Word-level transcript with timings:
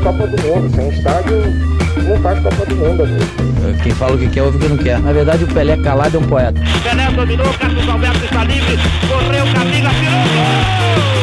Copa 0.00 0.26
do 0.26 0.42
Mundo. 0.42 0.74
Sem 0.74 0.88
estádio, 0.88 1.42
não 2.08 2.20
faz 2.22 2.40
Copa 2.40 2.66
do 2.66 2.76
Mundo, 2.76 3.02
amigo. 3.02 3.24
Quem 3.82 3.92
fala 3.92 4.14
o 4.14 4.18
que 4.18 4.28
quer, 4.28 4.42
ouve 4.42 4.56
o 4.56 4.60
que 4.60 4.68
não 4.68 4.76
quer. 4.76 4.98
Na 5.00 5.12
verdade, 5.12 5.44
o 5.44 5.46
Pelé 5.46 5.76
calado 5.76 6.16
é 6.16 6.20
um 6.20 6.26
poeta. 6.26 6.60
Pelé 6.82 7.10
dominou, 7.10 7.52
Carlos 7.54 7.88
Alberto 7.88 8.24
está 8.24 8.44
livre, 8.44 8.78
correu, 9.08 9.44
Camila, 9.54 9.90
tirou 9.90 11.20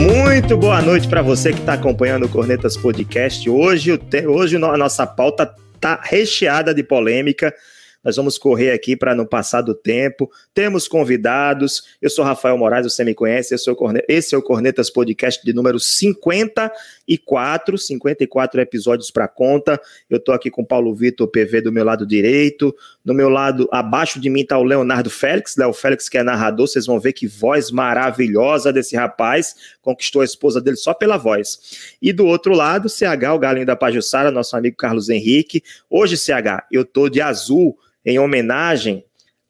Muito 0.00 0.56
boa 0.56 0.80
noite 0.80 1.06
para 1.06 1.22
você 1.22 1.52
que 1.52 1.60
está 1.60 1.74
acompanhando 1.74 2.24
o 2.24 2.28
Cornetas 2.28 2.76
Podcast. 2.76 3.48
Hoje, 3.48 4.00
hoje 4.26 4.56
a 4.56 4.76
nossa 4.76 5.06
pauta 5.06 5.50
está 5.74 6.00
recheada 6.02 6.74
de 6.74 6.82
polêmica. 6.82 7.54
Nós 8.02 8.16
vamos 8.16 8.38
correr 8.38 8.72
aqui 8.72 8.96
para 8.96 9.14
não 9.14 9.26
passar 9.26 9.60
do 9.60 9.74
tempo. 9.74 10.30
Temos 10.54 10.88
convidados. 10.88 11.82
Eu 12.00 12.08
sou 12.08 12.24
Rafael 12.24 12.56
Moraes, 12.56 12.90
você 12.90 13.04
me 13.04 13.14
conhece. 13.14 13.54
Esse 13.54 13.68
é 13.68 14.38
o, 14.38 14.40
o 14.40 14.42
Cornetas 14.42 14.88
Podcast 14.88 15.44
de 15.44 15.52
número 15.52 15.78
54. 15.78 17.76
54 17.76 18.60
episódios 18.60 19.10
para 19.10 19.28
conta. 19.28 19.78
Eu 20.08 20.16
estou 20.16 20.34
aqui 20.34 20.50
com 20.50 20.64
Paulo 20.64 20.94
Vitor 20.94 21.28
PV 21.28 21.60
do 21.60 21.70
meu 21.70 21.84
lado 21.84 22.06
direito. 22.06 22.74
Do 23.04 23.12
meu 23.12 23.28
lado, 23.28 23.68
abaixo 23.70 24.18
de 24.18 24.30
mim 24.30 24.40
está 24.40 24.56
o 24.56 24.64
Leonardo 24.64 25.10
Félix. 25.10 25.56
Léo 25.56 25.74
Félix, 25.74 26.08
que 26.08 26.16
é 26.16 26.22
narrador. 26.22 26.68
Vocês 26.68 26.86
vão 26.86 26.98
ver 26.98 27.12
que 27.12 27.26
voz 27.26 27.70
maravilhosa 27.70 28.72
desse 28.72 28.96
rapaz. 28.96 29.54
Conquistou 29.82 30.22
a 30.22 30.24
esposa 30.24 30.58
dele 30.58 30.76
só 30.78 30.94
pela 30.94 31.18
voz. 31.18 31.94
E 32.00 32.14
do 32.14 32.24
outro 32.24 32.54
lado, 32.54 32.88
CH, 32.88 33.34
o 33.34 33.38
galinho 33.38 33.66
da 33.66 33.76
Pajussara, 33.76 34.30
nosso 34.30 34.56
amigo 34.56 34.76
Carlos 34.76 35.10
Henrique. 35.10 35.62
Hoje, 35.90 36.16
CH, 36.16 36.64
eu 36.72 36.80
estou 36.82 37.10
de 37.10 37.20
azul 37.20 37.76
em 38.04 38.18
homenagem 38.18 39.04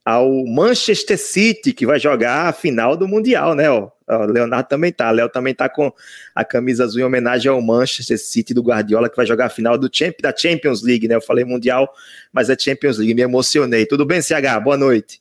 ao 0.05 0.29
Manchester 0.47 1.19
City, 1.19 1.73
que 1.73 1.87
vai 1.87 1.99
jogar 1.99 2.47
a 2.47 2.53
final 2.53 2.97
do 2.97 3.07
Mundial, 3.07 3.55
né? 3.55 3.71
O 3.71 3.93
Leonardo 4.27 4.69
também 4.69 4.91
tá, 4.93 5.11
Léo 5.11 5.29
também 5.29 5.55
tá 5.55 5.69
com 5.69 5.93
a 6.35 6.45
camisa 6.45 6.85
azul 6.85 7.01
em 7.01 7.05
homenagem 7.05 7.51
ao 7.51 7.61
Manchester 7.63 8.19
City 8.19 8.53
do 8.53 8.63
Guardiola, 8.63 9.09
que 9.09 9.17
vai 9.17 9.27
jogar 9.27 9.47
a 9.47 9.51
final 9.51 9.79
do 9.79 9.89
da 10.21 10.35
Champions 10.37 10.83
League, 10.83 11.07
né? 11.07 11.15
Eu 11.15 11.21
falei 11.21 11.45
Mundial, 11.45 11.89
mas 12.33 12.51
é 12.51 12.59
Champions 12.59 12.99
League, 12.99 13.15
me 13.15 13.23
emocionei. 13.23 13.87
Tudo 13.87 14.05
bem, 14.05 14.21
CH? 14.21 14.59
Boa 14.63 14.77
noite. 14.77 15.21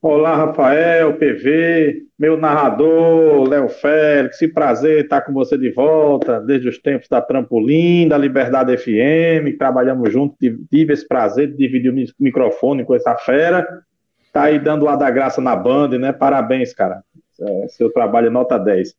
Olá, 0.00 0.36
Rafael, 0.36 1.14
PV, 1.14 2.04
meu 2.16 2.36
narrador, 2.36 3.48
Léo 3.48 3.68
Félix, 4.26 4.38
que 4.38 4.48
prazer 4.48 5.04
estar 5.04 5.20
com 5.22 5.32
você 5.32 5.56
de 5.56 5.70
volta, 5.70 6.40
desde 6.40 6.68
os 6.68 6.78
tempos 6.78 7.08
da 7.08 7.20
Trampolim, 7.20 8.08
da 8.08 8.18
Liberdade 8.18 8.76
FM, 8.76 9.56
trabalhamos 9.58 10.12
juntos, 10.12 10.36
tive 10.70 10.92
esse 10.92 11.06
prazer 11.06 11.48
de 11.48 11.56
dividir 11.56 11.92
o 11.92 12.22
microfone 12.22 12.84
com 12.84 12.94
essa 12.94 13.14
fera, 13.16 13.66
tá 14.32 14.44
aí 14.44 14.58
dando 14.58 14.84
o 14.84 14.88
ar 14.88 14.96
da 14.96 15.10
graça 15.10 15.40
na 15.40 15.54
banda, 15.54 15.98
né? 15.98 16.12
Parabéns, 16.12 16.72
cara, 16.72 17.02
é, 17.40 17.68
seu 17.68 17.90
trabalho 17.90 18.26
é 18.28 18.30
nota 18.30 18.58
10. 18.58 18.94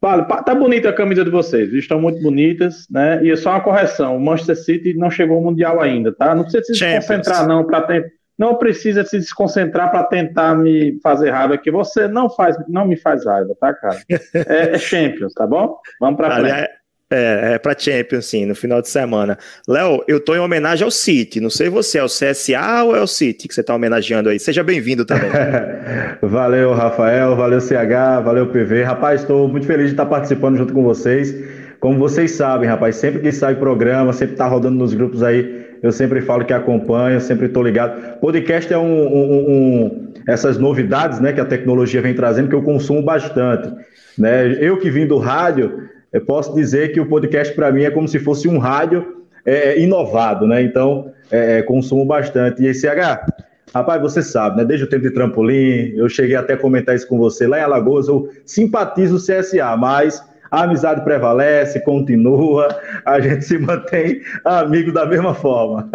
Vale, 0.00 0.24
tá 0.24 0.54
bonita 0.54 0.88
a 0.88 0.92
camisa 0.92 1.24
de 1.24 1.30
vocês, 1.30 1.72
estão 1.72 2.00
muito 2.00 2.20
bonitas, 2.20 2.86
né? 2.90 3.24
E 3.24 3.36
só 3.36 3.50
uma 3.50 3.60
correção, 3.60 4.16
o 4.16 4.20
Manchester 4.20 4.56
City 4.56 4.94
não 4.94 5.10
chegou 5.10 5.36
ao 5.36 5.42
Mundial 5.42 5.80
ainda, 5.80 6.12
tá? 6.12 6.34
Não 6.34 6.42
precisa 6.42 6.64
se 6.64 6.74
Champions. 6.74 7.06
concentrar 7.06 7.46
não 7.46 7.64
para 7.64 7.82
ter 7.82 8.12
não 8.38 8.56
precisa 8.56 9.04
se 9.04 9.18
desconcentrar 9.18 9.90
para 9.90 10.04
tentar 10.04 10.54
me 10.54 10.98
fazer 11.02 11.30
raiva, 11.30 11.58
que 11.58 11.70
você 11.70 12.08
não 12.08 12.28
faz, 12.30 12.56
não 12.68 12.86
me 12.86 12.96
faz 12.96 13.24
raiva, 13.24 13.54
tá, 13.60 13.72
cara? 13.74 14.00
É, 14.34 14.74
é 14.74 14.78
Champions, 14.78 15.34
tá 15.34 15.46
bom? 15.46 15.76
Vamos 16.00 16.16
para 16.16 16.34
frente. 16.36 16.50
É, 16.50 16.70
é, 17.12 17.54
é 17.54 17.58
para 17.58 17.78
Champions, 17.78 18.26
sim, 18.26 18.46
no 18.46 18.54
final 18.54 18.80
de 18.80 18.88
semana. 18.88 19.38
Léo, 19.68 20.02
eu 20.08 20.18
tô 20.18 20.34
em 20.34 20.38
homenagem 20.38 20.84
ao 20.84 20.90
City. 20.90 21.40
Não 21.40 21.50
sei 21.50 21.68
você, 21.68 21.98
é 21.98 22.02
o 22.02 22.06
CSA 22.06 22.84
ou 22.84 22.96
é 22.96 23.00
o 23.00 23.06
City 23.06 23.46
que 23.46 23.54
você 23.54 23.62
tá 23.62 23.74
homenageando 23.74 24.30
aí? 24.30 24.40
Seja 24.40 24.64
bem-vindo 24.64 25.04
também. 25.04 25.30
valeu, 26.22 26.72
Rafael, 26.72 27.36
valeu, 27.36 27.60
CH, 27.60 28.22
valeu, 28.24 28.46
PV. 28.46 28.82
Rapaz, 28.82 29.20
estou 29.20 29.46
muito 29.46 29.66
feliz 29.66 29.86
de 29.86 29.92
estar 29.92 30.06
participando 30.06 30.56
junto 30.56 30.72
com 30.72 30.82
vocês. 30.82 31.34
Como 31.78 31.98
vocês 31.98 32.30
sabem, 32.30 32.68
rapaz, 32.68 32.96
sempre 32.96 33.20
que 33.20 33.32
sai 33.32 33.56
programa, 33.56 34.12
sempre 34.12 34.36
tá 34.36 34.46
rodando 34.46 34.78
nos 34.78 34.94
grupos 34.94 35.22
aí 35.22 35.61
eu 35.82 35.90
sempre 35.90 36.20
falo 36.20 36.44
que 36.44 36.52
acompanho, 36.52 37.20
sempre 37.20 37.46
estou 37.46 37.62
ligado. 37.62 38.18
Podcast 38.20 38.72
é 38.72 38.78
um, 38.78 38.84
um, 38.84 39.50
um, 39.50 40.12
essas 40.28 40.56
novidades 40.56 41.18
né, 41.18 41.32
que 41.32 41.40
a 41.40 41.44
tecnologia 41.44 42.00
vem 42.00 42.14
trazendo 42.14 42.48
que 42.48 42.54
eu 42.54 42.62
consumo 42.62 43.02
bastante. 43.02 43.68
Né? 44.16 44.56
Eu 44.60 44.78
que 44.78 44.90
vim 44.90 45.06
do 45.06 45.18
rádio, 45.18 45.88
posso 46.26 46.54
dizer 46.54 46.92
que 46.92 47.00
o 47.00 47.06
podcast 47.06 47.52
para 47.54 47.72
mim 47.72 47.82
é 47.82 47.90
como 47.90 48.06
se 48.06 48.20
fosse 48.20 48.46
um 48.46 48.58
rádio 48.58 49.22
é, 49.44 49.80
inovado, 49.80 50.46
né? 50.46 50.62
Então, 50.62 51.10
é, 51.30 51.58
é 51.58 51.62
consumo 51.62 52.04
bastante. 52.04 52.62
E 52.62 52.66
esse 52.68 52.86
H, 52.86 53.26
rapaz, 53.74 54.00
você 54.00 54.22
sabe, 54.22 54.58
né? 54.58 54.64
Desde 54.64 54.84
o 54.84 54.88
tempo 54.88 55.02
de 55.02 55.10
trampolim, 55.10 55.94
eu 55.96 56.08
cheguei 56.08 56.36
até 56.36 56.54
a 56.54 56.56
comentar 56.56 56.94
isso 56.94 57.08
com 57.08 57.18
você 57.18 57.46
lá 57.46 57.58
em 57.58 57.62
Alagoas, 57.62 58.08
eu 58.08 58.28
simpatizo 58.44 59.16
o 59.16 59.18
CSA, 59.18 59.76
mas 59.76 60.22
a 60.52 60.64
amizade 60.64 61.02
prevalece, 61.02 61.80
continua, 61.80 62.68
a 63.06 63.18
gente 63.18 63.42
se 63.42 63.56
mantém 63.56 64.20
amigo 64.44 64.92
da 64.92 65.06
mesma 65.06 65.34
forma. 65.34 65.90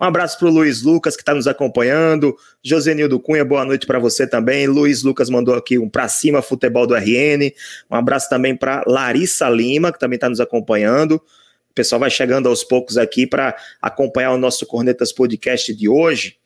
Um 0.00 0.04
abraço 0.04 0.36
para 0.40 0.48
o 0.48 0.50
Luiz 0.50 0.82
Lucas, 0.82 1.14
que 1.14 1.22
está 1.22 1.32
nos 1.32 1.46
acompanhando. 1.46 2.36
Josenildo 2.64 3.20
Cunha, 3.20 3.44
boa 3.44 3.64
noite 3.64 3.86
para 3.86 4.00
você 4.00 4.26
também. 4.26 4.66
Luiz 4.66 5.04
Lucas 5.04 5.30
mandou 5.30 5.54
aqui 5.54 5.78
um 5.78 5.88
para 5.88 6.08
cima 6.08 6.42
futebol 6.42 6.84
do 6.84 6.96
RN. 6.96 7.52
Um 7.88 7.94
abraço 7.94 8.28
também 8.28 8.56
para 8.56 8.82
Larissa 8.88 9.48
Lima, 9.48 9.92
que 9.92 10.00
também 10.00 10.16
está 10.16 10.28
nos 10.28 10.40
acompanhando. 10.40 11.12
O 11.70 11.74
pessoal 11.74 12.00
vai 12.00 12.10
chegando 12.10 12.48
aos 12.48 12.64
poucos 12.64 12.98
aqui 12.98 13.24
para 13.24 13.54
acompanhar 13.80 14.32
o 14.32 14.38
nosso 14.38 14.66
Cornetas 14.66 15.12
Podcast 15.12 15.72
de 15.72 15.88
hoje 15.88 16.38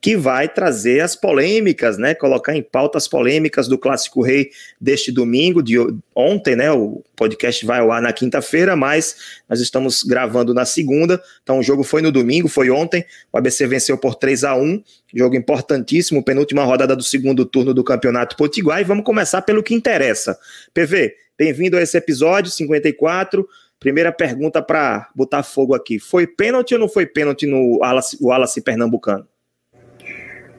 que 0.00 0.16
vai 0.16 0.48
trazer 0.48 1.00
as 1.00 1.14
polêmicas, 1.14 1.98
né? 1.98 2.14
Colocar 2.14 2.56
em 2.56 2.62
pauta 2.62 2.96
as 2.96 3.06
polêmicas 3.06 3.68
do 3.68 3.76
Clássico 3.76 4.22
Rei 4.22 4.50
deste 4.80 5.12
domingo, 5.12 5.62
de 5.62 5.76
ontem, 6.14 6.56
né? 6.56 6.72
O 6.72 7.04
podcast 7.14 7.66
vai 7.66 7.80
ao 7.80 7.92
ar 7.92 8.00
na 8.00 8.12
quinta-feira, 8.12 8.74
mas 8.74 9.40
nós 9.48 9.60
estamos 9.60 10.02
gravando 10.02 10.54
na 10.54 10.64
segunda. 10.64 11.22
Então 11.42 11.58
o 11.58 11.62
jogo 11.62 11.84
foi 11.84 12.00
no 12.00 12.10
domingo, 12.10 12.48
foi 12.48 12.70
ontem. 12.70 13.04
O 13.30 13.36
ABC 13.36 13.66
venceu 13.66 13.98
por 13.98 14.14
3 14.14 14.44
a 14.44 14.54
1 14.56 14.82
jogo 15.14 15.36
importantíssimo, 15.36 16.24
penúltima 16.24 16.64
rodada 16.64 16.96
do 16.96 17.02
segundo 17.02 17.44
turno 17.44 17.74
do 17.74 17.84
Campeonato 17.84 18.36
Potiguar. 18.36 18.80
E 18.80 18.84
vamos 18.84 19.04
começar 19.04 19.42
pelo 19.42 19.62
que 19.62 19.74
interessa. 19.74 20.38
PV, 20.72 21.14
bem-vindo 21.36 21.76
a 21.76 21.82
esse 21.82 21.98
episódio 21.98 22.50
54. 22.50 23.46
Primeira 23.78 24.12
pergunta 24.12 24.62
para 24.62 25.10
botar 25.14 25.42
fogo 25.42 25.74
aqui: 25.74 25.98
foi 25.98 26.26
pênalti 26.26 26.72
ou 26.72 26.80
não 26.80 26.88
foi 26.88 27.04
pênalti 27.04 27.44
no 27.44 27.78
Wallace, 27.80 28.16
Wallace 28.20 28.62
Pernambucano? 28.62 29.26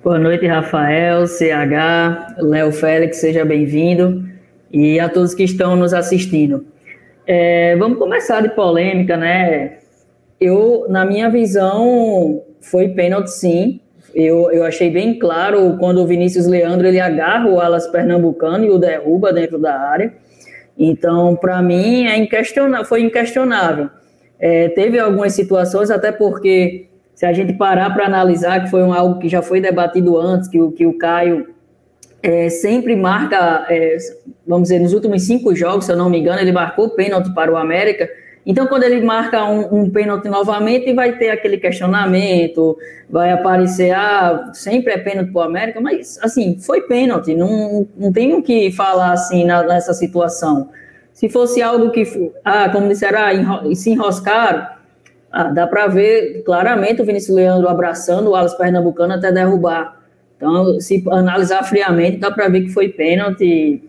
Boa 0.03 0.17
noite, 0.17 0.47
Rafael, 0.47 1.27
CH, 1.27 2.37
Léo 2.39 2.71
Félix, 2.71 3.17
seja 3.17 3.45
bem-vindo 3.45 4.27
e 4.71 4.99
a 4.99 5.07
todos 5.07 5.35
que 5.35 5.43
estão 5.43 5.75
nos 5.75 5.93
assistindo. 5.93 6.65
É, 7.27 7.75
vamos 7.75 7.99
começar 7.99 8.41
de 8.41 8.49
polêmica, 8.49 9.15
né? 9.15 9.77
Eu, 10.39 10.87
na 10.89 11.05
minha 11.05 11.29
visão, 11.29 12.41
foi 12.59 12.87
pênalti 12.87 13.27
sim. 13.27 13.79
Eu, 14.15 14.51
eu 14.51 14.63
achei 14.63 14.89
bem 14.89 15.19
claro 15.19 15.77
quando 15.77 15.99
o 16.01 16.07
Vinícius 16.07 16.47
Leandro 16.47 16.87
ele 16.87 16.99
agarra 16.99 17.47
o 17.47 17.59
Alas 17.59 17.85
Pernambucano 17.85 18.65
e 18.65 18.71
o 18.71 18.79
derruba 18.79 19.31
dentro 19.31 19.59
da 19.59 19.79
área. 19.79 20.11
Então, 20.79 21.35
para 21.35 21.61
mim, 21.61 22.07
é 22.07 22.17
inquestionável, 22.17 22.87
foi 22.87 23.01
inquestionável. 23.01 23.87
É, 24.39 24.67
teve 24.69 24.97
algumas 24.97 25.33
situações, 25.33 25.91
até 25.91 26.11
porque 26.11 26.87
se 27.21 27.25
a 27.27 27.33
gente 27.33 27.53
parar 27.53 27.93
para 27.93 28.07
analisar, 28.07 28.63
que 28.63 28.71
foi 28.71 28.81
um, 28.81 28.91
algo 28.91 29.19
que 29.19 29.29
já 29.29 29.43
foi 29.43 29.61
debatido 29.61 30.17
antes, 30.17 30.49
que 30.49 30.59
o, 30.59 30.71
que 30.71 30.87
o 30.87 30.97
Caio 30.97 31.53
é, 32.23 32.49
sempre 32.49 32.95
marca, 32.95 33.63
é, 33.69 33.95
vamos 34.47 34.69
dizer, 34.69 34.79
nos 34.79 34.91
últimos 34.91 35.27
cinco 35.27 35.55
jogos, 35.55 35.85
se 35.85 35.91
eu 35.91 35.95
não 35.95 36.09
me 36.09 36.17
engano, 36.17 36.39
ele 36.39 36.51
marcou 36.51 36.89
pênalti 36.89 37.31
para 37.31 37.51
o 37.51 37.57
América. 37.57 38.09
Então, 38.43 38.65
quando 38.65 38.85
ele 38.85 39.01
marca 39.01 39.45
um, 39.45 39.81
um 39.81 39.89
pênalti 39.91 40.27
novamente, 40.29 40.91
vai 40.95 41.15
ter 41.15 41.29
aquele 41.29 41.59
questionamento, 41.59 42.75
vai 43.07 43.31
aparecer, 43.31 43.91
ah, 43.91 44.49
sempre 44.51 44.91
é 44.91 44.97
pênalti 44.97 45.31
para 45.31 45.41
o 45.41 45.45
América, 45.45 45.79
mas, 45.79 46.17
assim, 46.23 46.57
foi 46.57 46.81
pênalti, 46.87 47.35
não, 47.35 47.87
não 47.95 48.11
tem 48.11 48.33
o 48.33 48.41
que 48.41 48.71
falar, 48.71 49.11
assim, 49.11 49.45
na, 49.45 49.61
nessa 49.61 49.93
situação. 49.93 50.71
Se 51.13 51.29
fosse 51.29 51.61
algo 51.61 51.91
que, 51.91 52.01
ah, 52.43 52.67
como 52.69 52.87
disseram, 52.87 53.19
ah, 53.19 53.75
se 53.75 53.91
enroscaram, 53.91 54.80
ah, 55.31 55.45
dá 55.45 55.65
para 55.65 55.87
ver 55.87 56.43
claramente 56.43 57.01
o 57.01 57.05
Vinícius 57.05 57.35
Leandro 57.35 57.69
abraçando 57.69 58.29
o 58.29 58.35
Alas 58.35 58.53
Pernambucano 58.53 59.13
até 59.13 59.31
derrubar. 59.31 60.01
Então, 60.35 60.79
se 60.79 61.03
analisar 61.09 61.63
friamente, 61.63 62.17
dá 62.17 62.31
para 62.31 62.49
ver 62.49 62.61
que 62.61 62.69
foi 62.69 62.89
pênalti. 62.89 63.83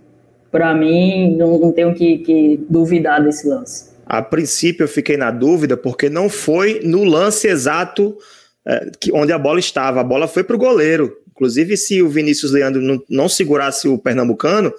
Para 0.51 0.75
mim, 0.75 1.35
não, 1.37 1.59
não 1.59 1.73
tenho 1.73 1.95
que, 1.95 2.19
que 2.19 2.61
duvidar 2.69 3.25
desse 3.25 3.49
lance. 3.49 3.91
A 4.07 4.21
princípio, 4.21 4.85
eu 4.85 4.89
fiquei 4.89 5.17
na 5.17 5.31
dúvida 5.31 5.77
porque 5.77 6.11
não 6.11 6.29
foi 6.29 6.81
no 6.85 7.05
lance 7.05 7.49
exato 7.49 8.17
é, 8.67 8.91
que, 9.01 9.11
onde 9.13 9.33
a 9.33 9.39
bola 9.39 9.59
estava. 9.59 10.01
A 10.01 10.05
bola 10.05 10.29
foi 10.29 10.45
para 10.45 10.55
o 10.55 10.59
goleiro. 10.59 11.17
Inclusive, 11.31 11.77
se 11.77 12.03
o 12.03 12.09
Vinícius 12.09 12.53
Leandro 12.53 12.83
não, 12.83 13.03
não, 13.09 13.29
segurasse 13.29 13.89
o 13.89 13.99
Pernambucano, 13.99 14.73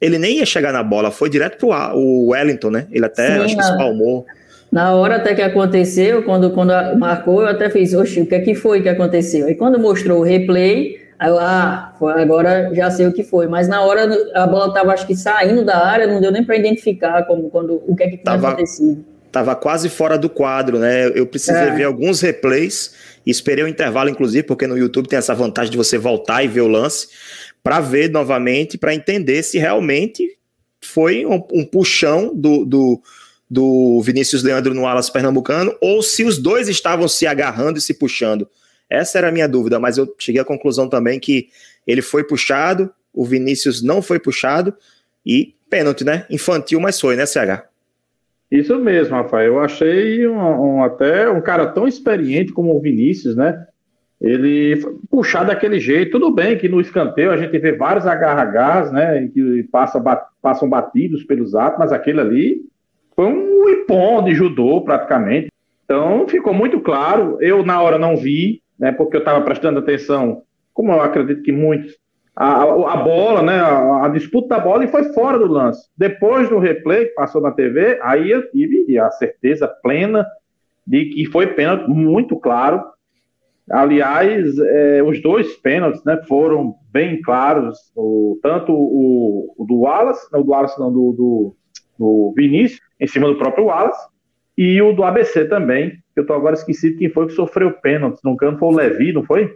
ele 0.00 0.18
nem 0.18 0.38
ia 0.38 0.46
chegar 0.46 0.72
na 0.72 0.82
bola. 0.82 1.10
Foi 1.10 1.30
direto 1.30 1.66
para 1.66 1.96
o 1.96 2.28
Wellington, 2.28 2.70
né? 2.70 2.86
Ele 2.92 3.06
até 3.06 3.38
Sim, 3.38 3.44
acho 3.44 3.56
que 3.56 3.62
espalmou. 3.62 4.26
Na 4.74 4.92
hora 4.92 5.16
até 5.16 5.36
que 5.36 5.40
aconteceu, 5.40 6.24
quando, 6.24 6.50
quando 6.50 6.72
marcou, 6.98 7.42
eu 7.42 7.46
até 7.46 7.70
fiz, 7.70 7.94
oxe, 7.94 8.20
o 8.20 8.26
que 8.26 8.34
é 8.34 8.40
que 8.40 8.56
foi 8.56 8.82
que 8.82 8.88
aconteceu? 8.88 9.48
E 9.48 9.54
quando 9.54 9.78
mostrou 9.78 10.18
o 10.18 10.24
replay, 10.24 11.00
Aí 11.16 11.30
eu, 11.30 11.38
ah, 11.38 11.94
agora 12.16 12.74
já 12.74 12.90
sei 12.90 13.06
o 13.06 13.12
que 13.12 13.22
foi. 13.22 13.46
Mas 13.46 13.68
na 13.68 13.82
hora 13.82 14.12
a 14.34 14.48
bola 14.48 14.66
estava, 14.66 14.92
acho 14.92 15.06
que 15.06 15.14
saindo 15.14 15.64
da 15.64 15.86
área, 15.86 16.08
não 16.08 16.20
deu 16.20 16.32
nem 16.32 16.44
para 16.44 16.56
identificar 16.56 17.22
como, 17.22 17.48
quando, 17.50 17.80
o 17.86 17.94
que 17.94 18.02
é 18.02 18.06
que 18.06 18.16
tinha 18.16 18.24
tava, 18.24 18.48
acontecido. 18.48 19.04
Tava 19.30 19.54
quase 19.54 19.88
fora 19.88 20.18
do 20.18 20.28
quadro, 20.28 20.80
né? 20.80 21.06
Eu 21.14 21.24
precisei 21.24 21.68
é. 21.68 21.70
ver 21.70 21.84
alguns 21.84 22.20
replays, 22.20 22.96
esperei 23.24 23.62
o 23.62 23.68
um 23.68 23.70
intervalo, 23.70 24.10
inclusive, 24.10 24.42
porque 24.42 24.66
no 24.66 24.76
YouTube 24.76 25.06
tem 25.06 25.20
essa 25.20 25.36
vantagem 25.36 25.70
de 25.70 25.76
você 25.76 25.96
voltar 25.96 26.42
e 26.42 26.48
ver 26.48 26.62
o 26.62 26.68
lance, 26.68 27.06
para 27.62 27.78
ver 27.78 28.10
novamente, 28.10 28.76
para 28.76 28.92
entender 28.92 29.44
se 29.44 29.56
realmente 29.56 30.36
foi 30.82 31.24
um, 31.24 31.40
um 31.52 31.64
puxão 31.64 32.32
do, 32.34 32.64
do, 32.64 33.00
do 33.50 34.00
Vinícius 34.02 34.42
Leandro 34.42 34.74
no 34.74 34.86
Alas 34.86 35.10
Pernambucano, 35.10 35.74
ou 35.80 36.02
se 36.02 36.24
os 36.24 36.38
dois 36.38 36.68
estavam 36.68 37.06
se 37.08 37.26
agarrando 37.26 37.78
e 37.78 37.82
se 37.82 37.94
puxando. 37.94 38.48
Essa 38.88 39.18
era 39.18 39.28
a 39.28 39.32
minha 39.32 39.48
dúvida, 39.48 39.78
mas 39.78 39.98
eu 39.98 40.14
cheguei 40.18 40.40
à 40.40 40.44
conclusão 40.44 40.88
também 40.88 41.18
que 41.18 41.48
ele 41.86 42.02
foi 42.02 42.24
puxado, 42.24 42.90
o 43.12 43.24
Vinícius 43.24 43.82
não 43.82 44.02
foi 44.02 44.18
puxado 44.18 44.74
e 45.24 45.54
pênalti, 45.70 46.04
né? 46.04 46.26
Infantil, 46.30 46.80
mas 46.80 47.00
foi, 47.00 47.16
né, 47.16 47.26
CH? 47.26 47.64
Isso 48.50 48.78
mesmo, 48.78 49.16
Rafael. 49.16 49.54
Eu 49.54 49.60
achei 49.60 50.26
um, 50.26 50.36
um, 50.36 50.84
até 50.84 51.28
um 51.28 51.40
cara 51.40 51.66
tão 51.66 51.88
experiente 51.88 52.52
como 52.52 52.74
o 52.74 52.80
Vinícius, 52.80 53.34
né? 53.34 53.66
Ele 54.20 54.80
puxar 55.10 55.44
daquele 55.44 55.80
jeito, 55.80 56.12
tudo 56.12 56.30
bem 56.30 56.56
que 56.56 56.68
no 56.68 56.80
escanteio 56.80 57.30
a 57.30 57.36
gente 57.36 57.58
vê 57.58 57.72
vários 57.72 58.06
agarra-gás, 58.06 58.92
né? 58.92 59.28
Que 59.32 59.64
passa, 59.64 59.98
bat, 59.98 60.26
passam 60.40 60.68
batidos 60.68 61.24
pelos 61.24 61.54
atos, 61.54 61.78
mas 61.78 61.92
aquele 61.92 62.20
ali 62.20 62.62
foi 63.14 63.26
um 63.26 63.68
ipom 63.70 64.22
de 64.22 64.34
judô 64.34 64.80
praticamente. 64.82 65.48
Então 65.84 66.26
ficou 66.28 66.54
muito 66.54 66.80
claro. 66.80 67.38
Eu 67.40 67.64
na 67.64 67.80
hora 67.80 67.98
não 67.98 68.16
vi, 68.16 68.62
né, 68.78 68.92
porque 68.92 69.16
eu 69.16 69.20
estava 69.20 69.40
prestando 69.42 69.78
atenção, 69.78 70.42
como 70.72 70.92
eu 70.92 71.00
acredito 71.00 71.42
que 71.42 71.52
muitos, 71.52 71.96
a, 72.36 72.62
a 72.62 72.96
bola, 72.96 73.42
né, 73.42 73.60
a, 73.60 74.06
a, 74.06 74.08
disputa 74.08 74.48
da 74.48 74.58
bola 74.58 74.84
e 74.84 74.88
foi 74.88 75.04
fora 75.12 75.38
do 75.38 75.46
lance. 75.46 75.88
Depois 75.96 76.48
do 76.48 76.58
replay 76.58 77.06
que 77.06 77.14
passou 77.14 77.40
na 77.40 77.52
TV, 77.52 77.98
aí 78.02 78.30
eu 78.30 78.50
tive 78.50 78.98
a 78.98 79.10
certeza 79.12 79.68
plena 79.68 80.26
de 80.86 81.06
que 81.06 81.26
foi 81.26 81.46
pênalti 81.48 81.88
muito 81.88 82.36
claro. 82.36 82.82
Aliás, 83.70 84.58
é, 84.58 85.02
os 85.02 85.22
dois 85.22 85.54
pênaltis 85.56 86.04
né, 86.04 86.20
foram 86.28 86.74
bem 86.92 87.22
claros, 87.22 87.78
o, 87.96 88.38
tanto 88.42 88.72
o, 88.72 89.54
o 89.56 89.64
do 89.64 89.80
Wallace, 89.80 90.26
não, 90.32 90.42
do 90.42 90.50
Wallace 90.50 90.78
não, 90.78 90.92
do, 90.92 91.12
do, 91.12 91.56
do 91.98 92.32
Vinícius, 92.36 92.80
em 93.00 93.06
cima 93.06 93.28
do 93.28 93.36
próprio 93.36 93.66
Wallace, 93.66 94.06
e 94.56 94.80
o 94.80 94.92
do 94.92 95.02
ABC 95.02 95.46
também, 95.46 95.98
eu 96.14 96.24
tô 96.24 96.32
agora 96.32 96.54
esquecido 96.54 96.98
quem 96.98 97.10
foi 97.10 97.26
que 97.26 97.32
sofreu 97.32 97.72
pênalti 97.72 98.20
no 98.22 98.36
campo, 98.36 98.60
foi 98.60 98.68
o 98.68 98.76
Levi, 98.76 99.12
não 99.12 99.24
foi? 99.24 99.54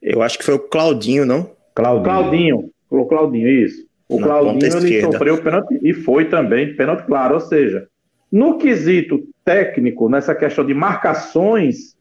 Eu 0.00 0.22
acho 0.22 0.38
que 0.38 0.44
foi 0.44 0.54
o 0.54 0.58
Claudinho, 0.58 1.26
não? 1.26 1.50
Claudinho. 1.74 2.04
Claudinho, 2.04 2.70
o 2.90 3.06
Claudinho, 3.06 3.48
isso. 3.48 3.86
O 4.08 4.18
Na 4.18 4.26
Claudinho 4.26 4.76
ele 4.78 5.00
sofreu 5.02 5.42
pênalti 5.42 5.78
e 5.82 5.92
foi 5.92 6.24
também 6.24 6.74
pênalti 6.74 7.04
claro, 7.04 7.34
ou 7.34 7.40
seja, 7.40 7.86
no 8.32 8.58
quesito 8.58 9.22
técnico, 9.44 10.08
nessa 10.08 10.34
questão 10.34 10.64
de 10.64 10.72
marcações, 10.72 11.96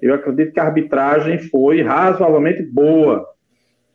eu 0.00 0.14
acredito 0.14 0.52
que 0.52 0.60
a 0.60 0.64
arbitragem 0.64 1.38
foi 1.38 1.82
razoavelmente 1.82 2.62
boa. 2.62 3.26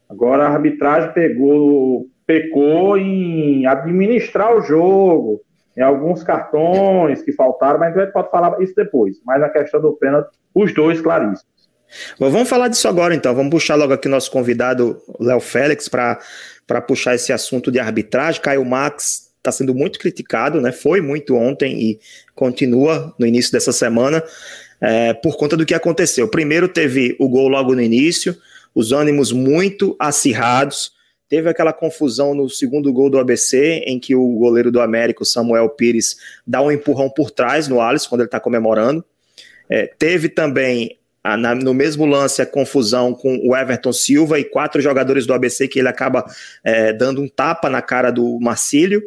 Agora 0.08 0.46
a 0.46 0.54
arbitragem 0.54 1.12
pegou, 1.14 2.08
pecou 2.30 2.96
em 2.96 3.66
administrar 3.66 4.56
o 4.56 4.62
jogo, 4.62 5.42
em 5.76 5.82
alguns 5.82 6.22
cartões 6.22 7.24
que 7.24 7.32
faltaram, 7.32 7.80
mas 7.80 7.98
a 7.98 8.02
gente 8.02 8.14
pode 8.14 8.30
falar 8.30 8.62
isso 8.62 8.76
depois. 8.76 9.18
Mas 9.26 9.42
a 9.42 9.50
questão 9.50 9.82
do 9.82 9.94
pênalti, 9.94 10.30
os 10.54 10.72
dois 10.72 11.02
claríssimos. 11.02 11.44
Bom, 12.20 12.30
vamos 12.30 12.48
falar 12.48 12.68
disso 12.68 12.88
agora 12.88 13.16
então. 13.16 13.34
Vamos 13.34 13.50
puxar 13.50 13.74
logo 13.74 13.94
aqui 13.94 14.08
nosso 14.08 14.30
convidado, 14.30 15.02
Léo 15.20 15.40
Félix, 15.40 15.90
para 15.90 16.82
puxar 16.88 17.16
esse 17.16 17.34
assunto 17.34 17.72
de 17.72 17.80
arbitragem. 17.80 18.40
Caio 18.40 18.64
Max 18.64 19.32
está 19.38 19.52
sendo 19.52 19.74
muito 19.74 19.98
criticado, 19.98 20.62
né? 20.62 20.72
Foi 20.72 21.02
muito 21.02 21.36
ontem 21.36 21.82
e 21.82 22.00
continua 22.36 23.12
no 23.18 23.26
início 23.26 23.52
dessa 23.52 23.72
semana 23.72 24.24
é, 24.80 25.16
por 25.16 25.36
conta 25.36 25.58
do 25.58 25.66
que 25.66 25.74
aconteceu. 25.74 26.28
Primeiro 26.28 26.68
teve 26.68 27.16
o 27.20 27.28
gol 27.28 27.48
logo 27.48 27.74
no 27.74 27.82
início, 27.82 28.38
os 28.76 28.92
ânimos 28.92 29.32
muito 29.32 29.96
acirrados. 29.98 30.99
Teve 31.30 31.48
aquela 31.48 31.72
confusão 31.72 32.34
no 32.34 32.50
segundo 32.50 32.92
gol 32.92 33.08
do 33.08 33.20
ABC, 33.20 33.84
em 33.86 34.00
que 34.00 34.16
o 34.16 34.28
goleiro 34.30 34.72
do 34.72 34.82
América, 34.82 35.24
Samuel 35.24 35.70
Pires, 35.70 36.18
dá 36.46 36.60
um 36.60 36.72
empurrão 36.72 37.08
por 37.08 37.30
trás 37.30 37.68
no 37.68 37.80
Alisson, 37.80 38.10
quando 38.10 38.22
ele 38.22 38.28
está 38.28 38.40
comemorando. 38.40 39.06
É, 39.70 39.86
teve 39.86 40.28
também, 40.28 40.98
a, 41.24 41.38
na, 41.38 41.54
no 41.54 41.72
mesmo 41.72 42.08
lance, 42.08 42.42
a 42.42 42.48
confusão 42.48 43.14
com 43.14 43.38
o 43.48 43.56
Everton 43.56 43.94
Silva 43.94 44.40
e 44.40 44.44
quatro 44.44 44.82
jogadores 44.82 45.28
do 45.28 45.34
ABC, 45.34 45.68
que 45.68 45.78
ele 45.78 45.88
acaba 45.88 46.26
é, 46.64 46.92
dando 46.92 47.22
um 47.22 47.28
tapa 47.28 47.70
na 47.70 47.82
cara 47.84 48.10
do 48.10 48.40
Marcílio. 48.40 49.04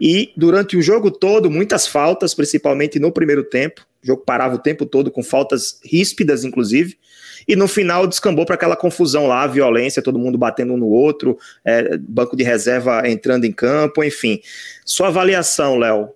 E 0.00 0.32
durante 0.36 0.76
o 0.76 0.82
jogo 0.82 1.08
todo, 1.08 1.48
muitas 1.48 1.86
faltas, 1.86 2.34
principalmente 2.34 2.98
no 2.98 3.12
primeiro 3.12 3.44
tempo. 3.44 3.86
O 4.02 4.06
jogo 4.08 4.24
parava 4.26 4.56
o 4.56 4.58
tempo 4.58 4.84
todo 4.84 5.08
com 5.08 5.22
faltas 5.22 5.78
ríspidas, 5.84 6.42
inclusive 6.42 6.98
e 7.46 7.56
no 7.56 7.68
final 7.68 8.06
descambou 8.06 8.44
para 8.44 8.54
aquela 8.54 8.76
confusão 8.76 9.26
lá, 9.26 9.46
violência, 9.46 10.02
todo 10.02 10.18
mundo 10.18 10.38
batendo 10.38 10.74
um 10.74 10.76
no 10.76 10.88
outro, 10.88 11.38
é, 11.64 11.96
banco 11.98 12.36
de 12.36 12.42
reserva 12.42 13.02
entrando 13.08 13.44
em 13.44 13.52
campo, 13.52 14.02
enfim. 14.02 14.40
Sua 14.84 15.08
avaliação, 15.08 15.78
Léo, 15.78 16.10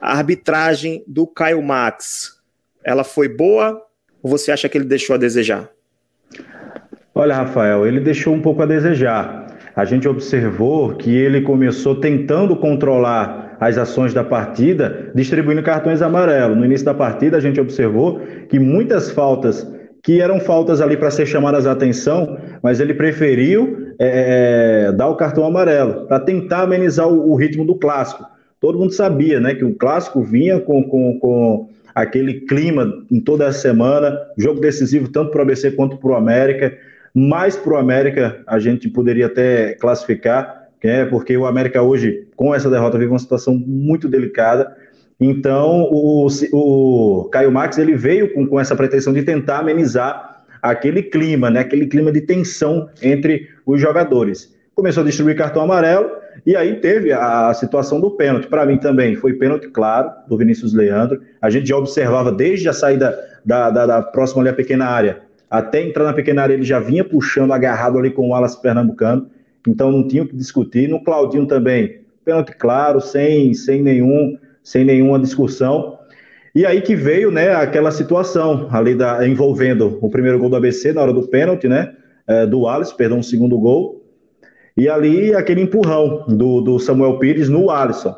a 0.00 0.16
arbitragem 0.16 1.02
do 1.06 1.26
Caio 1.26 1.62
Max, 1.62 2.40
ela 2.84 3.04
foi 3.04 3.28
boa 3.28 3.80
ou 4.22 4.30
você 4.30 4.50
acha 4.50 4.68
que 4.68 4.78
ele 4.78 4.86
deixou 4.86 5.14
a 5.14 5.18
desejar? 5.18 5.68
Olha, 7.14 7.34
Rafael, 7.34 7.86
ele 7.86 8.00
deixou 8.00 8.34
um 8.34 8.40
pouco 8.40 8.62
a 8.62 8.66
desejar. 8.66 9.46
A 9.76 9.84
gente 9.84 10.08
observou 10.08 10.94
que 10.94 11.14
ele 11.14 11.42
começou 11.42 11.96
tentando 11.96 12.56
controlar 12.56 13.56
as 13.60 13.76
ações 13.76 14.14
da 14.14 14.24
partida, 14.24 15.10
distribuindo 15.14 15.62
cartões 15.62 16.00
amarelos. 16.00 16.56
No 16.56 16.64
início 16.64 16.84
da 16.86 16.94
partida, 16.94 17.36
a 17.36 17.40
gente 17.40 17.60
observou 17.60 18.20
que 18.48 18.58
muitas 18.58 19.10
faltas 19.10 19.66
que 20.04 20.20
eram 20.20 20.38
faltas 20.38 20.82
ali 20.82 20.98
para 20.98 21.10
ser 21.10 21.24
chamadas 21.24 21.66
a 21.66 21.72
atenção, 21.72 22.38
mas 22.62 22.78
ele 22.78 22.92
preferiu 22.92 23.94
é, 23.98 24.88
é, 24.88 24.92
dar 24.92 25.08
o 25.08 25.16
cartão 25.16 25.46
amarelo 25.46 26.06
para 26.06 26.20
tentar 26.20 26.60
amenizar 26.64 27.08
o, 27.08 27.32
o, 27.32 27.34
ritmo 27.34 27.64
do 27.64 27.74
clássico. 27.74 28.22
Todo 28.60 28.78
mundo 28.78 28.92
sabia, 28.92 29.40
né, 29.40 29.54
que 29.54 29.64
o 29.64 29.74
clássico 29.74 30.22
vinha 30.22 30.60
com, 30.60 30.84
com, 30.84 31.18
com 31.18 31.70
aquele 31.94 32.40
clima 32.42 32.86
em 33.10 33.18
toda 33.18 33.46
a 33.46 33.52
semana, 33.52 34.14
jogo 34.36 34.60
decisivo 34.60 35.08
tanto 35.08 35.30
para 35.30 35.38
o 35.38 35.42
ABC 35.42 35.70
quanto 35.70 35.96
para 35.96 36.10
o 36.10 36.14
América. 36.14 36.76
Mais 37.14 37.56
para 37.56 37.72
o 37.72 37.76
América 37.78 38.42
a 38.46 38.58
gente 38.58 38.90
poderia 38.90 39.24
até 39.24 39.72
classificar, 39.72 40.68
né, 40.84 41.06
porque 41.06 41.34
o 41.34 41.46
América 41.46 41.80
hoje, 41.80 42.28
com 42.36 42.54
essa 42.54 42.68
derrota, 42.68 42.98
vive 42.98 43.10
uma 43.10 43.18
situação 43.18 43.54
muito 43.54 44.06
delicada. 44.06 44.76
Então, 45.20 45.88
o, 45.90 46.26
o 46.52 47.24
Caio 47.30 47.52
Max 47.52 47.78
ele 47.78 47.94
veio 47.94 48.32
com, 48.34 48.46
com 48.46 48.60
essa 48.60 48.74
pretensão 48.74 49.12
de 49.12 49.22
tentar 49.22 49.58
amenizar 49.58 50.44
aquele 50.60 51.02
clima, 51.02 51.50
né, 51.50 51.60
aquele 51.60 51.86
clima 51.86 52.10
de 52.10 52.20
tensão 52.22 52.88
entre 53.02 53.48
os 53.64 53.80
jogadores. 53.80 54.54
Começou 54.74 55.02
a 55.02 55.06
distribuir 55.06 55.36
cartão 55.36 55.62
amarelo 55.62 56.10
e 56.44 56.56
aí 56.56 56.80
teve 56.80 57.12
a, 57.12 57.48
a 57.48 57.54
situação 57.54 58.00
do 58.00 58.10
pênalti. 58.10 58.48
Para 58.48 58.66
mim 58.66 58.76
também 58.76 59.14
foi 59.14 59.34
pênalti 59.34 59.68
claro 59.68 60.10
do 60.26 60.36
Vinícius 60.36 60.72
Leandro. 60.72 61.20
A 61.40 61.48
gente 61.48 61.68
já 61.68 61.76
observava 61.76 62.32
desde 62.32 62.68
a 62.68 62.72
saída 62.72 63.16
da, 63.44 63.70
da, 63.70 63.86
da 63.86 64.02
próxima 64.02 64.42
ali 64.42 64.48
à 64.48 64.54
pequena 64.54 64.86
área 64.86 65.22
até 65.54 65.80
entrar 65.80 66.04
na 66.04 66.12
pequena 66.12 66.42
área, 66.42 66.54
ele 66.54 66.64
já 66.64 66.80
vinha 66.80 67.04
puxando, 67.04 67.52
agarrado 67.52 67.96
ali 67.96 68.10
com 68.10 68.28
o 68.28 68.34
Alas 68.34 68.56
Pernambucano. 68.56 69.30
Então 69.68 69.92
não 69.92 70.06
tinha 70.06 70.24
o 70.24 70.26
que 70.26 70.36
discutir. 70.36 70.88
No 70.88 71.02
Claudinho 71.02 71.46
também, 71.46 72.00
pênalti 72.24 72.52
claro, 72.58 73.00
sem, 73.00 73.54
sem 73.54 73.80
nenhum 73.80 74.36
sem 74.64 74.84
nenhuma 74.84 75.18
discussão. 75.20 75.98
E 76.54 76.64
aí 76.64 76.80
que 76.80 76.96
veio, 76.96 77.30
né, 77.30 77.54
aquela 77.54 77.90
situação 77.90 78.68
ali 78.70 78.94
da, 78.94 79.26
envolvendo 79.28 79.98
o 80.00 80.08
primeiro 80.08 80.38
gol 80.38 80.48
do 80.48 80.56
ABC 80.56 80.92
na 80.92 81.02
hora 81.02 81.12
do 81.12 81.28
pênalti, 81.28 81.68
né, 81.68 81.92
é, 82.26 82.46
do 82.46 82.66
Alisson, 82.66 82.96
perdão, 82.96 83.18
o 83.18 83.24
segundo 83.24 83.58
gol, 83.58 84.02
e 84.76 84.88
ali 84.88 85.34
aquele 85.34 85.60
empurrão 85.60 86.24
do, 86.26 86.60
do 86.60 86.78
Samuel 86.78 87.18
Pires 87.18 87.48
no 87.48 87.70
Alisson. 87.70 88.14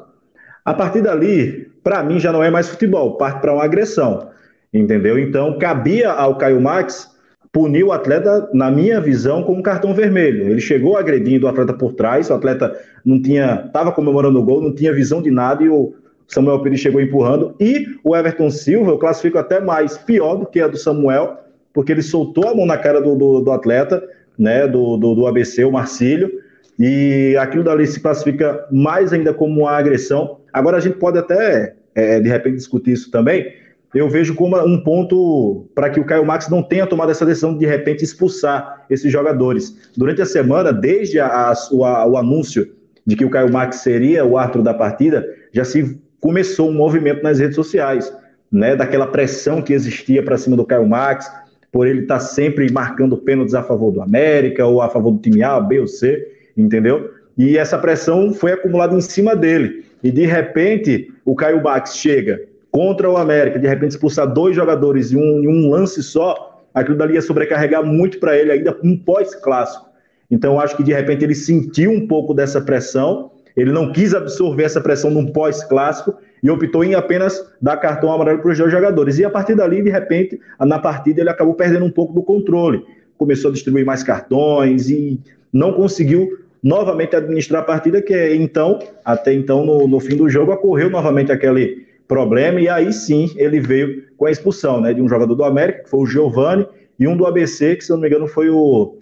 A 0.64 0.72
partir 0.72 1.02
dali, 1.02 1.70
para 1.82 2.02
mim 2.02 2.20
já 2.20 2.32
não 2.32 2.42
é 2.42 2.50
mais 2.50 2.68
futebol, 2.68 3.16
parte 3.16 3.40
para 3.40 3.52
uma 3.52 3.64
agressão, 3.64 4.28
entendeu? 4.72 5.18
Então 5.18 5.58
cabia 5.58 6.10
ao 6.10 6.36
Caio 6.36 6.60
Max 6.60 7.10
punir 7.52 7.84
o 7.84 7.92
atleta, 7.92 8.50
na 8.52 8.70
minha 8.70 9.00
visão, 9.00 9.42
com 9.42 9.54
um 9.54 9.62
cartão 9.62 9.94
vermelho. 9.94 10.46
Ele 10.46 10.60
chegou 10.60 10.98
agredindo 10.98 11.46
o 11.46 11.48
atleta 11.48 11.72
por 11.72 11.94
trás, 11.94 12.28
o 12.28 12.34
atleta 12.34 12.78
não 13.02 13.20
tinha, 13.20 13.64
estava 13.66 13.92
comemorando 13.92 14.38
o 14.38 14.42
gol, 14.42 14.60
não 14.60 14.74
tinha 14.74 14.92
visão 14.92 15.22
de 15.22 15.30
nada 15.30 15.64
e 15.64 15.70
o 15.70 15.94
Samuel 16.28 16.60
Pires 16.62 16.80
chegou 16.80 17.00
empurrando. 17.00 17.54
E 17.60 17.86
o 18.02 18.16
Everton 18.16 18.50
Silva, 18.50 18.92
eu 18.92 18.98
classifico 18.98 19.38
até 19.38 19.60
mais 19.60 19.96
pior 19.96 20.36
do 20.36 20.46
que 20.46 20.60
a 20.60 20.68
do 20.68 20.76
Samuel, 20.76 21.38
porque 21.72 21.92
ele 21.92 22.02
soltou 22.02 22.48
a 22.48 22.54
mão 22.54 22.66
na 22.66 22.76
cara 22.76 23.00
do, 23.00 23.14
do, 23.14 23.40
do 23.40 23.50
atleta, 23.50 24.02
né, 24.38 24.66
do, 24.66 24.96
do, 24.96 25.14
do, 25.14 25.26
ABC, 25.26 25.64
o 25.64 25.72
Marcílio, 25.72 26.30
e 26.78 27.36
aquilo 27.38 27.64
dali 27.64 27.86
se 27.86 28.00
classifica 28.00 28.66
mais 28.70 29.12
ainda 29.12 29.32
como 29.32 29.60
uma 29.60 29.72
agressão. 29.72 30.38
Agora 30.52 30.76
a 30.76 30.80
gente 30.80 30.98
pode 30.98 31.18
até, 31.18 31.74
é, 31.94 32.20
de 32.20 32.28
repente, 32.28 32.56
discutir 32.56 32.92
isso 32.92 33.10
também. 33.10 33.52
eu 33.94 34.08
vejo 34.08 34.34
como 34.34 34.58
um 34.62 34.82
ponto 34.82 35.66
para 35.74 35.88
que 35.88 35.98
o 35.98 36.04
Caio 36.04 36.26
Max 36.26 36.48
não 36.48 36.62
tenha 36.62 36.86
tomado 36.86 37.10
essa 37.10 37.24
decisão 37.24 37.52
de, 37.52 37.60
de 37.60 37.66
repente 37.66 38.04
expulsar 38.04 38.84
esses 38.90 39.10
jogadores. 39.10 39.90
Durante 39.96 40.20
a 40.20 40.26
semana, 40.26 40.72
desde 40.72 41.18
a, 41.18 41.52
a, 41.52 42.06
o 42.06 42.16
anúncio 42.16 42.74
de 43.06 43.16
que 43.16 43.24
o 43.24 43.30
Caio 43.30 43.50
Max 43.50 43.76
seria 43.76 44.24
o 44.24 44.36
árbitro 44.36 44.62
da 44.62 44.74
partida, 44.74 45.26
já 45.52 45.64
se 45.64 45.98
começou 46.20 46.70
um 46.70 46.74
movimento 46.74 47.22
nas 47.22 47.38
redes 47.38 47.54
sociais, 47.54 48.12
né, 48.50 48.76
daquela 48.76 49.06
pressão 49.06 49.60
que 49.60 49.72
existia 49.72 50.22
para 50.22 50.38
cima 50.38 50.56
do 50.56 50.64
Caio 50.64 50.88
Max, 50.88 51.30
por 51.72 51.86
ele 51.86 52.02
estar 52.02 52.18
tá 52.18 52.20
sempre 52.20 52.70
marcando 52.72 53.16
pênaltis 53.16 53.54
a 53.54 53.62
favor 53.62 53.92
do 53.92 54.00
América 54.00 54.64
ou 54.64 54.80
a 54.80 54.88
favor 54.88 55.12
do 55.12 55.18
time 55.18 55.42
A, 55.42 55.60
B 55.60 55.80
ou 55.80 55.86
C, 55.86 56.26
entendeu? 56.56 57.10
E 57.36 57.58
essa 57.58 57.76
pressão 57.76 58.32
foi 58.32 58.52
acumulada 58.52 58.94
em 58.94 59.00
cima 59.00 59.36
dele. 59.36 59.84
E 60.02 60.10
de 60.10 60.24
repente, 60.24 61.12
o 61.24 61.34
Caio 61.34 61.62
Max 61.62 61.96
chega 61.96 62.40
contra 62.70 63.10
o 63.10 63.16
América, 63.16 63.58
de 63.58 63.66
repente 63.66 63.92
expulsar 63.92 64.32
dois 64.32 64.54
jogadores 64.54 65.12
em 65.12 65.16
um, 65.16 65.42
em 65.42 65.48
um 65.48 65.70
lance 65.70 66.02
só, 66.02 66.62
aquilo 66.74 66.96
dali 66.96 67.14
ia 67.14 67.22
sobrecarregar 67.22 67.84
muito 67.84 68.18
para 68.18 68.36
ele 68.36 68.52
ainda 68.52 68.76
um 68.82 68.96
pós-clássico. 68.96 69.86
Então 70.30 70.60
acho 70.60 70.76
que 70.76 70.82
de 70.82 70.92
repente 70.92 71.24
ele 71.24 71.34
sentiu 71.34 71.90
um 71.90 72.06
pouco 72.06 72.34
dessa 72.34 72.60
pressão, 72.60 73.30
ele 73.56 73.72
não 73.72 73.90
quis 73.92 74.14
absorver 74.14 74.64
essa 74.64 74.80
pressão 74.80 75.10
num 75.10 75.26
pós-clássico 75.26 76.14
e 76.42 76.50
optou 76.50 76.84
em 76.84 76.94
apenas 76.94 77.42
dar 77.60 77.76
cartão 77.78 78.12
amarelo 78.12 78.40
para 78.40 78.52
os 78.52 78.58
dois 78.58 78.70
jogadores. 78.70 79.18
E 79.18 79.24
a 79.24 79.30
partir 79.30 79.54
dali, 79.54 79.82
de 79.82 79.90
repente, 79.90 80.38
na 80.60 80.78
partida 80.78 81.22
ele 81.22 81.30
acabou 81.30 81.54
perdendo 81.54 81.84
um 81.84 81.90
pouco 81.90 82.12
do 82.12 82.22
controle. 82.22 82.84
Começou 83.16 83.50
a 83.50 83.54
distribuir 83.54 83.86
mais 83.86 84.02
cartões 84.02 84.90
e 84.90 85.18
não 85.52 85.72
conseguiu 85.72 86.38
novamente 86.62 87.16
administrar 87.16 87.62
a 87.62 87.64
partida, 87.64 88.02
que 88.02 88.12
é, 88.12 88.34
então, 88.34 88.78
até 89.04 89.32
então, 89.32 89.64
no, 89.64 89.88
no 89.88 90.00
fim 90.00 90.16
do 90.16 90.28
jogo, 90.28 90.52
ocorreu 90.52 90.90
novamente 90.90 91.32
aquele 91.32 91.86
problema, 92.08 92.60
e 92.60 92.68
aí 92.68 92.92
sim 92.92 93.30
ele 93.36 93.60
veio 93.60 94.04
com 94.16 94.26
a 94.26 94.30
expulsão 94.30 94.80
né, 94.80 94.92
de 94.92 95.00
um 95.00 95.08
jogador 95.08 95.34
do 95.34 95.44
América, 95.44 95.84
que 95.84 95.90
foi 95.90 96.00
o 96.00 96.06
Giovani, 96.06 96.66
e 96.98 97.06
um 97.06 97.16
do 97.16 97.26
ABC, 97.26 97.76
que 97.76 97.84
se 97.84 97.92
eu 97.92 97.96
não 97.96 98.02
me 98.02 98.08
engano 98.08 98.26
foi 98.26 98.48
o, 98.48 98.96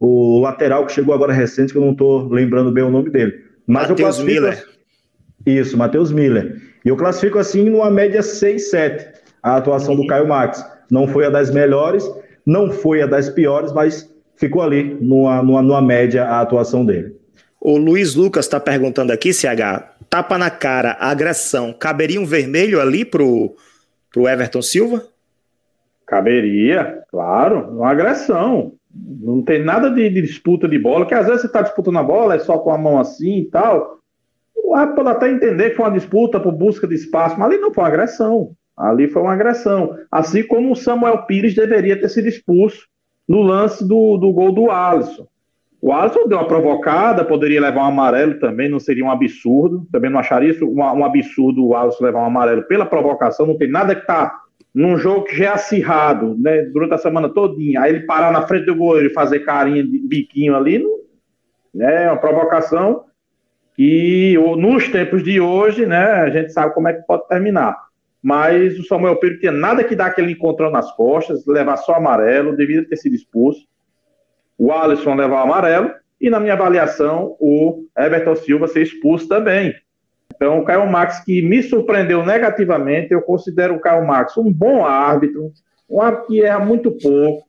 o 0.00 0.40
lateral 0.40 0.86
que 0.86 0.92
chegou 0.92 1.14
agora 1.14 1.32
recente, 1.32 1.72
que 1.72 1.78
eu 1.78 1.84
não 1.84 1.92
estou 1.92 2.28
lembrando 2.28 2.72
bem 2.72 2.84
o 2.84 2.90
nome 2.90 3.10
dele. 3.10 3.44
Mas 3.66 3.88
Matheus 3.88 4.18
Miller. 4.18 4.64
Isso, 5.46 5.76
Matheus 5.76 6.12
Miller. 6.12 6.60
E 6.84 6.88
eu 6.88 6.96
classifico 6.96 7.38
assim 7.38 7.68
numa 7.68 7.90
média 7.90 8.22
6, 8.22 8.70
7 8.70 9.14
a 9.42 9.56
atuação 9.56 9.94
do 9.94 10.06
Caio 10.06 10.26
Max. 10.26 10.64
Não 10.90 11.06
foi 11.06 11.26
a 11.26 11.30
das 11.30 11.50
melhores, 11.50 12.08
não 12.46 12.70
foi 12.70 13.02
a 13.02 13.06
das 13.06 13.28
piores, 13.28 13.72
mas 13.72 14.10
ficou 14.36 14.62
ali 14.62 14.96
numa, 15.00 15.42
numa, 15.42 15.62
numa 15.62 15.82
média 15.82 16.24
a 16.24 16.40
atuação 16.40 16.84
dele. 16.84 17.14
O 17.60 17.76
Luiz 17.76 18.14
Lucas 18.14 18.46
está 18.46 18.60
perguntando 18.60 19.12
aqui, 19.12 19.32
CH, 19.32 19.96
tapa 20.10 20.36
na 20.36 20.50
cara, 20.50 20.96
agressão, 21.00 21.72
caberia 21.72 22.20
um 22.20 22.26
vermelho 22.26 22.80
ali 22.80 23.04
pro, 23.04 23.54
pro 24.12 24.28
Everton 24.28 24.60
Silva? 24.60 25.06
Caberia, 26.06 27.02
claro, 27.10 27.70
uma 27.70 27.90
agressão. 27.90 28.74
Não 28.94 29.42
tem 29.42 29.64
nada 29.64 29.90
de, 29.90 30.08
de 30.08 30.22
disputa 30.22 30.68
de 30.68 30.78
bola, 30.78 31.06
que 31.06 31.14
às 31.14 31.26
vezes 31.26 31.42
você 31.42 31.46
está 31.48 31.62
disputando 31.62 31.98
a 31.98 32.02
bola, 32.02 32.36
é 32.36 32.38
só 32.38 32.58
com 32.58 32.70
a 32.70 32.78
mão 32.78 32.98
assim 32.98 33.40
e 33.40 33.44
tal. 33.46 33.98
O 34.56 34.74
árbitro 34.74 35.04
pode 35.04 35.16
até 35.16 35.30
entender 35.30 35.70
que 35.70 35.76
foi 35.76 35.84
uma 35.84 35.98
disputa 35.98 36.38
por 36.38 36.52
busca 36.52 36.86
de 36.86 36.94
espaço, 36.94 37.38
mas 37.38 37.48
ali 37.48 37.58
não 37.58 37.72
foi 37.72 37.82
uma 37.82 37.88
agressão. 37.88 38.52
Ali 38.76 39.08
foi 39.08 39.22
uma 39.22 39.32
agressão. 39.32 39.96
Assim 40.10 40.42
como 40.46 40.72
o 40.72 40.76
Samuel 40.76 41.22
Pires 41.26 41.54
deveria 41.54 42.00
ter 42.00 42.08
sido 42.08 42.28
expulso 42.28 42.86
no 43.28 43.42
lance 43.42 43.86
do, 43.86 44.16
do 44.16 44.32
gol 44.32 44.52
do 44.52 44.70
Alisson. 44.70 45.26
O 45.80 45.92
Alisson 45.92 46.26
deu 46.26 46.38
uma 46.38 46.48
provocada, 46.48 47.24
poderia 47.24 47.60
levar 47.60 47.82
um 47.82 47.88
amarelo 47.88 48.38
também, 48.38 48.70
não 48.70 48.80
seria 48.80 49.04
um 49.04 49.10
absurdo. 49.10 49.86
Também 49.92 50.10
não 50.10 50.18
acharia 50.18 50.50
isso 50.50 50.66
um, 50.66 50.80
um 50.80 51.04
absurdo 51.04 51.66
o 51.66 51.76
Alisson 51.76 52.04
levar 52.04 52.20
um 52.20 52.26
amarelo 52.26 52.62
pela 52.62 52.86
provocação. 52.86 53.46
Não 53.46 53.58
tem 53.58 53.70
nada 53.70 53.94
que 53.94 54.06
tá 54.06 54.43
num 54.74 54.98
jogo 54.98 55.24
que 55.24 55.36
já 55.36 55.44
é 55.44 55.48
acirrado, 55.48 56.36
né, 56.38 56.62
durante 56.62 56.94
a 56.94 56.98
semana 56.98 57.28
todinha. 57.28 57.80
Aí 57.80 57.94
ele 57.94 58.06
parar 58.06 58.32
na 58.32 58.46
frente 58.46 58.66
do 58.66 58.74
goleiro 58.74 59.10
e 59.10 59.14
fazer 59.14 59.40
carinha 59.40 59.84
de 59.84 59.98
biquinho 59.98 60.56
ali, 60.56 60.84
né, 61.72 62.04
é 62.04 62.10
uma 62.10 62.20
provocação 62.20 63.04
que 63.76 64.36
nos 64.58 64.88
tempos 64.88 65.22
de 65.22 65.40
hoje, 65.40 65.86
né, 65.86 66.04
a 66.04 66.30
gente 66.30 66.52
sabe 66.52 66.74
como 66.74 66.88
é 66.88 66.92
que 66.92 67.06
pode 67.06 67.28
terminar. 67.28 67.76
Mas 68.22 68.78
o 68.78 68.84
Samuel 68.84 69.16
Pedro 69.16 69.38
tinha 69.38 69.52
nada 69.52 69.84
que 69.84 69.94
dar 69.94 70.06
aquele 70.06 70.32
encontrão 70.32 70.70
nas 70.70 70.90
costas, 70.96 71.46
levar 71.46 71.76
só 71.76 71.94
amarelo, 71.94 72.56
deveria 72.56 72.88
ter 72.88 72.96
sido 72.96 73.14
expulso 73.14 73.66
o 74.58 74.72
Alisson 74.72 75.14
levar 75.14 75.40
o 75.40 75.42
amarelo 75.42 75.90
e, 76.20 76.30
na 76.30 76.40
minha 76.40 76.54
avaliação, 76.54 77.36
o 77.40 77.84
Everton 77.96 78.36
Silva 78.36 78.68
ser 78.68 78.82
expulso 78.82 79.28
também. 79.28 79.74
Então, 80.34 80.58
o 80.58 80.64
Caio 80.64 80.90
Max, 80.90 81.20
que 81.24 81.42
me 81.42 81.62
surpreendeu 81.62 82.24
negativamente, 82.24 83.12
eu 83.12 83.22
considero 83.22 83.74
o 83.74 83.80
Caio 83.80 84.06
Max 84.06 84.36
um 84.36 84.52
bom 84.52 84.84
árbitro, 84.84 85.52
um 85.88 86.00
árbitro 86.00 86.26
que 86.26 86.42
erra 86.42 86.64
muito 86.64 86.90
pouco, 86.90 87.46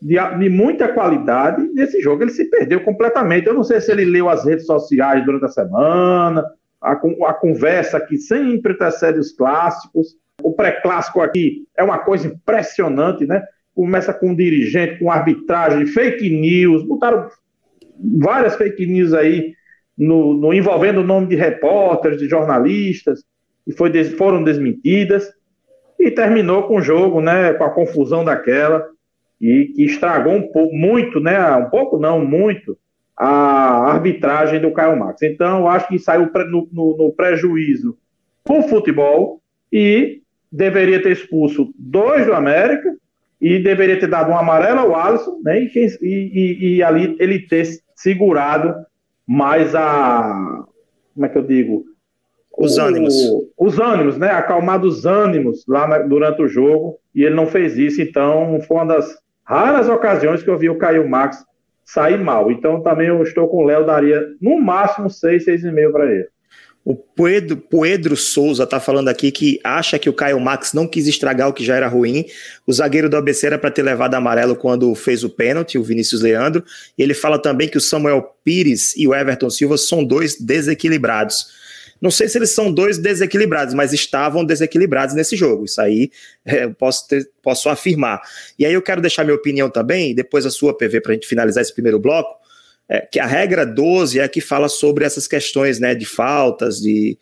de, 0.00 0.16
de, 0.38 0.48
muita 0.48 0.88
qualidade. 0.88 1.68
Nesse 1.74 2.00
jogo 2.00 2.22
ele 2.22 2.30
se 2.30 2.48
perdeu 2.48 2.80
completamente. 2.82 3.46
Eu 3.46 3.54
não 3.54 3.64
sei 3.64 3.80
se 3.80 3.90
ele 3.90 4.04
leu 4.04 4.28
as 4.28 4.44
redes 4.44 4.66
sociais 4.66 5.24
durante 5.24 5.44
a 5.44 5.48
semana, 5.48 6.44
a, 6.80 6.92
a 6.92 7.34
conversa 7.34 8.00
que 8.00 8.16
sempre 8.16 8.72
antecede 8.72 9.18
os 9.18 9.32
clássicos. 9.32 10.16
O 10.42 10.52
pré-clássico 10.52 11.20
aqui 11.20 11.66
é 11.76 11.82
uma 11.82 11.98
coisa 11.98 12.28
impressionante, 12.28 13.26
né? 13.26 13.42
começa 13.74 14.12
com 14.12 14.30
um 14.30 14.36
dirigente, 14.36 14.98
com 14.98 15.10
arbitragem, 15.10 15.86
fake 15.86 16.28
news, 16.28 16.86
botaram 16.86 17.28
várias 18.18 18.56
fake 18.56 18.84
news 18.86 19.12
aí 19.14 19.54
no, 20.00 20.32
no 20.32 20.54
envolvendo 20.54 21.02
o 21.02 21.06
nome 21.06 21.26
de 21.26 21.36
repórteres, 21.36 22.18
de 22.18 22.26
jornalistas, 22.26 23.22
e 23.66 23.72
foi, 23.72 23.92
foram 24.04 24.42
desmentidas, 24.42 25.30
e 25.98 26.10
terminou 26.10 26.62
com 26.62 26.76
o 26.76 26.82
jogo, 26.82 27.20
né, 27.20 27.52
com 27.52 27.64
a 27.64 27.70
confusão 27.70 28.24
daquela, 28.24 28.86
e 29.38 29.66
que 29.74 29.84
estragou 29.84 30.32
um 30.32 30.50
pouco, 30.50 30.74
muito, 30.74 31.20
né, 31.20 31.38
um 31.56 31.68
pouco 31.68 31.98
não, 31.98 32.24
muito, 32.24 32.78
a 33.14 33.92
arbitragem 33.92 34.58
do 34.58 34.72
Caio 34.72 34.98
Max. 34.98 35.20
Então, 35.22 35.68
acho 35.68 35.88
que 35.88 35.98
saiu 35.98 36.30
no, 36.50 36.68
no, 36.72 36.96
no 36.96 37.12
prejuízo 37.12 37.98
o 38.48 38.62
futebol 38.62 39.42
e 39.70 40.22
deveria 40.50 41.02
ter 41.02 41.12
expulso 41.12 41.70
dois 41.78 42.24
do 42.24 42.32
América 42.32 42.90
e 43.38 43.58
deveria 43.58 44.00
ter 44.00 44.06
dado 44.06 44.30
um 44.30 44.38
amarelo 44.38 44.80
ao 44.80 44.96
Alisson, 44.96 45.38
né? 45.44 45.62
E, 45.62 45.70
e, 45.76 45.98
e, 46.02 46.76
e, 46.76 46.82
ali 46.82 47.14
ele 47.20 47.40
ter 47.40 47.66
segurado 47.94 48.74
mais 49.30 49.76
a. 49.76 50.64
Como 51.14 51.24
é 51.24 51.28
que 51.28 51.38
eu 51.38 51.42
digo? 51.42 51.84
Os 52.58 52.76
o, 52.76 52.82
ânimos. 52.82 53.14
Os 53.56 53.78
ânimos, 53.78 54.18
né? 54.18 54.32
Acalmado 54.32 54.88
os 54.88 55.06
ânimos 55.06 55.64
lá 55.68 55.86
na, 55.86 55.98
durante 55.98 56.42
o 56.42 56.48
jogo, 56.48 56.98
e 57.14 57.22
ele 57.22 57.36
não 57.36 57.46
fez 57.46 57.78
isso, 57.78 58.02
então 58.02 58.60
foi 58.62 58.78
uma 58.78 58.86
das 58.86 59.16
raras 59.44 59.88
ocasiões 59.88 60.42
que 60.42 60.50
eu 60.50 60.58
vi 60.58 60.68
o 60.68 60.78
Caio 60.78 61.08
Max 61.08 61.44
sair 61.84 62.18
mal. 62.18 62.50
Então 62.50 62.82
também 62.82 63.06
eu 63.06 63.22
estou 63.22 63.46
com 63.46 63.58
o 63.58 63.64
Léo, 63.64 63.86
daria 63.86 64.26
no 64.42 64.60
máximo 64.60 65.08
6, 65.08 65.46
6,5 65.46 65.92
para 65.92 66.12
ele. 66.12 66.28
O 66.82 66.96
Pedro, 66.96 67.58
Pedro 67.58 68.16
Souza 68.16 68.64
está 68.64 68.80
falando 68.80 69.08
aqui 69.08 69.30
que 69.30 69.60
acha 69.62 69.98
que 69.98 70.08
o 70.08 70.14
Caio 70.14 70.40
Max 70.40 70.72
não 70.72 70.86
quis 70.86 71.06
estragar 71.06 71.48
o 71.48 71.52
que 71.52 71.64
já 71.64 71.76
era 71.76 71.86
ruim. 71.86 72.24
O 72.66 72.72
zagueiro 72.72 73.08
do 73.08 73.18
ABC 73.18 73.46
era 73.46 73.58
para 73.58 73.70
ter 73.70 73.82
levado 73.82 74.14
amarelo 74.14 74.56
quando 74.56 74.94
fez 74.94 75.22
o 75.22 75.28
pênalti, 75.28 75.76
o 75.76 75.82
Vinícius 75.82 76.22
Leandro. 76.22 76.64
E 76.96 77.02
ele 77.02 77.12
fala 77.12 77.38
também 77.38 77.68
que 77.68 77.76
o 77.76 77.80
Samuel 77.80 78.34
Pires 78.42 78.96
e 78.96 79.06
o 79.06 79.14
Everton 79.14 79.50
Silva 79.50 79.76
são 79.76 80.02
dois 80.02 80.40
desequilibrados. 80.40 81.60
Não 82.00 82.10
sei 82.10 82.30
se 82.30 82.38
eles 82.38 82.50
são 82.50 82.72
dois 82.72 82.96
desequilibrados, 82.96 83.74
mas 83.74 83.92
estavam 83.92 84.42
desequilibrados 84.42 85.14
nesse 85.14 85.36
jogo. 85.36 85.66
Isso 85.66 85.82
aí 85.82 86.10
é, 86.46 86.64
eu 86.64 86.72
posso, 86.72 87.06
ter, 87.06 87.28
posso 87.42 87.68
afirmar. 87.68 88.22
E 88.58 88.64
aí 88.64 88.72
eu 88.72 88.80
quero 88.80 89.02
deixar 89.02 89.22
minha 89.22 89.36
opinião 89.36 89.68
também, 89.68 90.14
depois 90.14 90.46
a 90.46 90.50
sua 90.50 90.74
PV 90.74 91.02
para 91.02 91.12
a 91.12 91.14
gente 91.14 91.26
finalizar 91.26 91.60
esse 91.60 91.74
primeiro 91.74 91.98
bloco 91.98 92.40
é, 92.90 93.02
que 93.02 93.20
a 93.20 93.26
regra 93.26 93.64
12 93.64 94.18
é 94.18 94.24
a 94.24 94.28
que 94.28 94.40
fala 94.40 94.68
sobre 94.68 95.04
essas 95.04 95.28
questões 95.28 95.78
né, 95.78 95.94
de 95.94 96.04
faltas, 96.04 96.80
de 96.80 97.16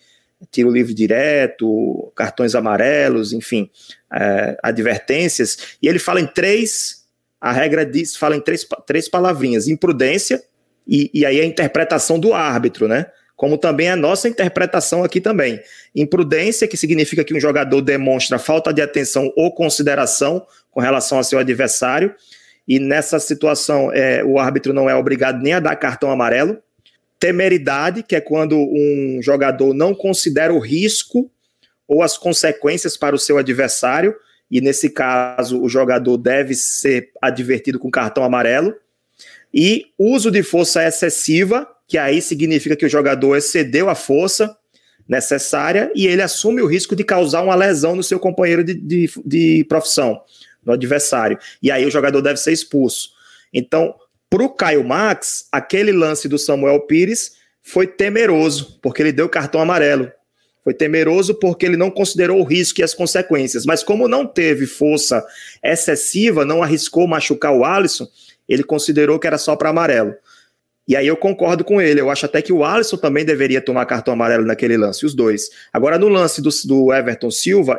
tiro 0.50 0.70
livre 0.70 0.94
direto, 0.94 2.10
cartões 2.16 2.54
amarelos, 2.54 3.34
enfim, 3.34 3.68
é, 4.10 4.56
advertências, 4.62 5.76
e 5.82 5.88
ele 5.88 5.98
fala 5.98 6.22
em 6.22 6.26
três, 6.26 7.04
a 7.38 7.52
regra 7.52 7.84
diz, 7.84 8.16
fala 8.16 8.34
em 8.34 8.40
três, 8.40 8.66
três 8.86 9.10
palavrinhas, 9.10 9.68
imprudência, 9.68 10.42
e, 10.86 11.10
e 11.12 11.26
aí 11.26 11.38
a 11.38 11.44
interpretação 11.44 12.18
do 12.18 12.32
árbitro, 12.32 12.88
né? 12.88 13.04
Como 13.36 13.58
também 13.58 13.90
a 13.90 13.94
nossa 13.94 14.26
interpretação 14.26 15.04
aqui 15.04 15.20
também. 15.20 15.60
Imprudência, 15.94 16.66
que 16.66 16.78
significa 16.78 17.22
que 17.22 17.34
um 17.34 17.38
jogador 17.38 17.82
demonstra 17.82 18.38
falta 18.38 18.72
de 18.72 18.80
atenção 18.80 19.30
ou 19.36 19.54
consideração 19.54 20.44
com 20.70 20.80
relação 20.80 21.18
ao 21.18 21.24
seu 21.24 21.38
adversário, 21.38 22.14
e 22.68 22.78
nessa 22.78 23.18
situação 23.18 23.90
é, 23.90 24.22
o 24.22 24.38
árbitro 24.38 24.74
não 24.74 24.90
é 24.90 24.94
obrigado 24.94 25.42
nem 25.42 25.54
a 25.54 25.60
dar 25.60 25.74
cartão 25.74 26.10
amarelo. 26.10 26.58
Temeridade, 27.18 28.02
que 28.02 28.14
é 28.14 28.20
quando 28.20 28.56
um 28.56 29.20
jogador 29.22 29.72
não 29.72 29.94
considera 29.94 30.52
o 30.52 30.58
risco 30.58 31.30
ou 31.88 32.02
as 32.02 32.18
consequências 32.18 32.94
para 32.94 33.16
o 33.16 33.18
seu 33.18 33.38
adversário, 33.38 34.14
e 34.50 34.60
nesse 34.60 34.90
caso 34.90 35.62
o 35.62 35.68
jogador 35.68 36.18
deve 36.18 36.54
ser 36.54 37.10
advertido 37.22 37.78
com 37.78 37.90
cartão 37.90 38.22
amarelo. 38.22 38.74
E 39.52 39.86
uso 39.98 40.30
de 40.30 40.42
força 40.42 40.86
excessiva, 40.86 41.66
que 41.86 41.96
aí 41.96 42.20
significa 42.20 42.76
que 42.76 42.84
o 42.84 42.90
jogador 42.90 43.34
excedeu 43.34 43.88
a 43.88 43.94
força, 43.94 44.54
necessária 45.08 45.90
e 45.94 46.06
ele 46.06 46.20
assume 46.20 46.60
o 46.60 46.66
risco 46.66 46.94
de 46.94 47.02
causar 47.02 47.40
uma 47.40 47.54
lesão 47.54 47.96
no 47.96 48.02
seu 48.02 48.20
companheiro 48.20 48.62
de, 48.62 48.74
de, 48.74 49.10
de 49.24 49.64
profissão, 49.66 50.20
no 50.68 50.74
adversário. 50.74 51.38
E 51.62 51.70
aí 51.70 51.84
o 51.84 51.90
jogador 51.90 52.20
deve 52.20 52.38
ser 52.38 52.52
expulso. 52.52 53.10
Então, 53.52 53.94
para 54.30 54.44
o 54.44 54.50
Caio 54.50 54.84
Max, 54.84 55.48
aquele 55.50 55.90
lance 55.90 56.28
do 56.28 56.38
Samuel 56.38 56.80
Pires 56.82 57.32
foi 57.62 57.86
temeroso, 57.86 58.78
porque 58.82 59.02
ele 59.02 59.12
deu 59.12 59.28
cartão 59.28 59.60
amarelo. 59.60 60.12
Foi 60.62 60.74
temeroso 60.74 61.34
porque 61.34 61.64
ele 61.64 61.78
não 61.78 61.90
considerou 61.90 62.38
o 62.38 62.44
risco 62.44 62.80
e 62.80 62.84
as 62.84 62.92
consequências. 62.92 63.64
Mas 63.64 63.82
como 63.82 64.06
não 64.06 64.26
teve 64.26 64.66
força 64.66 65.24
excessiva, 65.64 66.44
não 66.44 66.62
arriscou 66.62 67.08
machucar 67.08 67.54
o 67.54 67.64
Alisson, 67.64 68.06
ele 68.46 68.62
considerou 68.62 69.18
que 69.18 69.26
era 69.26 69.38
só 69.38 69.56
para 69.56 69.70
amarelo. 69.70 70.14
E 70.86 70.94
aí 70.96 71.06
eu 71.06 71.16
concordo 71.16 71.64
com 71.64 71.80
ele. 71.80 72.00
Eu 72.00 72.10
acho 72.10 72.26
até 72.26 72.42
que 72.42 72.52
o 72.52 72.64
Alisson 72.64 72.98
também 72.98 73.24
deveria 73.24 73.62
tomar 73.62 73.86
cartão 73.86 74.12
amarelo 74.12 74.44
naquele 74.44 74.76
lance, 74.76 75.06
os 75.06 75.14
dois. 75.14 75.48
Agora, 75.72 75.98
no 75.98 76.08
lance 76.08 76.42
do, 76.42 76.50
do 76.66 76.92
Everton 76.92 77.30
Silva, 77.30 77.78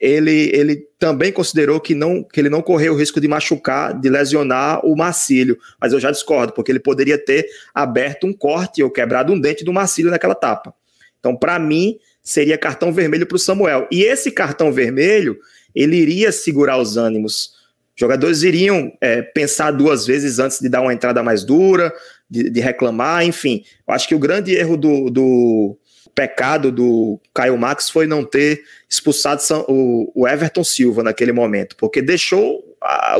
ele, 0.00 0.50
ele 0.54 0.76
também 0.98 1.30
considerou 1.30 1.78
que, 1.78 1.94
não, 1.94 2.22
que 2.22 2.40
ele 2.40 2.48
não 2.48 2.62
correu 2.62 2.94
o 2.94 2.96
risco 2.96 3.20
de 3.20 3.28
machucar, 3.28 3.92
de 3.92 4.08
lesionar 4.08 4.84
o 4.84 4.96
Marcílio. 4.96 5.58
Mas 5.78 5.92
eu 5.92 6.00
já 6.00 6.10
discordo, 6.10 6.54
porque 6.54 6.72
ele 6.72 6.80
poderia 6.80 7.18
ter 7.18 7.46
aberto 7.74 8.26
um 8.26 8.32
corte 8.32 8.82
ou 8.82 8.90
quebrado 8.90 9.32
um 9.32 9.38
dente 9.38 9.62
do 9.62 9.72
Marcílio 9.72 10.10
naquela 10.10 10.34
tapa. 10.34 10.74
Então, 11.18 11.36
para 11.36 11.58
mim, 11.58 11.98
seria 12.22 12.56
cartão 12.56 12.90
vermelho 12.90 13.26
para 13.26 13.36
o 13.36 13.38
Samuel. 13.38 13.86
E 13.90 14.02
esse 14.02 14.30
cartão 14.30 14.72
vermelho, 14.72 15.38
ele 15.74 15.96
iria 15.96 16.32
segurar 16.32 16.78
os 16.78 16.96
ânimos. 16.96 17.60
Jogadores 17.94 18.42
iriam 18.42 18.90
é, 19.02 19.20
pensar 19.20 19.70
duas 19.70 20.06
vezes 20.06 20.38
antes 20.38 20.58
de 20.58 20.70
dar 20.70 20.80
uma 20.80 20.94
entrada 20.94 21.22
mais 21.22 21.44
dura, 21.44 21.92
de, 22.28 22.48
de 22.48 22.60
reclamar, 22.60 23.26
enfim. 23.26 23.64
Eu 23.86 23.92
acho 23.92 24.08
que 24.08 24.14
o 24.14 24.18
grande 24.18 24.54
erro 24.54 24.78
do, 24.78 25.10
do 25.10 25.78
pecado 26.14 26.70
do 26.70 27.20
Caio 27.34 27.56
Max 27.56 27.88
foi 27.90 28.06
não 28.06 28.24
ter 28.24 28.62
expulsado 28.88 29.42
o, 29.68 30.12
o 30.14 30.28
Everton 30.28 30.64
Silva 30.64 31.02
naquele 31.02 31.32
momento, 31.32 31.76
porque 31.76 32.02
deixou 32.02 32.62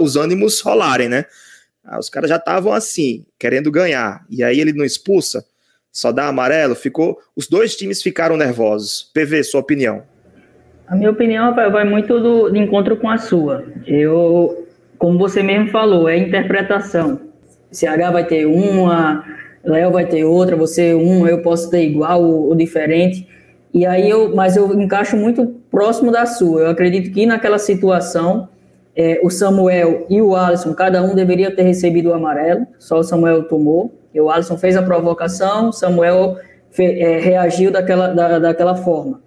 os 0.01 0.17
ânimos 0.17 0.61
rolarem, 0.61 1.09
né? 1.09 1.25
Ah, 1.85 1.99
os 1.99 2.09
caras 2.09 2.29
já 2.29 2.37
estavam 2.37 2.73
assim, 2.73 3.25
querendo 3.39 3.71
ganhar, 3.71 4.25
e 4.29 4.43
aí 4.43 4.61
ele 4.61 4.73
não 4.73 4.85
expulsa, 4.85 5.45
só 5.93 6.13
dá 6.13 6.29
amarelo, 6.29 6.75
ficou. 6.75 7.19
Os 7.35 7.49
dois 7.49 7.75
times 7.75 8.03
ficaram 8.03 8.37
nervosos. 8.37 9.11
PV, 9.13 9.43
sua 9.43 9.61
opinião? 9.61 10.03
A 10.87 10.95
minha 10.95 11.11
opinião 11.11 11.55
vai, 11.55 11.85
muito 11.85 12.21
do, 12.21 12.51
de 12.51 12.59
encontro 12.59 12.97
com 12.97 13.09
a 13.09 13.19
sua. 13.19 13.65
Eu, 13.87 14.69
como 14.99 15.19
você 15.19 15.43
mesmo 15.43 15.69
falou, 15.69 16.09
é 16.09 16.17
interpretação. 16.17 17.21
CH 17.73 18.13
vai 18.13 18.27
ter 18.27 18.47
uma, 18.47 19.25
Léo 19.65 19.91
vai 19.91 20.07
ter 20.07 20.25
outra, 20.25 20.57
você 20.57 20.95
um, 20.95 21.27
eu 21.27 21.43
posso 21.43 21.71
ter 21.71 21.83
igual 21.83 22.23
ou, 22.23 22.49
ou, 22.49 22.55
diferente. 22.55 23.29
E 23.73 23.87
aí 23.87 24.09
eu, 24.09 24.35
mas 24.35 24.57
eu 24.57 24.81
encaixo 24.81 25.17
muito 25.17 25.47
próximo 25.71 26.11
da 26.11 26.27
sua. 26.27 26.63
Eu 26.63 26.71
acredito 26.71 27.13
que 27.13 27.27
naquela 27.27 27.59
situação 27.59 28.49
é, 28.97 29.21
o 29.23 29.31
Samuel 29.31 30.07
e 30.09 30.21
o 30.21 30.35
Alisson, 30.35 30.75
cada 30.75 31.03
um 31.03 31.15
deveria 31.15 31.55
ter 31.55 31.63
recebido 31.63 32.11
o 32.11 32.15
amarelo, 32.15 32.67
só 32.79 32.99
o 32.99 33.03
Samuel 33.03 33.45
tomou. 33.45 33.95
E 34.13 34.21
o 34.21 34.29
Alisson 34.29 34.57
fez 34.57 34.77
a 34.77 34.83
provocação, 34.83 35.69
o 35.69 35.73
Samuel 35.73 36.37
fe, 36.71 36.85
é, 37.01 37.19
reagiu 37.19 37.71
daquela, 37.71 38.09
da, 38.09 38.39
daquela 38.39 38.75
forma. 38.75 39.21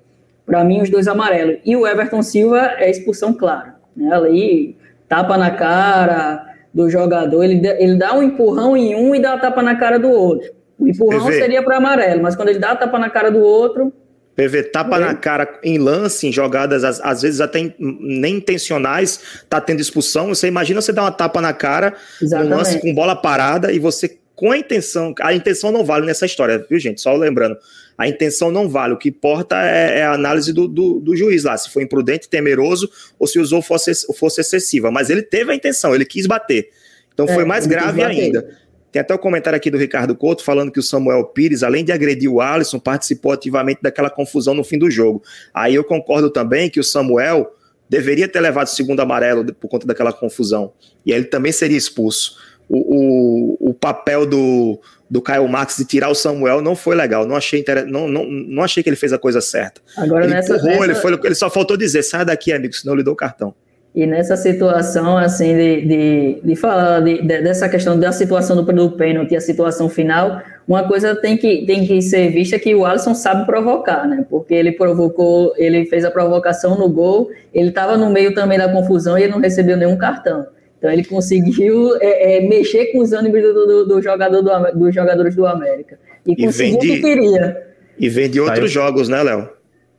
Para 0.46 0.64
mim, 0.64 0.82
os 0.82 0.90
dois 0.90 1.08
amarelos. 1.08 1.60
E 1.64 1.76
o 1.76 1.88
Everton 1.88 2.22
Silva 2.22 2.74
é 2.78 2.90
expulsão 2.90 3.34
clara. 3.34 3.76
Né? 3.96 4.14
Ali, 4.14 4.78
tapa 5.08 5.38
na 5.38 5.52
cara, 5.52 6.53
do 6.74 6.90
jogador, 6.90 7.44
ele, 7.44 7.66
ele 7.80 7.96
dá 7.96 8.14
um 8.14 8.24
empurrão 8.24 8.76
em 8.76 8.96
um 8.96 9.14
e 9.14 9.20
dá 9.20 9.34
a 9.34 9.38
tapa 9.38 9.62
na 9.62 9.76
cara 9.76 10.00
do 10.00 10.10
outro. 10.10 10.52
O 10.80 10.88
empurrão 10.88 11.28
PV. 11.28 11.40
seria 11.40 11.62
para 11.62 11.78
amarelo, 11.78 12.22
mas 12.24 12.36
quando 12.36 12.50
ele 12.50 12.60
dá 12.60 12.72
a 12.72 12.76
tapa 12.76 12.98
na 12.98 13.10
cara 13.10 13.30
do 13.30 13.40
outro. 13.40 13.94
PV, 14.36 14.64
tapa 14.64 14.98
é. 14.98 15.00
na 15.00 15.14
cara 15.14 15.60
em 15.64 15.78
lance, 15.78 16.28
em 16.28 16.32
jogadas, 16.32 16.84
às, 16.84 17.00
às 17.02 17.22
vezes 17.22 17.40
até 17.40 17.76
nem 17.78 18.38
intencionais, 18.38 19.44
tá 19.48 19.62
tendo 19.62 19.80
expulsão. 19.80 20.30
Você 20.30 20.48
imagina 20.48 20.82
você 20.82 20.92
dar 20.92 21.04
uma 21.04 21.12
tapa 21.12 21.40
na 21.40 21.54
cara, 21.54 21.94
Exatamente. 22.20 22.52
um 22.52 22.58
lance 22.58 22.82
com 22.82 22.94
bola 22.96 23.16
parada 23.16 23.72
e 23.72 23.78
você 23.78 24.18
com 24.36 24.52
a 24.52 24.58
intenção. 24.58 25.14
A 25.22 25.34
intenção 25.34 25.72
não 25.72 25.86
vale 25.86 26.06
nessa 26.06 26.26
história, 26.26 26.66
viu, 26.70 26.80
gente? 26.80 27.02
Só 27.02 27.16
lembrando. 27.16 27.58
A 27.98 28.08
intenção 28.08 28.52
não 28.52 28.68
vale. 28.68 28.94
O 28.94 28.98
que 28.98 29.10
importa 29.10 29.56
é, 29.62 30.00
é 30.00 30.04
a 30.04 30.14
análise 30.14 30.52
do, 30.52 30.68
do, 30.68 31.00
do, 31.00 31.16
juiz 31.16 31.44
lá, 31.44 31.56
se 31.58 31.70
foi 31.70 31.84
imprudente, 31.84 32.28
temeroso 32.28 32.90
ou 33.20 33.28
se 33.28 33.40
usou 33.40 33.62
força, 33.62 33.92
força 34.18 34.42
excessiva. 34.42 34.90
Mas 34.90 35.10
ele 35.10 35.22
teve 35.22 35.52
a 35.52 35.56
intenção, 35.56 35.94
ele 35.94 36.06
quis 36.06 36.26
bater. 36.26 36.70
Então 37.14 37.28
é, 37.28 37.34
foi 37.34 37.46
mais 37.46 37.68
grave 37.68 38.04
ainda. 38.04 38.58
Tem 38.92 39.00
até 39.00 39.14
o 39.14 39.18
um 39.18 39.20
comentário 39.20 39.58
aqui 39.58 39.72
do 39.72 39.78
Ricardo 39.78 40.16
Couto 40.16 40.44
falando 40.44 40.72
que 40.72 40.80
o 40.80 40.84
Samuel 40.84 41.26
Pires, 41.26 41.64
além 41.64 41.84
de 41.84 41.92
agredir 41.92 42.32
o 42.32 42.40
Alisson, 42.40 42.80
participou 42.80 43.32
ativamente 43.32 43.82
daquela 43.82 44.10
confusão 44.10 44.54
no 44.54 44.64
fim 44.64 44.78
do 44.78 44.90
jogo. 44.90 45.24
Aí 45.52 45.74
eu 45.74 45.84
concordo 45.84 46.30
também 46.30 46.70
que 46.70 46.80
o 46.80 46.84
Samuel 46.84 47.52
deveria 47.90 48.28
ter 48.28 48.40
levado 48.40 48.68
o 48.68 48.70
segundo 48.70 49.00
amarelo 49.00 49.52
por 49.56 49.68
conta 49.68 49.86
daquela 49.86 50.14
confusão. 50.14 50.74
E 51.06 51.12
aí 51.12 51.20
ele 51.20 51.28
também 51.28 51.52
seria 51.52 51.78
expulso. 51.78 52.38
O, 52.76 53.68
o, 53.68 53.70
o 53.70 53.74
papel 53.74 54.26
do, 54.26 54.80
do 55.08 55.22
Caio 55.22 55.48
Max 55.48 55.78
de 55.78 55.86
tirar 55.86 56.10
o 56.10 56.16
Samuel 56.16 56.60
não 56.60 56.76
foi 56.76 56.96
legal. 56.96 57.24
Não 57.24 57.36
achei, 57.36 57.60
inter... 57.60 57.86
não, 57.86 58.08
não, 58.08 58.26
não 58.26 58.64
achei 58.64 58.82
que 58.82 58.90
ele 58.90 58.96
fez 58.96 59.14
a 59.14 59.20
coisa 59.20 59.42
certa. 59.42 59.80
Agora, 59.96 60.26
ele 60.26 60.34
nessa, 60.34 60.56
empurrou, 60.56 60.72
nessa... 60.72 60.84
ele, 60.86 60.96
foi, 60.96 61.20
ele 61.24 61.36
só 61.36 61.52
faltou 61.52 61.78
dizer: 61.78 62.02
sai 62.02 62.26
daqui, 62.26 62.52
amigo, 62.52 62.74
senão 62.74 62.94
eu 62.94 62.98
lhe 62.98 63.04
dou 63.04 63.14
o 63.14 63.18
cartão. 63.18 63.54
E 63.94 64.08
nessa 64.08 64.36
situação, 64.36 65.20
assim, 65.20 65.56
de, 65.56 65.82
de, 65.86 66.42
de 66.44 66.56
falar 66.56 67.00
de, 67.02 67.22
de, 67.22 67.42
dessa 67.44 67.70
questão 67.70 68.00
da 68.00 68.12
situação 68.12 68.56
do, 68.56 68.74
do 68.74 68.92
pênalti 68.94 69.34
e 69.34 69.36
a 69.36 69.42
situação 69.42 69.88
final, 69.88 70.42
uma 70.68 70.88
coisa 70.88 71.16
tem 71.16 71.38
que, 71.38 71.64
tem 71.68 71.86
que 71.86 72.02
ser 72.02 72.32
vista 72.32 72.58
que 72.58 72.74
o 72.74 72.84
Alisson 72.84 73.14
sabe 73.14 73.46
provocar, 73.46 74.08
né? 74.08 74.26
Porque 74.28 74.56
ele 74.56 74.72
provocou, 74.72 75.54
ele 75.58 75.86
fez 75.86 76.04
a 76.06 76.10
provocação 76.10 76.76
no 76.76 76.90
gol, 76.90 77.30
ele 77.54 77.70
estava 77.70 77.96
no 77.96 78.10
meio 78.10 78.34
também 78.34 78.58
da 78.58 78.68
confusão 78.68 79.16
e 79.16 79.24
ele 79.24 79.32
não 79.32 79.40
recebeu 79.40 79.78
nenhum 79.78 79.96
cartão. 79.96 80.48
Então 80.84 80.92
ele 80.92 81.06
conseguiu 81.06 81.96
é, 82.02 82.40
é, 82.40 82.42
mexer 82.46 82.88
com 82.88 83.00
os 83.00 83.14
ânimos 83.14 83.42
do, 83.42 83.54
do, 83.54 83.86
do 83.86 84.02
jogador 84.02 84.42
do, 84.42 84.78
dos 84.78 84.94
jogadores 84.94 85.34
do 85.34 85.48
América. 85.48 85.98
E, 86.28 86.34
e 86.34 86.36
conseguiu 86.36 86.76
o 86.76 86.80
que 86.82 87.00
queria. 87.00 87.58
E 87.98 88.10
vem 88.10 88.30
de 88.30 88.42
outros 88.42 88.60
Saiu. 88.60 88.68
jogos, 88.68 89.08
né, 89.08 89.24
Léo? 89.24 89.48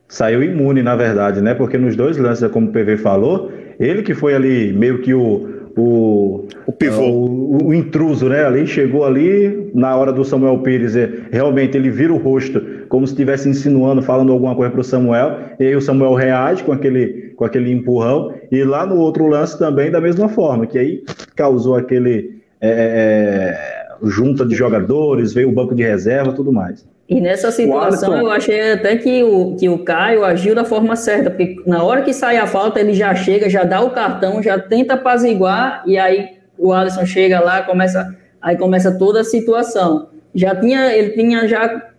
Saiu 0.07 0.43
imune, 0.43 0.83
na 0.83 0.95
verdade, 0.95 1.41
né? 1.41 1.55
Porque 1.55 1.79
nos 1.79 1.97
dois 1.97 2.19
lances, 2.19 2.47
como 2.51 2.69
o 2.69 2.71
PV 2.71 2.99
falou, 2.99 3.51
ele 3.81 4.03
que 4.03 4.13
foi 4.13 4.35
ali 4.35 4.75
meio 4.75 5.01
que 5.01 5.15
o, 5.15 5.55
o, 5.75 6.47
o 6.67 6.73
pivô, 6.73 7.05
o, 7.05 7.69
o, 7.69 7.75
intruso, 7.75 8.29
né? 8.29 8.45
Ali 8.45 8.67
chegou 8.67 9.07
ali 9.07 9.71
na 9.75 9.97
hora 9.97 10.13
do 10.13 10.23
Samuel 10.23 10.59
Pires, 10.59 10.95
é, 10.95 11.11
realmente 11.33 11.79
ele 11.79 11.89
vira 11.89 12.13
o 12.13 12.19
rosto, 12.19 12.61
como 12.91 13.07
se 13.07 13.15
estivesse 13.15 13.49
insinuando, 13.49 14.03
falando 14.03 14.33
alguma 14.33 14.55
coisa 14.55 14.71
para 14.71 14.83
o 14.83 14.85
Samuel, 14.85 15.39
e 15.59 15.65
aí 15.65 15.75
o 15.75 15.81
Samuel 15.81 16.13
reage 16.13 16.63
com 16.63 16.73
aquele, 16.73 17.24
com 17.37 17.45
aquele 17.45 17.73
empurrão, 17.73 18.33
e 18.51 18.63
lá 18.65 18.87
no 18.87 18.97
outro 18.97 19.27
lance 19.27 19.59
também 19.59 19.91
da 19.91 20.01
mesma 20.01 20.29
forma, 20.29 20.67
que 20.67 20.79
aí 20.79 21.05
causou 21.35 21.77
aquele 21.77 22.43
é, 22.61 22.69
é, 22.71 24.09
junta 24.09 24.45
de 24.45 24.55
jogadores, 24.55 25.33
veio 25.33 25.49
o 25.49 25.53
banco 25.53 25.75
de 25.75 25.83
reserva, 25.83 26.33
tudo 26.33 26.53
mais. 26.53 26.87
E 27.09 27.21
nessa 27.21 27.51
situação 27.51 28.17
eu 28.17 28.31
achei 28.31 28.73
até 28.73 28.97
que 28.97 29.23
o, 29.23 29.57
que 29.57 29.69
o 29.69 29.79
Caio 29.85 30.25
agiu 30.25 30.55
da 30.55 30.65
forma 30.65 30.97
certa, 30.97 31.31
porque 31.31 31.57
na 31.67 31.83
hora 31.83 32.03
que 32.03 32.15
sai 32.15 32.39
a 32.39 32.47
falta 32.47 32.81
ele 32.81 32.95
já 32.95 33.15
chega, 33.15 33.51
já 33.51 33.63
dá 33.63 33.83
o 33.83 33.91
cartão, 33.91 34.43
já 34.43 34.59
tenta 34.59 34.95
apaziguar 34.95 35.83
e 35.87 35.99
aí 35.99 36.31
o 36.57 36.73
Alisson 36.73 37.05
chega 37.05 37.41
lá, 37.41 37.63
começa 37.63 38.17
aí 38.41 38.57
começa 38.57 38.97
toda 38.99 39.21
a 39.21 39.25
situação. 39.25 40.09
Já 40.35 40.55
tinha 40.55 40.97
ele 40.97 41.11
tinha 41.11 41.47
já 41.47 41.91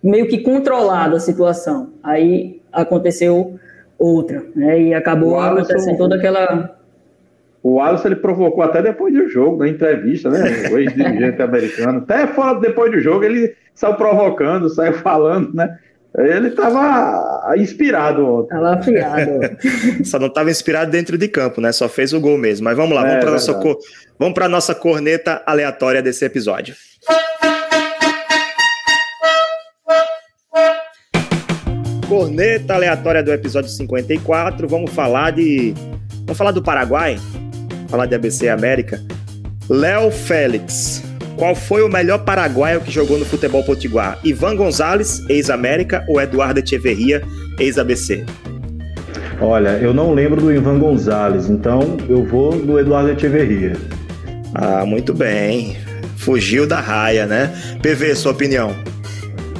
meio 0.00 0.28
que 0.28 0.38
controlado 0.38 1.16
a 1.16 1.20
situação. 1.20 1.94
Aí 2.02 2.60
aconteceu 2.72 3.58
outra, 4.02 4.44
né? 4.54 4.80
E 4.80 4.94
acabou 4.94 5.38
acontecendo 5.38 5.96
toda 5.96 6.16
aquela 6.16 6.76
o 7.62 7.80
Alisson 7.80 8.08
ele 8.08 8.16
provocou 8.16 8.64
até 8.64 8.82
depois 8.82 9.14
do 9.14 9.28
jogo, 9.28 9.58
na 9.58 9.68
entrevista, 9.68 10.28
né? 10.28 10.68
O 10.68 10.78
ex-dirigente 10.78 11.40
americano. 11.42 11.98
Até 11.98 12.26
fora 12.26 12.58
depois 12.58 12.90
do 12.90 13.00
jogo, 13.00 13.24
ele 13.24 13.54
saiu 13.72 13.94
provocando, 13.94 14.68
saiu 14.68 14.94
falando, 14.94 15.54
né? 15.54 15.78
Ele 16.18 16.48
estava 16.48 17.54
inspirado 17.56 18.26
ontem. 18.26 18.54
Estava 18.54 18.74
afiado. 18.74 19.40
Só 20.04 20.18
não 20.18 20.26
estava 20.26 20.50
inspirado 20.50 20.90
dentro 20.90 21.16
de 21.16 21.28
campo, 21.28 21.60
né? 21.60 21.72
Só 21.72 21.88
fez 21.88 22.12
o 22.12 22.20
gol 22.20 22.36
mesmo. 22.36 22.64
Mas 22.64 22.76
vamos 22.76 22.94
lá, 22.94 23.02
é, 23.02 23.08
vamos 23.08 23.24
para 23.24 23.30
nossa, 23.30 23.54
cor... 23.54 23.78
vamos 24.18 24.38
a 24.38 24.48
nossa 24.48 24.74
corneta 24.74 25.42
aleatória 25.46 26.02
desse 26.02 26.24
episódio. 26.24 26.74
Corneta 32.12 32.74
aleatória 32.74 33.22
do 33.22 33.32
episódio 33.32 33.70
54. 33.70 34.68
Vamos 34.68 34.90
falar 34.90 35.30
de. 35.30 35.72
Vamos 36.26 36.36
falar 36.36 36.50
do 36.50 36.60
Paraguai? 36.60 37.18
falar 37.88 38.04
de 38.04 38.14
ABC 38.14 38.50
América. 38.50 39.02
Léo 39.66 40.10
Félix. 40.10 41.02
Qual 41.38 41.54
foi 41.54 41.82
o 41.82 41.88
melhor 41.88 42.18
paraguaio 42.18 42.82
que 42.82 42.90
jogou 42.90 43.18
no 43.18 43.24
futebol 43.24 43.64
potiguar? 43.64 44.18
Ivan 44.22 44.56
Gonzalez, 44.56 45.24
ex-América, 45.30 46.04
ou 46.06 46.20
Eduardo 46.20 46.60
Echeverria, 46.60 47.22
ex-ABC? 47.58 48.26
Olha, 49.40 49.70
eu 49.78 49.94
não 49.94 50.12
lembro 50.12 50.38
do 50.38 50.52
Ivan 50.52 50.78
Gonzalez, 50.78 51.48
então 51.48 51.96
eu 52.10 52.26
vou 52.26 52.54
no 52.54 52.78
Eduardo 52.78 53.10
Echeverria. 53.10 53.72
Ah, 54.54 54.84
muito 54.84 55.14
bem. 55.14 55.78
Fugiu 56.18 56.66
da 56.66 56.78
raia, 56.78 57.26
né? 57.26 57.50
PV, 57.82 58.14
sua 58.16 58.32
opinião? 58.32 58.91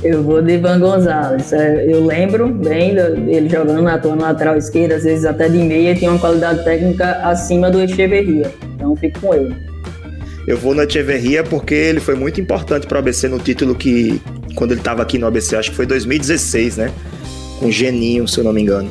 Eu 0.02 0.22
vou 0.22 0.42
de 0.42 0.54
Ivan 0.54 0.80
Gonzalez. 0.80 1.52
É, 1.52 1.86
eu 1.86 2.04
lembro 2.04 2.48
bem 2.48 2.94
dele 2.94 3.48
jogando 3.48 3.82
na 3.82 3.98
tua 3.98 4.16
lateral 4.16 4.56
esquerda, 4.56 4.96
às 4.96 5.04
vezes 5.04 5.24
até 5.24 5.48
de 5.48 5.58
meia, 5.58 5.94
tinha 5.94 6.10
uma 6.10 6.18
qualidade 6.18 6.64
técnica 6.64 7.20
acima 7.22 7.70
do 7.70 7.80
Echeverria. 7.80 8.52
Então 8.74 8.96
fico 8.96 9.20
com 9.20 9.34
ele. 9.34 9.54
Eu 10.46 10.58
vou 10.58 10.74
no 10.74 10.82
Echeverria 10.82 11.44
porque 11.44 11.74
ele 11.74 12.00
foi 12.00 12.16
muito 12.16 12.40
importante 12.40 12.84
para 12.86 12.96
o 12.96 12.98
ABC 12.98 13.28
no 13.28 13.38
título 13.38 13.76
que, 13.76 14.20
quando 14.56 14.72
ele 14.72 14.80
estava 14.80 15.02
aqui 15.02 15.18
no 15.18 15.26
ABC, 15.26 15.54
acho 15.54 15.70
que 15.70 15.76
foi 15.76 15.86
2016, 15.86 16.78
né? 16.78 16.90
Com 17.60 17.70
Geninho, 17.70 18.26
se 18.26 18.38
eu 18.38 18.44
não 18.44 18.52
me 18.52 18.60
engano. 18.60 18.90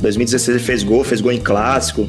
2016 0.00 0.56
ele 0.56 0.64
fez 0.64 0.84
gol, 0.84 1.02
fez 1.02 1.20
gol 1.20 1.32
em 1.32 1.40
clássico. 1.40 2.08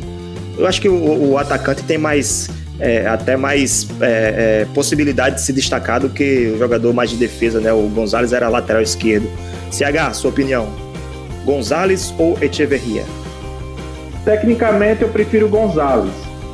Eu 0.60 0.68
acho 0.68 0.80
que 0.80 0.88
o, 0.88 1.32
o 1.32 1.38
atacante 1.40 1.82
tem 1.84 1.98
mais 1.98 2.52
é, 2.80 3.06
até 3.08 3.38
mais 3.38 3.88
é, 4.02 4.62
é, 4.62 4.68
possibilidade 4.74 5.36
de 5.36 5.42
se 5.42 5.54
destacar 5.54 6.00
do 6.00 6.10
que 6.10 6.52
o 6.56 6.58
jogador 6.58 6.94
mais 6.94 7.10
de 7.10 7.18
defesa, 7.18 7.60
né? 7.60 7.72
O 7.72 7.88
Gonzalez 7.90 8.34
era 8.34 8.50
lateral 8.50 8.82
esquerdo. 8.82 9.28
CH, 9.72 10.14
sua 10.14 10.30
opinião? 10.30 10.68
Gonzalez 11.46 12.14
ou 12.18 12.38
Echeverria? 12.42 13.04
Tecnicamente 14.26 15.02
eu 15.02 15.10
prefiro 15.10 15.48
o 15.48 15.50
Gonzalez. 15.50 16.14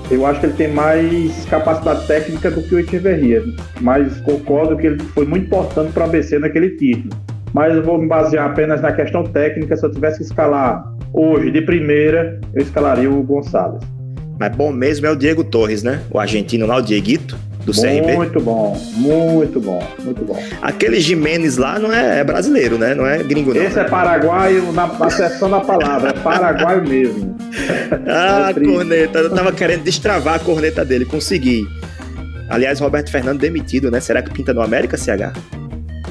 Eu 0.10 0.26
acho 0.26 0.40
que 0.40 0.48
ele 0.48 0.54
tem 0.54 0.68
mais 0.68 1.46
capacidade 1.46 2.08
técnica 2.08 2.50
do 2.50 2.64
que 2.64 2.74
o 2.74 2.80
Echeverria, 2.80 3.44
mas 3.80 4.20
concordo 4.22 4.76
que 4.76 4.88
ele 4.88 5.00
foi 5.14 5.26
muito 5.26 5.46
importante 5.46 5.92
para 5.94 6.06
o 6.06 6.10
ABC 6.10 6.40
naquele 6.40 6.72
título. 6.72 7.10
Mas 7.54 7.76
eu 7.76 7.84
vou 7.84 8.00
me 8.00 8.08
basear 8.08 8.50
apenas 8.50 8.82
na 8.82 8.92
questão 8.92 9.24
técnica. 9.24 9.76
Se 9.76 9.86
eu 9.86 9.92
tivesse 9.92 10.18
que 10.18 10.24
escalar 10.24 10.84
hoje 11.14 11.52
de 11.52 11.62
primeira, 11.62 12.40
eu 12.54 12.62
escalaria 12.62 13.10
o 13.10 13.22
Gonçalves. 13.24 13.99
Mas 14.40 14.56
bom 14.56 14.72
mesmo 14.72 15.06
é 15.06 15.12
o 15.12 15.16
Diego 15.16 15.44
Torres, 15.44 15.84
né? 15.84 16.02
O 16.10 16.18
argentino 16.18 16.66
lá, 16.66 16.78
o 16.78 16.82
Dieguito, 16.82 17.38
do 17.66 17.74
muito 17.74 17.82
CRB. 17.82 18.16
Muito 18.16 18.40
bom, 18.40 18.82
muito 18.96 19.60
bom, 19.60 19.84
muito 20.02 20.24
bom. 20.24 20.42
Aquele 20.62 21.02
Jimenez 21.02 21.58
lá 21.58 21.78
não 21.78 21.92
é, 21.92 22.20
é 22.20 22.24
brasileiro, 22.24 22.78
né? 22.78 22.96
Não 22.96 23.06
é 23.06 23.22
gringo, 23.22 23.54
não. 23.54 23.62
Esse 23.62 23.80
é 23.80 23.84
paraguaio 23.84 24.72
na 24.72 24.86
acessão 24.86 25.50
da 25.50 25.60
palavra, 25.60 26.12
é 26.12 26.14
paraguaio 26.14 26.88
mesmo. 26.88 27.36
ah, 28.08 28.54
é 28.56 28.60
corneta. 28.60 29.20
Eu 29.20 29.30
tava 29.36 29.52
querendo 29.52 29.84
destravar 29.84 30.36
a 30.36 30.40
corneta 30.40 30.86
dele, 30.86 31.04
consegui. 31.04 31.68
Aliás, 32.48 32.80
Roberto 32.80 33.12
Fernando 33.12 33.40
demitido, 33.40 33.92
né? 33.92 34.00
Será 34.00 34.22
que 34.22 34.32
pinta 34.32 34.54
no 34.54 34.62
América, 34.62 34.98
CH? 34.98 35.34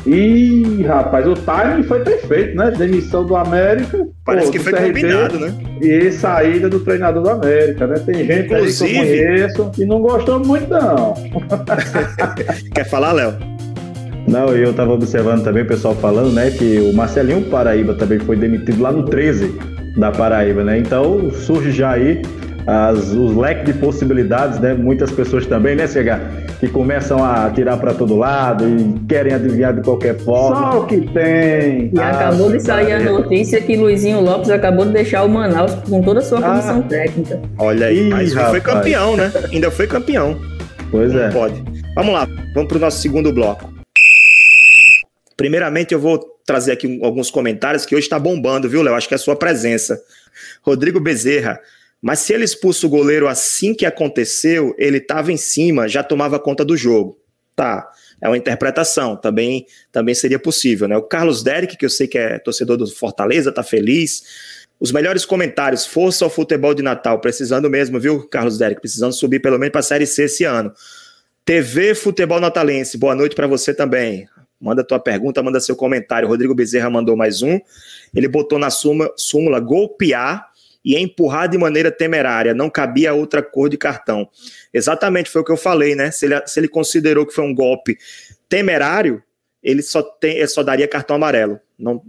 Ih, 0.08 0.84
rapaz, 0.84 1.26
o 1.26 1.34
timing 1.34 1.82
foi 1.82 2.00
perfeito, 2.00 2.56
né? 2.56 2.70
Demissão 2.70 3.26
do 3.26 3.36
América. 3.36 4.06
Parece 4.24 4.46
pô, 4.46 4.52
que 4.52 4.58
foi 4.58 4.72
CRB, 4.72 4.86
combinado, 4.86 5.38
né? 5.38 5.54
E 5.82 6.10
saída 6.10 6.70
do 6.70 6.80
treinador 6.80 7.22
do 7.22 7.28
América, 7.28 7.86
né? 7.86 7.98
Tem 7.98 8.24
gente 8.24 8.46
Inclusive... 8.46 8.98
aí 8.98 9.06
que 9.06 9.18
eu 9.18 9.26
conheço 9.26 9.70
que 9.70 9.84
não 9.84 10.00
gostou 10.00 10.40
muito, 10.40 10.68
não. 10.70 11.12
Quer 12.74 12.88
falar, 12.88 13.12
Léo? 13.12 13.34
Não, 14.26 14.48
eu 14.48 14.70
estava 14.70 14.92
observando 14.92 15.44
também 15.44 15.62
o 15.62 15.66
pessoal 15.66 15.94
falando, 15.94 16.32
né, 16.32 16.50
que 16.50 16.78
o 16.80 16.92
Marcelinho 16.92 17.42
Paraíba 17.42 17.94
também 17.94 18.18
foi 18.18 18.36
demitido 18.36 18.82
lá 18.82 18.92
no 18.92 19.04
13 19.04 19.54
da 19.96 20.10
Paraíba, 20.10 20.64
né? 20.64 20.78
Então 20.78 21.30
surge 21.30 21.70
já 21.70 21.92
aí 21.92 22.22
as, 22.66 23.10
os 23.12 23.36
leques 23.36 23.66
de 23.66 23.72
possibilidades, 23.74 24.58
né? 24.58 24.74
Muitas 24.74 25.10
pessoas 25.10 25.46
também, 25.46 25.74
né, 25.74 25.86
CH? 25.86 26.58
Que 26.60 26.68
começam 26.68 27.24
a 27.24 27.50
tirar 27.50 27.76
para 27.76 27.94
todo 27.94 28.16
lado 28.16 28.68
e 28.68 29.06
querem 29.06 29.32
adivinhar 29.32 29.74
de 29.74 29.82
qualquer 29.82 30.18
forma. 30.18 30.72
Só 30.72 30.80
o 30.80 30.86
que 30.86 31.00
tem. 31.00 31.90
E 31.94 31.98
ah, 31.98 32.10
acabou 32.10 32.50
de 32.50 32.60
sair 32.60 32.92
a 32.92 33.00
notícia 33.00 33.60
que 33.60 33.76
Luizinho 33.76 34.20
Lopes 34.20 34.50
acabou 34.50 34.84
de 34.84 34.92
deixar 34.92 35.24
o 35.24 35.28
Manaus 35.28 35.72
com 35.88 36.02
toda 36.02 36.20
a 36.20 36.22
sua 36.22 36.40
comissão 36.42 36.80
ah. 36.84 36.88
técnica. 36.88 37.40
Olha 37.58 37.86
aí, 37.86 38.08
mas 38.10 38.32
rapaz. 38.32 38.50
foi 38.50 38.60
campeão, 38.60 39.16
né? 39.16 39.32
Ainda 39.52 39.70
foi 39.70 39.86
campeão. 39.86 40.38
Pois 40.90 41.12
Não 41.12 41.22
é. 41.22 41.30
Pode. 41.30 41.62
Vamos 41.94 42.12
lá, 42.12 42.28
vamos 42.54 42.68
para 42.68 42.76
o 42.76 42.80
nosso 42.80 43.00
segundo 43.00 43.32
bloco. 43.32 43.72
Primeiramente, 45.36 45.94
eu 45.94 46.00
vou 46.00 46.18
trazer 46.44 46.72
aqui 46.72 46.98
alguns 47.02 47.30
comentários 47.30 47.84
que 47.84 47.94
hoje 47.94 48.06
está 48.06 48.18
bombando, 48.18 48.68
viu, 48.68 48.82
Léo? 48.82 48.94
Acho 48.94 49.06
que 49.06 49.14
é 49.14 49.16
a 49.16 49.18
sua 49.18 49.36
presença. 49.36 50.00
Rodrigo 50.62 50.98
Bezerra. 50.98 51.60
Mas 52.00 52.20
se 52.20 52.32
ele 52.32 52.44
expulsa 52.44 52.86
o 52.86 52.90
goleiro 52.90 53.26
assim 53.26 53.74
que 53.74 53.84
aconteceu, 53.84 54.74
ele 54.78 54.98
estava 54.98 55.32
em 55.32 55.36
cima, 55.36 55.88
já 55.88 56.02
tomava 56.02 56.38
conta 56.38 56.64
do 56.64 56.76
jogo. 56.76 57.18
Tá, 57.56 57.90
é 58.20 58.28
uma 58.28 58.36
interpretação, 58.36 59.16
também, 59.16 59.66
também 59.90 60.14
seria 60.14 60.38
possível, 60.38 60.86
né? 60.86 60.96
O 60.96 61.02
Carlos 61.02 61.42
Derek, 61.42 61.76
que 61.76 61.84
eu 61.84 61.90
sei 61.90 62.06
que 62.06 62.16
é 62.16 62.38
torcedor 62.38 62.76
do 62.76 62.86
Fortaleza, 62.86 63.50
tá 63.50 63.64
feliz. 63.64 64.22
Os 64.78 64.92
melhores 64.92 65.24
comentários, 65.24 65.84
força 65.84 66.24
ao 66.24 66.30
futebol 66.30 66.72
de 66.72 66.82
Natal, 66.82 67.20
precisando 67.20 67.68
mesmo, 67.68 67.98
viu, 67.98 68.28
Carlos 68.28 68.58
Derek? 68.58 68.80
Precisando 68.80 69.12
subir 69.12 69.40
pelo 69.40 69.58
menos 69.58 69.72
para 69.72 69.80
a 69.80 69.84
Série 69.84 70.06
C 70.06 70.24
esse 70.24 70.44
ano. 70.44 70.72
TV 71.44 71.94
Futebol 71.96 72.38
Natalense, 72.38 72.96
boa 72.96 73.14
noite 73.14 73.34
para 73.34 73.46
você 73.48 73.74
também. 73.74 74.28
Manda 74.60 74.84
tua 74.84 74.98
pergunta, 74.98 75.42
manda 75.42 75.60
seu 75.60 75.74
comentário. 75.74 76.28
Rodrigo 76.28 76.54
Bezerra 76.54 76.90
mandou 76.90 77.16
mais 77.16 77.42
um. 77.42 77.58
Ele 78.14 78.28
botou 78.28 78.58
na 78.58 78.70
súmula, 78.70 79.12
súmula 79.16 79.60
golpear 79.60 80.47
e 80.88 80.96
empurrar 80.96 81.50
de 81.50 81.58
maneira 81.58 81.92
temerária, 81.92 82.54
não 82.54 82.70
cabia 82.70 83.12
outra 83.12 83.42
cor 83.42 83.68
de 83.68 83.76
cartão. 83.76 84.26
Exatamente 84.72 85.28
foi 85.28 85.42
o 85.42 85.44
que 85.44 85.52
eu 85.52 85.56
falei, 85.58 85.94
né? 85.94 86.10
Se 86.10 86.24
ele, 86.24 86.46
se 86.46 86.58
ele 86.58 86.66
considerou 86.66 87.26
que 87.26 87.34
foi 87.34 87.44
um 87.44 87.54
golpe 87.54 87.98
temerário, 88.48 89.22
ele 89.62 89.82
só, 89.82 90.00
tem, 90.02 90.38
ele 90.38 90.48
só 90.48 90.62
daria 90.62 90.88
cartão 90.88 91.16
amarelo. 91.16 91.60
Não, 91.78 92.02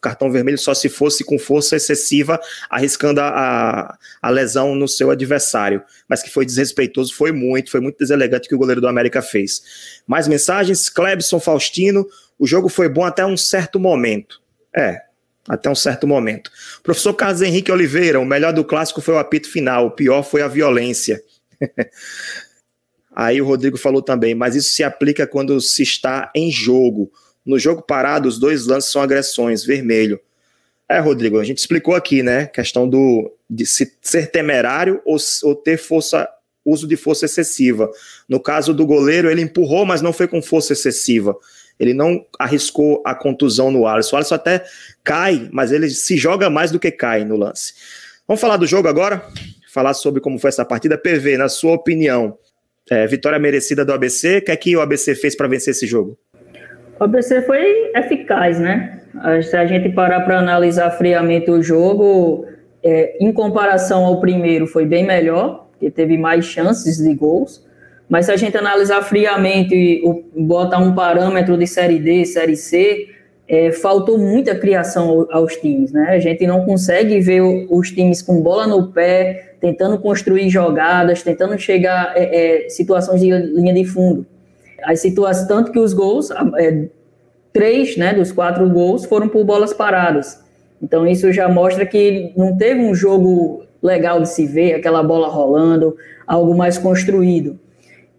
cartão 0.00 0.32
vermelho 0.32 0.58
só 0.58 0.74
se 0.74 0.88
fosse 0.88 1.22
com 1.22 1.38
força 1.38 1.76
excessiva, 1.76 2.40
arriscando 2.68 3.20
a, 3.20 3.28
a, 3.28 3.98
a, 4.20 4.30
lesão 4.30 4.74
no 4.74 4.88
seu 4.88 5.12
adversário. 5.12 5.80
Mas 6.08 6.20
que 6.20 6.28
foi 6.28 6.44
desrespeitoso, 6.44 7.14
foi 7.14 7.30
muito, 7.30 7.70
foi 7.70 7.80
muito 7.80 7.98
deselegante 7.98 8.48
que 8.48 8.54
o 8.56 8.58
goleiro 8.58 8.80
do 8.80 8.88
América 8.88 9.22
fez. 9.22 10.02
Mais 10.08 10.26
mensagens, 10.26 10.88
Clebson 10.88 11.38
Faustino, 11.38 12.04
o 12.36 12.48
jogo 12.48 12.68
foi 12.68 12.88
bom 12.88 13.04
até 13.04 13.24
um 13.24 13.36
certo 13.36 13.78
momento. 13.78 14.42
É, 14.76 15.00
até 15.48 15.68
um 15.68 15.74
certo 15.74 16.06
momento. 16.06 16.50
Professor 16.82 17.14
Carlos 17.14 17.42
Henrique 17.42 17.70
Oliveira, 17.70 18.20
o 18.20 18.24
melhor 18.24 18.52
do 18.52 18.64
clássico 18.64 19.00
foi 19.00 19.14
o 19.14 19.18
apito 19.18 19.50
final, 19.50 19.86
o 19.86 19.90
pior 19.90 20.22
foi 20.22 20.42
a 20.42 20.48
violência. 20.48 21.22
Aí 23.14 23.40
o 23.40 23.46
Rodrigo 23.46 23.78
falou 23.78 24.02
também, 24.02 24.34
mas 24.34 24.56
isso 24.56 24.70
se 24.70 24.82
aplica 24.82 25.26
quando 25.26 25.60
se 25.60 25.82
está 25.82 26.32
em 26.34 26.50
jogo. 26.50 27.12
No 27.46 27.58
jogo 27.58 27.82
parado, 27.82 28.28
os 28.28 28.38
dois 28.38 28.66
lances 28.66 28.90
são 28.90 29.02
agressões, 29.02 29.64
vermelho. 29.64 30.18
É, 30.88 30.98
Rodrigo, 30.98 31.38
a 31.38 31.44
gente 31.44 31.58
explicou 31.58 31.94
aqui, 31.94 32.22
né? 32.22 32.46
Questão 32.46 32.88
do 32.88 33.30
de 33.48 33.64
ser 33.66 34.30
temerário 34.32 35.00
ou, 35.04 35.16
ou 35.44 35.54
ter 35.54 35.76
força, 35.76 36.28
uso 36.64 36.88
de 36.88 36.96
força 36.96 37.26
excessiva. 37.26 37.90
No 38.28 38.40
caso 38.40 38.74
do 38.74 38.86
goleiro, 38.86 39.30
ele 39.30 39.42
empurrou, 39.42 39.86
mas 39.86 40.02
não 40.02 40.12
foi 40.12 40.26
com 40.26 40.42
força 40.42 40.72
excessiva. 40.72 41.36
Ele 41.78 41.92
não 41.92 42.24
arriscou 42.38 43.02
a 43.04 43.14
contusão 43.14 43.70
no 43.70 43.86
Alisson. 43.86 44.14
O 44.14 44.18
Alisson 44.18 44.34
até 44.34 44.64
cai, 45.02 45.48
mas 45.52 45.72
ele 45.72 45.88
se 45.88 46.16
joga 46.16 46.48
mais 46.48 46.70
do 46.70 46.78
que 46.78 46.90
cai 46.90 47.24
no 47.24 47.36
lance. 47.36 47.74
Vamos 48.26 48.40
falar 48.40 48.56
do 48.56 48.66
jogo 48.66 48.88
agora? 48.88 49.22
Falar 49.72 49.94
sobre 49.94 50.20
como 50.20 50.38
foi 50.38 50.48
essa 50.48 50.64
partida. 50.64 50.96
PV, 50.96 51.36
na 51.36 51.48
sua 51.48 51.72
opinião, 51.72 52.38
é, 52.90 53.06
vitória 53.06 53.38
merecida 53.38 53.84
do 53.84 53.92
ABC. 53.92 54.38
O 54.38 54.42
que 54.42 54.50
é 54.50 54.56
que 54.56 54.76
o 54.76 54.80
ABC 54.80 55.14
fez 55.14 55.36
para 55.36 55.48
vencer 55.48 55.72
esse 55.72 55.86
jogo? 55.86 56.16
O 56.98 57.04
ABC 57.04 57.42
foi 57.42 57.90
eficaz, 57.94 58.60
né? 58.60 59.00
Se 59.42 59.56
a 59.56 59.66
gente 59.66 59.88
parar 59.90 60.20
para 60.20 60.38
analisar 60.38 60.90
friamente 60.92 61.50
o 61.50 61.62
jogo, 61.62 62.46
é, 62.82 63.16
em 63.20 63.32
comparação 63.32 64.04
ao 64.04 64.20
primeiro, 64.20 64.66
foi 64.66 64.84
bem 64.84 65.04
melhor, 65.04 65.68
porque 65.70 65.90
teve 65.90 66.18
mais 66.18 66.44
chances 66.44 66.98
de 66.98 67.14
gols. 67.14 67.64
Mas 68.08 68.26
se 68.26 68.32
a 68.32 68.36
gente 68.36 68.56
analisar 68.56 69.02
friamente 69.02 69.74
e 69.74 70.24
botar 70.36 70.78
um 70.78 70.94
parâmetro 70.94 71.56
de 71.56 71.66
Série 71.66 71.98
D, 71.98 72.24
Série 72.24 72.56
C, 72.56 73.08
é, 73.48 73.72
faltou 73.72 74.18
muita 74.18 74.54
criação 74.54 75.26
aos 75.30 75.56
times, 75.56 75.92
né? 75.92 76.10
A 76.10 76.18
gente 76.18 76.46
não 76.46 76.64
consegue 76.64 77.20
ver 77.20 77.40
os 77.42 77.90
times 77.90 78.22
com 78.22 78.42
bola 78.42 78.66
no 78.66 78.88
pé, 78.88 79.54
tentando 79.60 79.98
construir 79.98 80.48
jogadas, 80.48 81.22
tentando 81.22 81.58
chegar 81.58 82.12
é, 82.16 82.64
é, 82.64 82.68
situações 82.68 83.20
de 83.20 83.30
linha 83.30 83.72
de 83.72 83.84
fundo. 83.84 84.26
As 84.82 85.00
situações, 85.00 85.46
tanto 85.46 85.72
que 85.72 85.78
os 85.78 85.92
gols, 85.92 86.30
é, 86.58 86.86
três 87.52 87.96
né, 87.96 88.12
dos 88.12 88.32
quatro 88.32 88.68
gols 88.68 89.04
foram 89.04 89.28
por 89.28 89.44
bolas 89.44 89.72
paradas. 89.72 90.42
Então 90.82 91.06
isso 91.06 91.32
já 91.32 91.48
mostra 91.48 91.86
que 91.86 92.32
não 92.36 92.56
teve 92.56 92.80
um 92.80 92.94
jogo 92.94 93.64
legal 93.82 94.20
de 94.20 94.28
se 94.28 94.46
ver, 94.46 94.74
aquela 94.74 95.02
bola 95.02 95.28
rolando, 95.28 95.96
algo 96.26 96.54
mais 96.54 96.76
construído. 96.76 97.58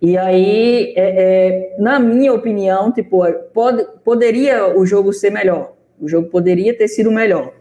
E 0.02 0.18
aí, 0.18 0.94
é, 0.96 1.74
é, 1.76 1.76
na 1.80 2.00
minha 2.00 2.34
opinião, 2.34 2.92
tipo, 2.92 3.24
pode, 3.54 3.86
poderia 4.04 4.78
o 4.78 4.86
jogo 4.86 5.14
ser 5.14 5.32
melhor. 5.32 5.74
O 6.00 6.08
jogo 6.08 6.30
poderia 6.30 6.78
ter 6.78 6.88
sido 6.88 7.12
melhor. 7.12 7.54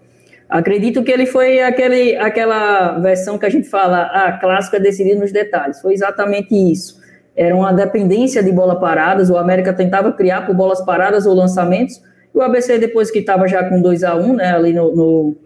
Acredito 0.48 1.02
que 1.02 1.10
ele 1.10 1.26
foi 1.26 1.60
aquele, 1.62 2.16
aquela 2.16 2.98
versão 2.98 3.38
que 3.38 3.46
a 3.46 3.48
gente 3.48 3.68
fala, 3.68 3.98
a 3.98 4.28
ah, 4.28 4.32
clássica 4.38 4.78
decidida 4.78 5.18
nos 5.18 5.32
detalhes. 5.32 5.80
Foi 5.80 5.94
exatamente 5.94 6.54
isso. 6.54 7.00
Era 7.36 7.54
uma 7.54 7.72
dependência 7.72 8.42
de 8.42 8.52
bola 8.52 8.78
paradas. 8.78 9.30
O 9.30 9.36
América 9.36 9.72
tentava 9.72 10.12
criar 10.12 10.46
por 10.46 10.54
bolas 10.54 10.84
paradas 10.84 11.26
ou 11.26 11.34
lançamentos. 11.34 12.00
E 12.34 12.38
o 12.38 12.42
ABC, 12.42 12.78
depois 12.78 13.10
que 13.10 13.20
estava 13.20 13.48
já 13.48 13.68
com 13.68 13.80
2 13.80 14.04
a 14.04 14.14
1 14.16 14.20
um, 14.20 14.34
né, 14.34 14.54
ali 14.54 14.72
no, 14.72 14.94
no 14.94 15.36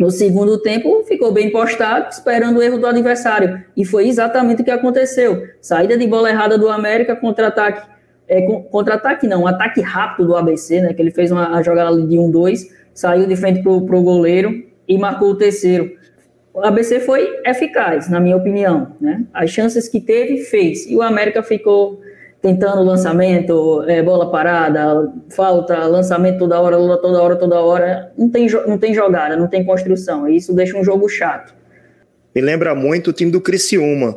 no 0.00 0.10
segundo 0.10 0.56
tempo, 0.56 1.04
ficou 1.04 1.30
bem 1.30 1.50
postado, 1.50 2.08
esperando 2.08 2.56
o 2.56 2.62
erro 2.62 2.78
do 2.78 2.86
adversário. 2.86 3.62
E 3.76 3.84
foi 3.84 4.08
exatamente 4.08 4.62
o 4.62 4.64
que 4.64 4.70
aconteceu. 4.70 5.46
Saída 5.60 5.98
de 5.98 6.06
bola 6.06 6.30
errada 6.30 6.56
do 6.56 6.70
América, 6.70 7.14
contra-ataque 7.14 7.86
é, 8.26 8.40
contra-ataque 8.70 9.26
não, 9.26 9.42
um 9.42 9.46
ataque 9.46 9.82
rápido 9.82 10.28
do 10.28 10.36
ABC, 10.36 10.80
né? 10.80 10.94
Que 10.94 11.02
ele 11.02 11.10
fez 11.10 11.30
uma 11.30 11.62
jogada 11.62 11.94
de 12.00 12.16
1-2, 12.16 12.60
saiu 12.94 13.26
de 13.26 13.36
frente 13.36 13.62
pro, 13.62 13.84
pro 13.84 14.00
goleiro 14.00 14.64
e 14.88 14.96
marcou 14.96 15.32
o 15.32 15.34
terceiro. 15.34 15.90
O 16.54 16.64
ABC 16.64 17.00
foi 17.00 17.28
eficaz, 17.44 18.08
na 18.08 18.20
minha 18.20 18.38
opinião, 18.38 18.96
né? 18.98 19.26
As 19.34 19.50
chances 19.50 19.86
que 19.86 20.00
teve, 20.00 20.38
fez. 20.44 20.86
E 20.86 20.96
o 20.96 21.02
América 21.02 21.42
ficou 21.42 22.00
tentando 22.40 22.82
lançamento, 22.82 23.84
é, 23.86 24.02
bola 24.02 24.30
parada, 24.30 25.12
falta, 25.30 25.86
lançamento 25.86 26.38
toda 26.38 26.60
hora, 26.60 26.76
toda 26.98 27.22
hora, 27.22 27.36
toda 27.36 27.60
hora. 27.60 28.12
Não 28.16 28.28
tem, 28.28 28.46
não 28.66 28.78
tem 28.78 28.94
jogada, 28.94 29.36
não 29.36 29.46
tem 29.46 29.64
construção. 29.64 30.28
E 30.28 30.36
isso 30.36 30.54
deixa 30.54 30.76
um 30.76 30.84
jogo 30.84 31.08
chato. 31.08 31.54
Me 32.34 32.40
lembra 32.40 32.74
muito 32.74 33.10
o 33.10 33.12
time 33.12 33.30
do 33.30 33.40
Criciúma. 33.40 34.16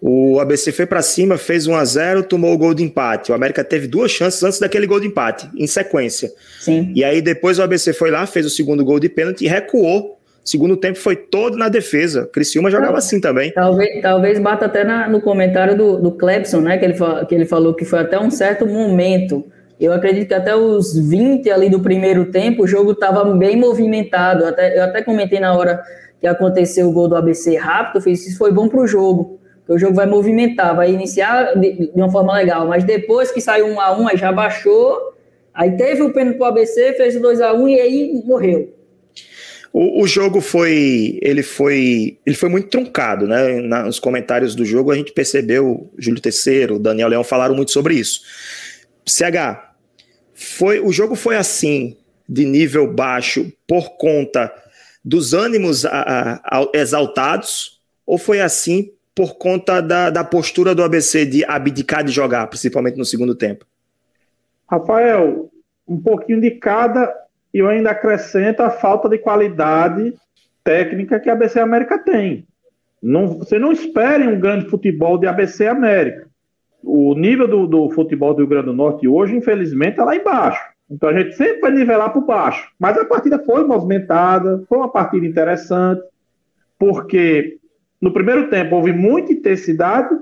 O 0.00 0.38
ABC 0.38 0.70
foi 0.70 0.86
para 0.86 1.02
cima, 1.02 1.36
fez 1.36 1.66
1 1.66 1.74
a 1.74 1.84
0 1.84 2.22
tomou 2.22 2.54
o 2.54 2.58
gol 2.58 2.72
de 2.72 2.84
empate. 2.84 3.32
O 3.32 3.34
América 3.34 3.64
teve 3.64 3.88
duas 3.88 4.12
chances 4.12 4.42
antes 4.44 4.60
daquele 4.60 4.86
gol 4.86 5.00
de 5.00 5.08
empate, 5.08 5.50
em 5.56 5.66
sequência. 5.66 6.30
Sim. 6.60 6.92
E 6.94 7.02
aí 7.02 7.20
depois 7.20 7.58
o 7.58 7.62
ABC 7.62 7.92
foi 7.92 8.10
lá, 8.10 8.24
fez 8.26 8.46
o 8.46 8.50
segundo 8.50 8.84
gol 8.84 9.00
de 9.00 9.08
pênalti 9.08 9.44
e 9.44 9.48
recuou. 9.48 10.17
Segundo 10.48 10.78
tempo 10.78 10.98
foi 10.98 11.14
todo 11.14 11.58
na 11.58 11.68
defesa. 11.68 12.26
Criciúma 12.32 12.70
jogava 12.70 12.96
assim 12.96 13.20
também. 13.20 13.52
Talvez, 13.52 14.00
talvez 14.00 14.38
bata 14.38 14.64
até 14.64 14.82
na, 14.82 15.06
no 15.06 15.20
comentário 15.20 15.76
do, 15.76 15.98
do 15.98 16.12
Clebson, 16.12 16.62
né? 16.62 16.78
Que 16.78 16.86
ele, 16.86 16.94
que 17.28 17.34
ele 17.34 17.44
falou 17.44 17.74
que 17.74 17.84
foi 17.84 17.98
até 17.98 18.18
um 18.18 18.30
certo 18.30 18.66
momento. 18.66 19.44
Eu 19.78 19.92
acredito 19.92 20.28
que 20.28 20.34
até 20.34 20.56
os 20.56 20.98
20 20.98 21.50
ali 21.50 21.68
do 21.68 21.80
primeiro 21.80 22.30
tempo 22.30 22.62
o 22.62 22.66
jogo 22.66 22.92
estava 22.92 23.26
bem 23.34 23.58
movimentado. 23.58 24.46
Até, 24.46 24.78
eu 24.78 24.84
até 24.84 25.02
comentei 25.02 25.38
na 25.38 25.54
hora 25.54 25.82
que 26.18 26.26
aconteceu 26.26 26.88
o 26.88 26.92
gol 26.92 27.08
do 27.08 27.16
ABC 27.16 27.54
rápido, 27.56 28.00
fiz, 28.00 28.26
isso 28.26 28.38
foi 28.38 28.50
bom 28.50 28.68
para 28.68 28.80
o 28.80 28.86
jogo, 28.86 29.38
o 29.68 29.78
jogo 29.78 29.94
vai 29.94 30.06
movimentar, 30.06 30.74
vai 30.74 30.90
iniciar 30.90 31.54
de, 31.54 31.92
de, 31.92 31.92
uma 31.94 32.10
forma 32.10 32.34
legal, 32.34 32.66
mas 32.66 32.82
depois 32.84 33.30
que 33.30 33.40
saiu 33.40 33.66
um 33.66 33.80
a 33.80 33.96
um, 33.96 34.08
aí 34.08 34.16
já 34.16 34.32
baixou, 34.32 35.12
aí 35.54 35.76
teve 35.76 36.02
o 36.02 36.12
pênalti 36.12 36.38
para 36.38 36.46
o 36.46 36.48
ABC, 36.48 36.94
fez 36.94 37.14
o 37.14 37.20
2 37.20 37.40
a 37.40 37.52
1 37.52 37.68
e 37.68 37.80
aí 37.80 38.22
morreu. 38.24 38.77
O, 39.72 40.02
o, 40.02 40.06
jogo 40.06 40.40
foi, 40.40 41.18
ele 41.20 41.42
foi, 41.42 42.18
ele 42.24 42.36
foi 42.36 42.48
muito 42.48 42.68
truncado, 42.68 43.26
né? 43.26 43.60
Nos 43.82 43.98
comentários 43.98 44.54
do 44.54 44.64
jogo 44.64 44.90
a 44.90 44.96
gente 44.96 45.12
percebeu, 45.12 45.92
Júlio 45.98 46.20
Terceiro, 46.20 46.78
Daniel 46.78 47.08
Leão 47.08 47.24
falaram 47.24 47.54
muito 47.54 47.70
sobre 47.70 47.94
isso. 47.94 48.22
CH, 49.06 49.74
foi, 50.34 50.80
o 50.80 50.92
jogo 50.92 51.14
foi 51.14 51.36
assim, 51.36 51.96
de 52.28 52.44
nível 52.44 52.92
baixo, 52.92 53.52
por 53.66 53.96
conta 53.96 54.52
dos 55.04 55.32
ânimos 55.32 55.84
a, 55.84 56.40
a, 56.44 56.68
exaltados, 56.74 57.80
ou 58.06 58.18
foi 58.18 58.40
assim 58.40 58.92
por 59.14 59.36
conta 59.36 59.80
da, 59.80 60.10
da 60.10 60.22
postura 60.22 60.74
do 60.74 60.82
ABC 60.82 61.26
de 61.26 61.44
abdicar 61.44 62.04
de 62.04 62.12
jogar, 62.12 62.46
principalmente 62.46 62.96
no 62.96 63.04
segundo 63.04 63.34
tempo? 63.34 63.66
Rafael, 64.70 65.50
um 65.88 66.00
pouquinho 66.00 66.40
de 66.40 66.52
cada, 66.52 67.12
e 67.52 67.58
eu 67.58 67.68
ainda 67.68 67.90
acrescento 67.90 68.60
a 68.60 68.70
falta 68.70 69.08
de 69.08 69.18
qualidade 69.18 70.14
técnica 70.62 71.18
que 71.18 71.30
a 71.30 71.32
ABC 71.32 71.58
América 71.60 71.98
tem. 71.98 72.46
Não, 73.02 73.38
você 73.38 73.58
não 73.58 73.72
espere 73.72 74.26
um 74.26 74.40
grande 74.40 74.68
futebol 74.68 75.18
de 75.18 75.26
ABC 75.26 75.66
América. 75.66 76.26
O 76.82 77.14
nível 77.14 77.48
do, 77.48 77.66
do 77.66 77.90
futebol 77.90 78.34
do 78.34 78.38
Rio 78.38 78.48
Grande 78.48 78.66
do 78.66 78.72
Norte 78.72 79.08
hoje, 79.08 79.36
infelizmente, 79.36 79.92
está 79.92 80.04
lá 80.04 80.16
embaixo. 80.16 80.60
Então 80.90 81.08
a 81.08 81.12
gente 81.12 81.36
sempre 81.36 81.60
vai 81.60 81.70
nivelar 81.70 82.12
por 82.12 82.24
baixo. 82.24 82.70
Mas 82.78 82.96
a 82.96 83.04
partida 83.04 83.38
foi 83.38 83.64
movimentada, 83.64 84.62
foi 84.68 84.78
uma 84.78 84.90
partida 84.90 85.26
interessante, 85.26 86.02
porque 86.78 87.58
no 88.00 88.12
primeiro 88.12 88.48
tempo 88.48 88.76
houve 88.76 88.92
muita 88.92 89.32
intensidade 89.32 90.14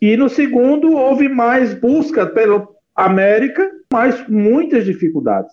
e 0.00 0.16
no 0.16 0.28
segundo 0.28 0.96
houve 0.96 1.28
mais 1.28 1.72
busca 1.74 2.26
pelo 2.26 2.74
América, 2.94 3.70
mas 3.92 4.26
muitas 4.28 4.84
dificuldades. 4.84 5.52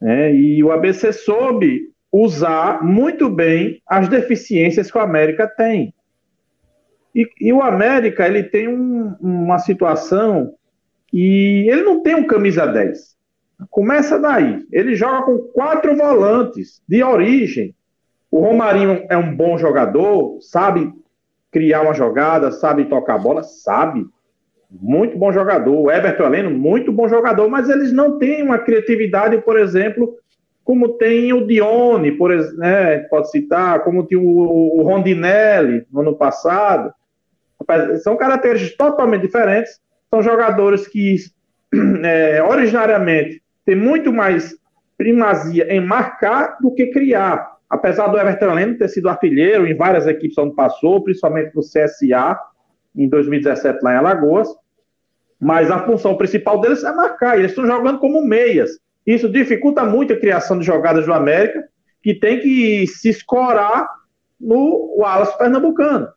Né? 0.00 0.34
E 0.34 0.64
o 0.64 0.72
ABC 0.72 1.12
soube 1.12 1.90
usar 2.12 2.82
muito 2.82 3.28
bem 3.28 3.80
as 3.86 4.08
deficiências 4.08 4.90
que 4.90 4.98
o 4.98 5.00
América 5.00 5.46
tem. 5.46 5.94
E, 7.14 7.28
e 7.40 7.52
o 7.52 7.62
América 7.62 8.26
ele 8.26 8.42
tem 8.42 8.68
um, 8.68 9.14
uma 9.20 9.58
situação 9.58 10.54
que 11.08 11.68
ele 11.68 11.82
não 11.82 12.02
tem 12.02 12.14
um 12.14 12.26
camisa 12.26 12.66
10. 12.66 13.16
Começa 13.68 14.18
daí. 14.18 14.64
Ele 14.72 14.94
joga 14.94 15.22
com 15.22 15.38
quatro 15.38 15.96
volantes 15.96 16.80
de 16.88 17.02
origem. 17.02 17.74
O 18.30 18.40
Romarinho 18.40 19.04
é 19.10 19.16
um 19.16 19.34
bom 19.34 19.58
jogador, 19.58 20.38
sabe 20.40 20.92
criar 21.50 21.82
uma 21.82 21.92
jogada, 21.92 22.52
sabe 22.52 22.84
tocar 22.84 23.16
a 23.16 23.18
bola, 23.18 23.42
sabe. 23.42 24.06
Muito 24.70 25.18
bom 25.18 25.32
jogador. 25.32 25.74
O 25.74 25.90
Everton 25.90 26.26
Heleno, 26.26 26.50
muito 26.50 26.92
bom 26.92 27.08
jogador, 27.08 27.48
mas 27.48 27.68
eles 27.68 27.92
não 27.92 28.18
têm 28.18 28.42
uma 28.42 28.58
criatividade, 28.58 29.38
por 29.38 29.58
exemplo, 29.58 30.16
como 30.62 30.90
tem 30.90 31.32
o 31.32 31.44
Dione, 31.44 32.12
por 32.12 32.30
né, 32.56 32.98
pode 33.10 33.30
citar, 33.30 33.82
como 33.82 34.06
tem 34.06 34.16
o, 34.16 34.82
Rondinelli 34.82 35.84
no 35.92 36.00
ano 36.00 36.16
passado. 36.16 36.92
São 38.02 38.16
características 38.16 38.76
totalmente 38.76 39.22
diferentes. 39.22 39.80
São 40.08 40.22
jogadores 40.22 40.86
que, 40.86 41.16
é, 42.04 42.42
originariamente, 42.42 43.42
tem 43.64 43.74
muito 43.74 44.12
mais 44.12 44.54
primazia 44.96 45.72
em 45.72 45.80
marcar 45.80 46.58
do 46.60 46.72
que 46.72 46.86
criar. 46.88 47.56
Apesar 47.68 48.08
do 48.08 48.18
Everton 48.18 48.54
Leno 48.54 48.78
ter 48.78 48.88
sido 48.88 49.08
artilheiro 49.08 49.66
em 49.66 49.76
várias 49.76 50.06
equipes 50.06 50.36
onde 50.38 50.54
passou, 50.54 51.02
principalmente 51.02 51.54
no 51.54 51.62
CSA, 51.62 52.38
em 52.94 53.08
2017 53.08 53.78
lá 53.82 53.94
em 53.94 53.96
Alagoas, 53.96 54.48
mas 55.40 55.70
a 55.70 55.84
função 55.84 56.16
principal 56.16 56.60
deles 56.60 56.84
é 56.84 56.92
marcar, 56.92 57.38
eles 57.38 57.52
estão 57.52 57.66
jogando 57.66 57.98
como 57.98 58.22
meias. 58.22 58.70
Isso 59.06 59.28
dificulta 59.28 59.84
muito 59.84 60.12
a 60.12 60.18
criação 60.18 60.58
de 60.58 60.66
jogadas 60.66 61.06
do 61.06 61.12
América, 61.12 61.64
que 62.02 62.14
tem 62.14 62.40
que 62.40 62.86
se 62.86 63.08
escorar 63.08 63.88
no 64.40 64.96
Wallace 64.98 65.36
Pernambucano. 65.38 66.08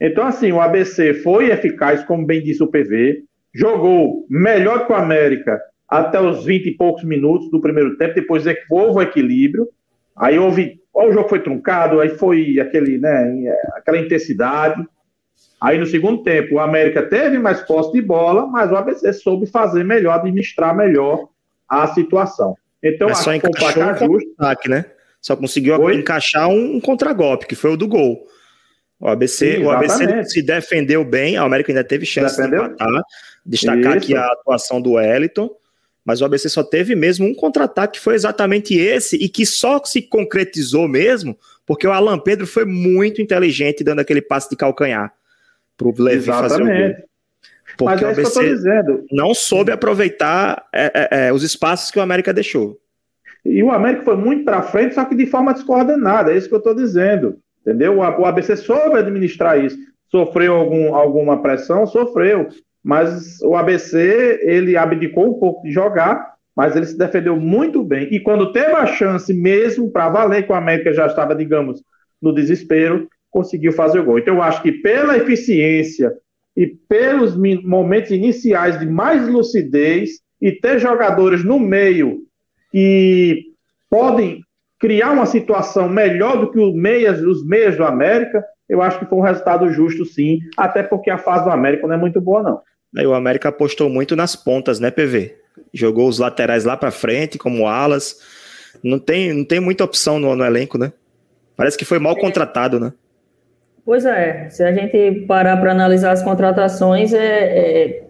Então, 0.00 0.26
assim, 0.26 0.52
o 0.52 0.60
ABC 0.60 1.14
foi 1.14 1.50
eficaz, 1.50 2.02
como 2.04 2.26
bem 2.26 2.42
disse 2.42 2.62
o 2.62 2.66
PV, 2.66 3.24
jogou 3.54 4.26
melhor 4.28 4.86
que 4.86 4.92
o 4.92 4.96
América 4.96 5.60
até 5.88 6.20
os 6.20 6.44
20 6.44 6.66
e 6.66 6.76
poucos 6.76 7.04
minutos 7.04 7.50
do 7.50 7.60
primeiro 7.60 7.96
tempo, 7.96 8.14
depois 8.14 8.46
é 8.46 8.56
houve 8.70 8.98
o 8.98 9.02
equilíbrio, 9.02 9.68
aí 10.16 10.38
houve, 10.38 10.80
o 10.92 11.12
jogo 11.12 11.28
foi 11.28 11.40
truncado, 11.40 12.00
aí 12.00 12.08
foi 12.08 12.58
aquele, 12.58 12.98
né, 12.98 13.54
aquela 13.76 13.98
intensidade, 13.98 14.82
aí 15.62 15.78
no 15.78 15.86
segundo 15.86 16.22
tempo 16.22 16.56
o 16.56 16.58
América 16.58 17.02
teve 17.02 17.38
mais 17.38 17.60
posse 17.60 17.92
de 17.92 18.02
bola, 18.02 18.46
mas 18.46 18.70
o 18.70 18.76
ABC 18.76 19.12
soube 19.12 19.46
fazer 19.46 19.84
melhor, 19.84 20.14
administrar 20.14 20.76
melhor 20.76 21.28
a 21.68 21.86
situação. 21.88 22.56
Então, 22.82 23.08
mas 23.08 23.18
só 23.18 23.32
encaixou 23.32 23.82
um 23.82 24.14
justo. 24.14 24.30
Ataque, 24.38 24.68
né? 24.68 24.84
Só 25.20 25.36
conseguiu 25.36 25.80
Oi? 25.80 25.94
encaixar 25.94 26.48
um, 26.48 26.76
um 26.76 26.80
contragolpe, 26.80 27.46
que 27.46 27.54
foi 27.54 27.70
o 27.70 27.76
do 27.76 27.86
gol. 27.86 28.26
O 28.98 29.06
ABC, 29.08 29.56
Sim, 29.56 29.64
o 29.64 29.70
ABC 29.70 30.24
se 30.24 30.42
defendeu 30.42 31.04
bem, 31.04 31.36
a 31.36 31.42
América 31.42 31.70
ainda 31.70 31.84
teve 31.84 32.04
chance 32.04 32.36
defendeu? 32.36 32.64
de 32.64 32.74
empatar. 32.74 33.02
Destacar 33.46 33.96
Isso. 33.96 34.04
aqui 34.04 34.16
a 34.16 34.26
atuação 34.26 34.80
do 34.80 34.92
Wellington 34.92 35.50
mas 36.04 36.20
o 36.20 36.24
ABC 36.24 36.48
só 36.48 36.64
teve 36.64 36.94
mesmo 36.94 37.26
um 37.26 37.34
contra-ataque, 37.34 37.98
que 37.98 38.04
foi 38.04 38.14
exatamente 38.14 38.74
esse, 38.74 39.16
e 39.16 39.28
que 39.28 39.46
só 39.46 39.82
se 39.84 40.02
concretizou 40.02 40.88
mesmo 40.88 41.38
porque 41.64 41.86
o 41.86 41.92
Alan 41.92 42.18
Pedro 42.18 42.46
foi 42.46 42.64
muito 42.64 43.22
inteligente 43.22 43.84
dando 43.84 44.00
aquele 44.00 44.20
passe 44.20 44.50
de 44.50 44.56
calcanhar 44.56 45.12
para 45.76 45.88
o 45.88 45.94
Levi 45.98 46.26
fazer 46.26 46.62
o 46.62 46.66
gol. 46.66 46.94
Porque 47.76 48.04
é 48.04 48.06
o 48.06 48.10
ABC 48.10 48.54
não 49.10 49.34
soube 49.34 49.72
aproveitar 49.72 50.66
é, 50.74 50.92
é, 50.94 51.26
é, 51.28 51.32
os 51.32 51.42
espaços 51.42 51.90
que 51.90 51.98
o 51.98 52.02
América 52.02 52.32
deixou. 52.32 52.78
E 53.44 53.62
o 53.62 53.70
América 53.70 54.04
foi 54.04 54.16
muito 54.16 54.44
para 54.44 54.62
frente, 54.62 54.94
só 54.94 55.04
que 55.04 55.14
de 55.14 55.26
forma 55.26 55.54
descoordenada, 55.54 56.32
é 56.32 56.36
isso 56.36 56.48
que 56.48 56.54
eu 56.54 56.58
estou 56.58 56.74
dizendo. 56.74 57.38
Entendeu? 57.60 57.98
O 57.98 58.26
ABC 58.26 58.56
soube 58.56 58.98
administrar 58.98 59.64
isso. 59.64 59.76
Sofreu 60.10 60.54
algum, 60.54 60.94
alguma 60.94 61.40
pressão? 61.40 61.86
Sofreu 61.86 62.48
mas 62.82 63.40
o 63.42 63.54
ABC 63.54 64.40
ele 64.42 64.76
abdicou 64.76 65.30
um 65.30 65.38
pouco 65.38 65.62
de 65.62 65.70
jogar, 65.70 66.34
mas 66.54 66.74
ele 66.74 66.86
se 66.86 66.98
defendeu 66.98 67.36
muito 67.36 67.82
bem. 67.84 68.08
E 68.10 68.18
quando 68.18 68.52
teve 68.52 68.72
a 68.72 68.86
chance 68.86 69.32
mesmo 69.32 69.90
para 69.90 70.08
valer, 70.08 70.44
que 70.44 70.52
o 70.52 70.56
América 70.56 70.92
já 70.92 71.06
estava, 71.06 71.34
digamos, 71.34 71.82
no 72.20 72.34
desespero, 72.34 73.08
conseguiu 73.32 73.72
fazer 73.72 73.98
o 73.98 74.04
gol. 74.04 74.18
Então 74.18 74.36
eu 74.36 74.42
acho 74.42 74.62
que 74.62 74.70
pela 74.70 75.16
eficiência 75.16 76.12
e 76.56 76.66
pelos 76.66 77.34
momentos 77.64 78.12
iniciais 78.12 78.78
de 78.78 78.86
mais 78.86 79.26
lucidez 79.26 80.20
e 80.40 80.52
ter 80.52 80.78
jogadores 80.78 81.42
no 81.42 81.58
meio 81.58 82.20
que 82.70 83.46
podem 83.88 84.42
criar 84.78 85.12
uma 85.12 85.26
situação 85.26 85.88
melhor 85.88 86.40
do 86.40 86.50
que 86.50 86.58
os 86.58 86.74
meias, 86.74 87.20
os 87.22 87.44
meias 87.46 87.76
do 87.76 87.84
América, 87.84 88.44
eu 88.68 88.82
acho 88.82 88.98
que 88.98 89.06
foi 89.06 89.18
um 89.18 89.22
resultado 89.22 89.68
justo, 89.72 90.04
sim, 90.04 90.40
até 90.56 90.82
porque 90.82 91.10
a 91.10 91.18
fase 91.18 91.44
do 91.44 91.50
América 91.50 91.86
não 91.86 91.94
é 91.94 91.98
muito 91.98 92.20
boa, 92.20 92.42
não. 92.42 92.60
Aí 92.96 93.06
o 93.06 93.14
América 93.14 93.48
apostou 93.48 93.88
muito 93.88 94.14
nas 94.14 94.36
pontas, 94.36 94.78
né, 94.78 94.90
PV? 94.90 95.36
Jogou 95.72 96.08
os 96.08 96.18
laterais 96.18 96.64
lá 96.64 96.76
para 96.76 96.90
frente, 96.90 97.38
como 97.38 97.66
alas. 97.66 98.18
Não 98.82 98.98
tem, 98.98 99.32
não 99.32 99.44
tem 99.44 99.60
muita 99.60 99.84
opção 99.84 100.18
no, 100.18 100.34
no 100.34 100.44
elenco, 100.44 100.76
né? 100.76 100.92
Parece 101.56 101.78
que 101.78 101.84
foi 101.84 101.98
mal 101.98 102.16
contratado, 102.16 102.80
né? 102.80 102.92
Pois 103.84 104.04
é, 104.04 104.48
se 104.48 104.62
a 104.62 104.72
gente 104.72 105.24
parar 105.26 105.56
para 105.56 105.72
analisar 105.72 106.12
as 106.12 106.22
contratações, 106.22 107.12
é, 107.12 107.18
é, 107.18 108.04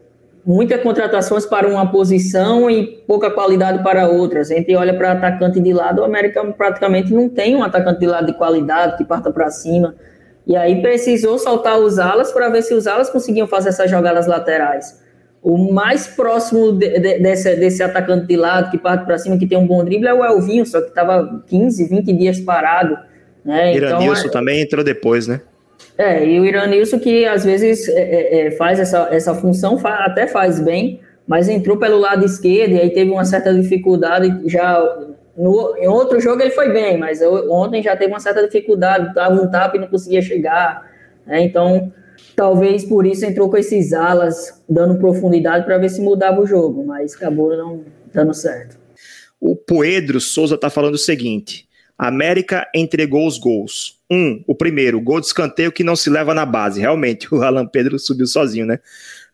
muitas 0.45 0.83
contratações 0.83 1.47
para 1.47 1.67
uma 1.67 1.91
posição 1.91 2.71
e 2.71 2.87
pouca 3.07 3.31
qualidade 3.31 3.83
para 3.83 4.07
outras. 4.07 4.51
A 4.51 4.55
gente 4.55 4.75
olha 4.75 4.93
para 4.93 5.13
atacante 5.13 5.61
de 5.61 5.73
lado, 5.73 6.03
o 6.03 6.05
América 6.05 6.45
praticamente 6.53 7.13
não 7.15 7.29
tem 7.29 7.57
um 7.57 7.63
atacante 7.63 8.01
de 8.01 8.07
lado 8.07 8.27
de 8.27 8.35
qualidade 8.35 8.99
que 8.99 9.05
parta 9.05 9.33
para 9.33 9.51
cima. 9.51 9.95
E 10.47 10.57
aí 10.57 10.83
precisou 10.83 11.39
soltar 11.39 11.79
os 11.79 11.99
alas 11.99 12.33
para 12.33 12.51
ver 12.51 12.63
se 12.63 12.75
os 12.75 12.87
alas 12.87 13.09
conseguiam 13.09 13.47
fazer 13.47 13.71
essas 13.71 13.91
jogadas 13.91 14.27
laterais. 14.27 15.01
O 15.43 15.73
mais 15.73 16.07
próximo 16.07 16.73
de, 16.73 16.99
de, 16.99 17.19
desse, 17.19 17.57
desse 17.57 17.83
atacante 17.83 18.27
de 18.27 18.37
lado 18.37 18.71
que 18.71 18.77
parte 18.77 19.07
para 19.07 19.19
cima, 19.19 19.39
que 19.39 19.47
tem 19.47 19.57
um 19.57 19.67
bom 19.67 19.83
drible, 19.85 20.07
é 20.07 20.15
o 20.15 20.25
Elvinho, 20.25 20.67
só 20.67 20.81
que 20.81 20.89
estava 20.89 21.43
15, 21.47 21.89
20 21.89 22.13
dias 22.13 22.41
parado. 22.41 22.97
Né? 23.45 23.75
Iranilson 23.75 24.21
então, 24.21 24.31
é... 24.31 24.33
também 24.33 24.61
entrou 24.61 24.85
depois, 24.85 25.27
né? 25.27 25.41
É, 25.96 26.24
e 26.24 26.40
o 26.40 26.44
Iranilson 26.44 26.98
que 26.98 27.24
às 27.26 27.44
vezes 27.44 27.88
é, 27.88 28.00
é, 28.00 28.46
é, 28.46 28.50
faz 28.52 28.81
essa, 28.81 29.09
essa 29.11 29.35
função, 29.35 29.78
até 29.85 30.26
faz 30.26 30.59
bem, 30.61 31.00
mas 31.26 31.48
entrou 31.48 31.76
pelo 31.76 31.98
lado 31.98 32.24
esquerdo 32.24 32.72
e 32.72 32.81
aí 32.81 32.90
teve 32.90 33.11
uma 33.11 33.24
certa 33.24 33.52
dificuldade. 33.52 34.48
Já 34.48 34.81
no, 35.37 35.76
em 35.76 35.88
outro 35.88 36.20
jogo 36.20 36.42
ele 36.42 36.50
foi 36.50 36.70
bem, 36.70 36.98
mas 36.98 37.20
ontem 37.22 37.83
já 37.83 37.96
teve 37.96 38.12
uma 38.12 38.20
certa 38.20 38.44
dificuldade, 38.44 39.14
dava 39.14 39.35
um 39.35 39.50
tapa 39.50 39.76
e 39.76 39.81
não 39.81 39.88
conseguia 39.88 40.22
chegar. 40.22 40.90
Né? 41.26 41.42
Então, 41.42 41.92
talvez 42.35 42.85
por 42.85 43.07
isso 43.07 43.24
entrou 43.24 43.48
com 43.50 43.57
esses 43.57 43.92
alas, 43.92 44.62
dando 44.68 44.98
profundidade 44.98 45.64
para 45.64 45.78
ver 45.78 45.90
se 45.90 46.00
mudava 46.00 46.40
o 46.40 46.46
jogo, 46.46 46.85
mas 46.85 47.14
acabou 47.14 47.57
não 47.57 47.85
dando 48.12 48.35
certo. 48.35 48.76
O 49.40 49.57
Poedro 49.57 50.20
Souza 50.20 50.55
está 50.55 50.70
falando 50.70 50.94
o 50.94 50.98
seguinte: 50.98 51.66
América 51.98 52.68
entregou 52.74 53.26
os 53.26 53.38
gols. 53.38 54.00
Um, 54.14 54.44
o 54.46 54.55
primeiro, 54.55 55.01
gol 55.01 55.20
de 55.20 55.27
escanteio 55.27 55.72
que 55.72 55.83
não 55.83 55.96
se 55.96 56.11
leva 56.11 56.35
na 56.35 56.44
base. 56.44 56.79
Realmente, 56.79 57.27
o 57.35 57.42
Alan 57.42 57.66
Pedro 57.66 57.98
subiu 57.98 58.27
sozinho, 58.27 58.66
né? 58.66 58.79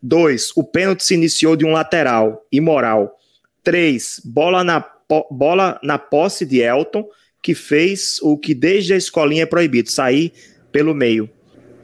Dois, 0.01 0.53
o 0.55 0.63
pênalti 0.63 1.03
se 1.03 1.15
iniciou 1.15 1.57
de 1.57 1.67
um 1.67 1.73
lateral, 1.73 2.47
imoral. 2.53 3.19
Três, 3.65 4.23
bola 4.25 4.63
na, 4.63 4.85
bola 5.33 5.81
na 5.83 5.99
posse 5.99 6.47
de 6.47 6.61
Elton, 6.61 7.05
que 7.43 7.57
fez 7.57 8.21
o 8.23 8.39
que 8.39 8.55
desde 8.55 8.95
a 8.95 8.97
escolinha 8.97 9.43
é 9.43 9.47
proibido, 9.47 9.91
sair 9.91 10.33
pelo 10.71 10.95
meio. 10.95 11.29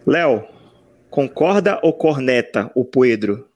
Léo, 0.07 0.45
concorda 1.11 1.81
ou 1.83 1.93
corneta 1.93 2.71
o 2.77 2.85
Pedro? 2.85 3.49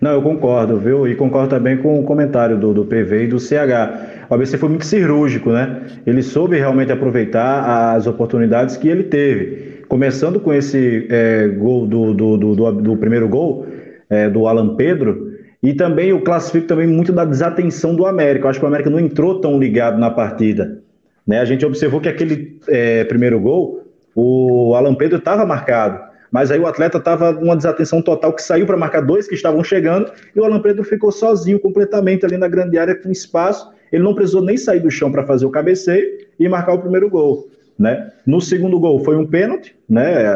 Não, 0.00 0.12
eu 0.12 0.22
concordo, 0.22 0.78
viu? 0.78 1.08
E 1.08 1.14
concordo 1.14 1.48
também 1.48 1.76
com 1.76 2.00
o 2.00 2.04
comentário 2.04 2.58
do, 2.58 2.74
do 2.74 2.84
PV 2.84 3.24
e 3.24 3.26
do 3.26 3.38
CH. 3.38 4.26
O 4.28 4.34
ABC 4.34 4.58
foi 4.58 4.68
muito 4.68 4.84
cirúrgico, 4.84 5.50
né? 5.50 5.82
Ele 6.06 6.22
soube 6.22 6.56
realmente 6.56 6.92
aproveitar 6.92 7.94
as 7.94 8.06
oportunidades 8.06 8.76
que 8.76 8.88
ele 8.88 9.04
teve. 9.04 9.84
Começando 9.88 10.40
com 10.40 10.52
esse 10.52 11.06
é, 11.10 11.48
gol 11.48 11.86
do, 11.86 12.14
do, 12.14 12.36
do, 12.36 12.72
do, 12.72 12.96
primeiro 12.96 13.28
gol, 13.28 13.66
é, 14.10 14.28
do 14.28 14.46
Alan 14.46 14.76
Pedro, 14.76 15.32
e 15.62 15.72
também 15.72 16.08
eu 16.08 16.20
classifico 16.20 16.66
também 16.66 16.86
muito 16.86 17.12
da 17.12 17.24
desatenção 17.24 17.94
do 17.94 18.06
América. 18.06 18.46
Eu 18.46 18.50
acho 18.50 18.58
que 18.58 18.64
o 18.64 18.68
América 18.68 18.90
não 18.90 19.00
entrou 19.00 19.40
tão 19.40 19.58
ligado 19.58 19.98
na 19.98 20.10
partida. 20.10 20.82
Né? 21.26 21.40
A 21.40 21.44
gente 21.44 21.64
observou 21.64 22.00
que 22.00 22.08
aquele 22.08 22.58
é, 22.68 23.04
primeiro 23.04 23.40
gol, 23.40 23.82
o 24.14 24.74
Alan 24.74 24.94
Pedro 24.94 25.18
estava 25.18 25.46
marcado 25.46 26.13
mas 26.34 26.50
aí 26.50 26.58
o 26.58 26.66
atleta 26.66 26.98
estava 26.98 27.30
numa 27.30 27.56
desatenção 27.56 28.02
total 28.02 28.32
que 28.32 28.42
saiu 28.42 28.66
para 28.66 28.76
marcar 28.76 29.02
dois 29.02 29.28
que 29.28 29.36
estavam 29.36 29.62
chegando 29.62 30.10
e 30.34 30.40
o 30.40 30.44
Alan 30.44 30.60
Pedro 30.60 30.82
ficou 30.82 31.12
sozinho 31.12 31.60
completamente 31.60 32.26
ali 32.26 32.36
na 32.36 32.48
grande 32.48 32.76
área 32.76 32.92
com 32.92 33.08
espaço. 33.08 33.70
Ele 33.92 34.02
não 34.02 34.16
precisou 34.16 34.42
nem 34.42 34.56
sair 34.56 34.80
do 34.80 34.90
chão 34.90 35.12
para 35.12 35.24
fazer 35.24 35.46
o 35.46 35.50
cabeceio 35.50 36.04
e 36.36 36.48
marcar 36.48 36.72
o 36.72 36.80
primeiro 36.80 37.08
gol. 37.08 37.48
Né? 37.78 38.10
No 38.26 38.40
segundo 38.40 38.80
gol 38.80 38.98
foi 39.04 39.16
um 39.16 39.24
pênalti, 39.24 39.76
né? 39.88 40.26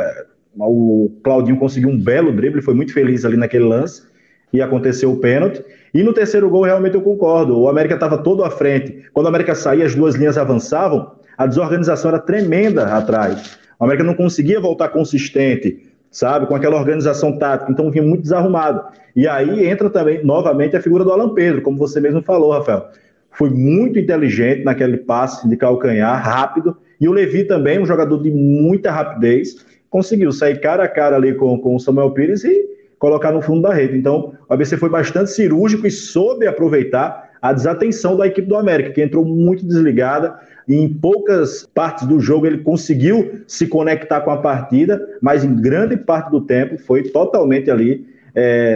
O 0.57 1.11
Claudinho 1.25 1.59
conseguiu 1.59 1.89
um 1.89 1.99
belo 1.99 2.33
drible, 2.33 2.63
foi 2.63 2.75
muito 2.75 2.93
feliz 2.93 3.25
ali 3.25 3.37
naquele 3.37 3.65
lance 3.65 4.05
e 4.53 4.63
aconteceu 4.63 5.11
o 5.11 5.17
pênalti. 5.17 5.65
E 5.93 6.05
no 6.05 6.13
terceiro 6.13 6.49
gol, 6.49 6.63
realmente 6.63 6.95
eu 6.95 7.03
concordo. 7.03 7.59
O 7.59 7.69
América 7.69 7.95
estava 7.95 8.19
todo 8.19 8.45
à 8.45 8.51
frente. 8.53 9.03
Quando 9.13 9.27
o 9.27 9.31
América 9.31 9.53
saía, 9.57 9.85
as 9.85 9.97
duas 9.97 10.15
linhas 10.15 10.39
avançavam, 10.39 11.11
a 11.37 11.45
desorganização 11.45 12.11
era 12.13 12.21
tremenda 12.21 12.85
atrás. 12.85 13.59
O 13.79 13.85
América 13.85 14.05
não 14.05 14.15
conseguia 14.15 14.61
voltar 14.61 14.89
consistente 14.89 15.89
sabe? 16.11 16.47
Com 16.47 16.55
aquela 16.55 16.77
organização 16.77 17.39
tática. 17.39 17.71
Então 17.71 17.91
vinha 17.91 18.05
muito 18.05 18.23
desarrumado. 18.23 18.83
E 19.15 19.27
aí 19.27 19.67
entra 19.67 19.91
também, 19.91 20.25
novamente, 20.25 20.77
a 20.77 20.81
figura 20.81 21.05
do 21.05 21.13
Alan 21.13 21.35
Pedro, 21.35 21.63
como 21.63 21.79
você 21.79 22.01
mesmo 22.01 22.23
falou, 22.23 22.53
Rafael. 22.53 22.89
Foi 23.31 23.51
muito 23.51 23.99
inteligente 23.99 24.65
naquele 24.65 24.97
passe 24.97 25.49
de 25.49 25.57
calcanhar, 25.57 26.23
rápido. 26.23 26.77
E 27.01 27.09
o 27.09 27.13
Levi 27.13 27.45
também, 27.45 27.79
um 27.79 27.87
jogador 27.87 28.23
de 28.23 28.31
muita 28.31 28.91
rapidez, 28.91 29.65
conseguiu 29.91 30.33
sair 30.33 30.61
cara 30.61 30.85
a 30.85 30.89
cara 30.89 31.17
ali 31.17 31.35
com, 31.35 31.59
com 31.59 31.77
o 31.77 31.81
Samuel 31.81 32.11
Pires 32.11 32.45
e 32.45 32.67
colocar 32.99 33.31
no 33.31 33.41
fundo 33.41 33.63
da 33.63 33.73
rede. 33.73 33.97
Então, 33.97 34.33
o 34.49 34.53
ABC 34.53 34.77
foi 34.77 34.89
bastante 34.89 35.31
cirúrgico 35.31 35.87
e 35.87 35.91
soube 35.91 36.47
aproveitar 36.47 37.29
a 37.41 37.53
desatenção 37.53 38.17
da 38.17 38.27
equipe 38.27 38.49
do 38.49 38.57
América, 38.57 38.91
que 38.91 39.01
entrou 39.01 39.25
muito 39.25 39.65
desligada, 39.65 40.37
e 40.69 40.77
em 40.77 40.93
poucas 40.93 41.67
partes 41.75 42.07
do 42.07 42.21
jogo 42.21 42.47
ele 42.47 42.59
conseguiu 42.59 43.41
se 43.47 43.67
conectar 43.67 44.21
com 44.21 44.31
a 44.31 44.37
partida, 44.37 45.01
mas 45.23 45.43
em 45.43 45.57
grande 45.57 45.97
parte 45.97 46.31
do 46.31 46.43
tempo 46.43 46.77
foi 46.77 47.05
totalmente 47.05 47.71
ali, 47.71 48.07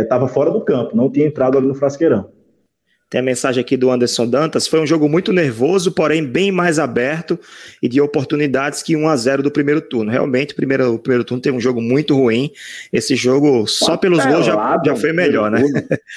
estava 0.00 0.24
é, 0.24 0.28
fora 0.28 0.50
do 0.50 0.62
campo, 0.62 0.96
não 0.96 1.10
tinha 1.10 1.26
entrado 1.26 1.58
ali 1.58 1.66
no 1.66 1.74
frasqueirão. 1.74 2.30
Tem 3.12 3.20
a 3.20 3.22
mensagem 3.22 3.60
aqui 3.60 3.76
do 3.76 3.90
Anderson 3.90 4.26
Dantas. 4.26 4.66
Foi 4.66 4.80
um 4.80 4.86
jogo 4.86 5.06
muito 5.06 5.34
nervoso, 5.34 5.92
porém 5.92 6.24
bem 6.24 6.50
mais 6.50 6.78
aberto 6.78 7.38
e 7.82 7.86
de 7.86 8.00
oportunidades 8.00 8.82
que 8.82 8.96
1 8.96 9.06
a 9.06 9.14
0 9.14 9.42
do 9.42 9.50
primeiro 9.50 9.82
turno. 9.82 10.10
Realmente, 10.10 10.54
primeiro, 10.54 10.94
o 10.94 10.98
primeiro 10.98 11.22
turno 11.22 11.42
teve 11.42 11.54
um 11.54 11.60
jogo 11.60 11.82
muito 11.82 12.16
ruim. 12.16 12.50
Esse 12.90 13.14
jogo, 13.14 13.66
só 13.66 13.98
pelos 13.98 14.24
gols, 14.24 14.46
já, 14.46 14.80
já 14.82 14.96
foi 14.96 15.12
melhor, 15.12 15.50
né? 15.50 15.62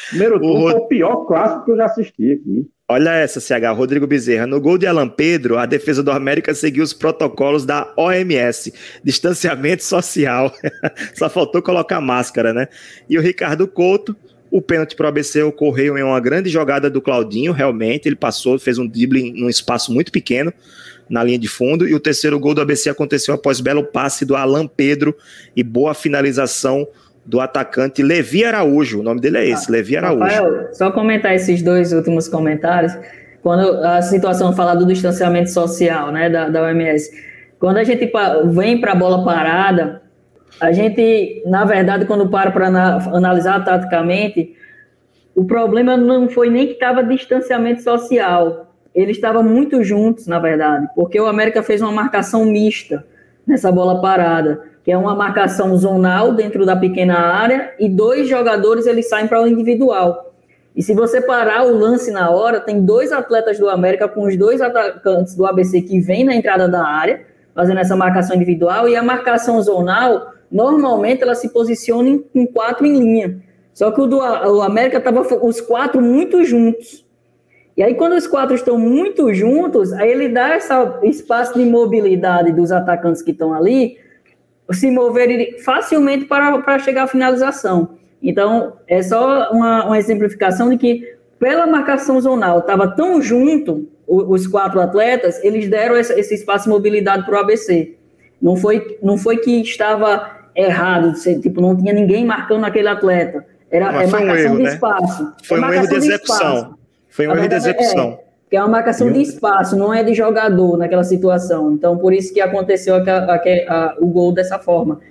Primeiro 0.08 0.40
turno 0.40 0.56
o... 0.68 0.72
foi 0.72 0.80
o 0.80 0.88
pior 0.88 1.26
clássico 1.26 1.66
que 1.66 1.72
eu 1.72 1.76
já 1.76 1.84
assisti 1.84 2.32
aqui. 2.32 2.66
Olha 2.88 3.16
essa, 3.16 3.40
CH, 3.40 3.74
Rodrigo 3.76 4.06
Bezerra. 4.06 4.46
No 4.46 4.62
gol 4.62 4.78
de 4.78 4.86
Alan 4.86 5.10
Pedro, 5.10 5.58
a 5.58 5.66
defesa 5.66 6.04
do 6.04 6.12
América 6.12 6.54
seguiu 6.54 6.84
os 6.84 6.94
protocolos 6.94 7.66
da 7.66 7.92
OMS, 7.98 8.72
distanciamento 9.04 9.84
social. 9.84 10.54
Só 11.18 11.28
faltou 11.28 11.64
colocar 11.64 12.00
máscara, 12.00 12.54
né? 12.54 12.68
E 13.10 13.18
o 13.18 13.22
Ricardo 13.22 13.68
Couto, 13.68 14.16
o 14.52 14.62
pênalti 14.62 14.96
para 14.96 15.08
o 15.08 15.10
ABC 15.10 15.42
ocorreu 15.42 15.98
em 15.98 16.04
uma 16.04 16.20
grande 16.20 16.48
jogada 16.48 16.88
do 16.88 17.02
Claudinho, 17.02 17.54
realmente. 17.54 18.08
Ele 18.08 18.16
passou, 18.16 18.60
fez 18.60 18.78
um 18.78 18.88
drible 18.88 19.34
num 19.34 19.50
espaço 19.50 19.92
muito 19.92 20.12
pequeno 20.12 20.54
na 21.10 21.24
linha 21.24 21.40
de 21.40 21.48
fundo. 21.48 21.88
E 21.88 21.96
o 21.96 22.00
terceiro 22.00 22.40
gol 22.40 22.54
do 22.54 22.62
ABC 22.62 22.88
aconteceu 22.88 23.34
após 23.34 23.60
belo 23.60 23.84
passe 23.84 24.26
do 24.26 24.36
Alan 24.36 24.68
Pedro 24.68 25.18
e 25.56 25.64
boa 25.64 25.96
finalização 25.96 26.88
do 27.26 27.42
atacante 27.42 28.04
Levi 28.04 28.46
Araújo. 28.46 29.00
O 29.00 29.04
nome 29.04 29.20
dele 29.20 29.40
é 29.40 29.50
esse, 29.50 29.66
ah, 29.68 29.72
Levi 29.72 29.98
Araújo. 29.98 30.24
Rafael, 30.24 30.74
só 30.74 30.92
comentar 30.92 31.34
esses 31.34 31.62
dois 31.62 31.92
últimos 31.92 32.28
comentários. 32.28 32.96
Quando 33.42 33.84
a 33.84 34.02
situação 34.02 34.54
fala 34.54 34.76
do 34.76 34.86
distanciamento 34.86 35.50
social, 35.50 36.12
né, 36.12 36.30
da, 36.30 36.50
da 36.50 36.64
OMS. 36.64 37.12
Quando 37.60 37.78
a 37.78 37.84
gente 37.84 38.12
vem 38.48 38.80
para 38.80 38.92
a 38.92 38.96
bola 38.96 39.24
parada, 39.24 40.02
a 40.60 40.72
gente, 40.72 41.44
na 41.46 41.66
verdade, 41.66 42.06
quando 42.06 42.30
para 42.30 42.52
para 42.52 42.68
analisar 42.68 43.64
taticamente, 43.64 44.56
o 45.36 45.46
problema 45.46 45.98
não 45.98 46.30
foi 46.30 46.50
nem 46.50 46.68
que 46.68 46.74
estava 46.74 47.04
distanciamento 47.04 47.82
social. 47.82 48.74
Eles 48.94 49.18
estavam 49.18 49.44
muito 49.44 49.84
juntos, 49.84 50.28
na 50.28 50.40
verdade, 50.40 50.88
porque 50.96 51.20
o 51.20 51.28
América 51.28 51.62
fez 51.62 51.82
uma 51.82 51.92
marcação 51.92 52.46
mista 52.46 53.06
nessa 53.46 53.72
bola 53.72 54.02
parada 54.02 54.75
que 54.86 54.92
é 54.92 54.98
uma 54.98 55.16
marcação 55.16 55.76
zonal 55.76 56.32
dentro 56.32 56.64
da 56.64 56.76
pequena 56.76 57.18
área, 57.18 57.74
e 57.80 57.90
dois 57.90 58.30
jogadores 58.30 58.86
eles 58.86 59.10
saem 59.10 59.28
para 59.28 59.42
o 59.42 59.48
individual. 59.48 60.32
E 60.76 60.84
se 60.84 60.94
você 60.94 61.20
parar 61.20 61.66
o 61.66 61.76
lance 61.76 62.12
na 62.12 62.30
hora, 62.30 62.60
tem 62.60 62.86
dois 62.86 63.12
atletas 63.12 63.58
do 63.58 63.68
América 63.68 64.08
com 64.08 64.28
os 64.28 64.38
dois 64.38 64.62
atacantes 64.62 65.34
do 65.34 65.44
ABC 65.44 65.82
que 65.82 66.00
vêm 66.00 66.24
na 66.24 66.36
entrada 66.36 66.68
da 66.68 66.86
área, 66.86 67.26
fazendo 67.56 67.80
essa 67.80 67.96
marcação 67.96 68.36
individual, 68.36 68.88
e 68.88 68.96
a 68.96 69.02
marcação 69.02 69.60
zonal, 69.60 70.34
normalmente 70.52 71.24
ela 71.24 71.34
se 71.34 71.50
posiciona 71.50 72.08
em, 72.08 72.24
em 72.36 72.46
quatro 72.46 72.86
em 72.86 73.00
linha. 73.00 73.42
Só 73.74 73.90
que 73.90 74.00
o 74.00 74.06
do 74.06 74.20
o 74.20 74.62
América 74.62 75.00
estava 75.00 75.22
os 75.22 75.60
quatro 75.62 76.00
muito 76.00 76.44
juntos. 76.44 77.04
E 77.76 77.82
aí, 77.82 77.96
quando 77.96 78.14
os 78.14 78.28
quatro 78.28 78.54
estão 78.54 78.78
muito 78.78 79.34
juntos, 79.34 79.92
aí 79.94 80.12
ele 80.12 80.30
dá 80.30 80.56
esse 80.56 80.72
espaço 81.04 81.58
de 81.58 81.66
mobilidade 81.66 82.52
dos 82.52 82.72
atacantes 82.72 83.24
que 83.24 83.32
estão 83.32 83.52
ali 83.52 84.05
se 84.72 84.90
mover 84.90 85.60
facilmente 85.64 86.26
para, 86.26 86.58
para 86.60 86.80
chegar 86.80 87.04
à 87.04 87.08
finalização. 87.08 87.98
Então, 88.22 88.74
é 88.88 89.02
só 89.04 89.52
uma, 89.52 89.86
uma 89.86 89.98
exemplificação 89.98 90.70
de 90.70 90.78
que, 90.78 91.16
pela 91.40 91.68
marcação 91.68 92.20
zonal, 92.20 92.60
estava 92.60 92.88
tão 92.88 93.22
junto 93.22 93.88
os 94.08 94.48
quatro 94.48 94.80
atletas, 94.80 95.44
eles 95.44 95.70
deram 95.70 95.96
esse, 95.96 96.14
esse 96.14 96.36
espaço 96.36 96.66
de 96.66 96.70
mobilidade 96.70 97.26
para 97.26 97.36
o 97.36 97.40
ABC. 97.40 97.96
Não 98.42 98.56
foi, 98.56 98.98
não 99.02 99.18
foi 99.18 99.38
que 99.38 99.62
estava 99.62 100.32
errado, 100.56 101.14
tipo, 101.42 101.60
não 101.60 101.76
tinha 101.76 101.94
ninguém 101.94 102.26
marcando 102.26 102.66
aquele 102.66 102.88
atleta. 102.88 103.46
Era 103.70 104.04
é 104.04 104.08
marcação 104.08 104.22
um 104.22 104.36
erro, 104.36 104.58
de 104.58 104.64
né? 104.64 104.74
espaço. 104.74 105.34
Foi 105.44 105.58
é 105.58 105.62
um 105.62 105.74
erro 105.74 105.88
de 105.88 105.96
execução. 105.96 106.78
Foi 107.10 107.28
um 107.28 107.36
erro 107.36 107.48
de 107.48 107.56
execução. 107.56 108.20
É, 108.20 108.25
que 108.56 108.58
é 108.58 108.62
uma 108.62 108.70
marcação 108.70 109.12
de 109.12 109.22
espaço, 109.22 109.76
não 109.76 109.94
é 109.94 110.02
de 110.02 110.14
jogador 110.14 110.78
naquela 110.78 111.04
situação. 111.04 111.74
Então, 111.74 111.98
por 111.98 112.14
isso 112.14 112.34
que 112.34 112.40
aconteceu 112.40 112.96
a, 112.96 113.00
a, 113.00 113.36
a, 113.36 113.96
o 114.00 114.08
gol 114.08 114.32
dessa 114.32 114.58
forma. 114.58 115.02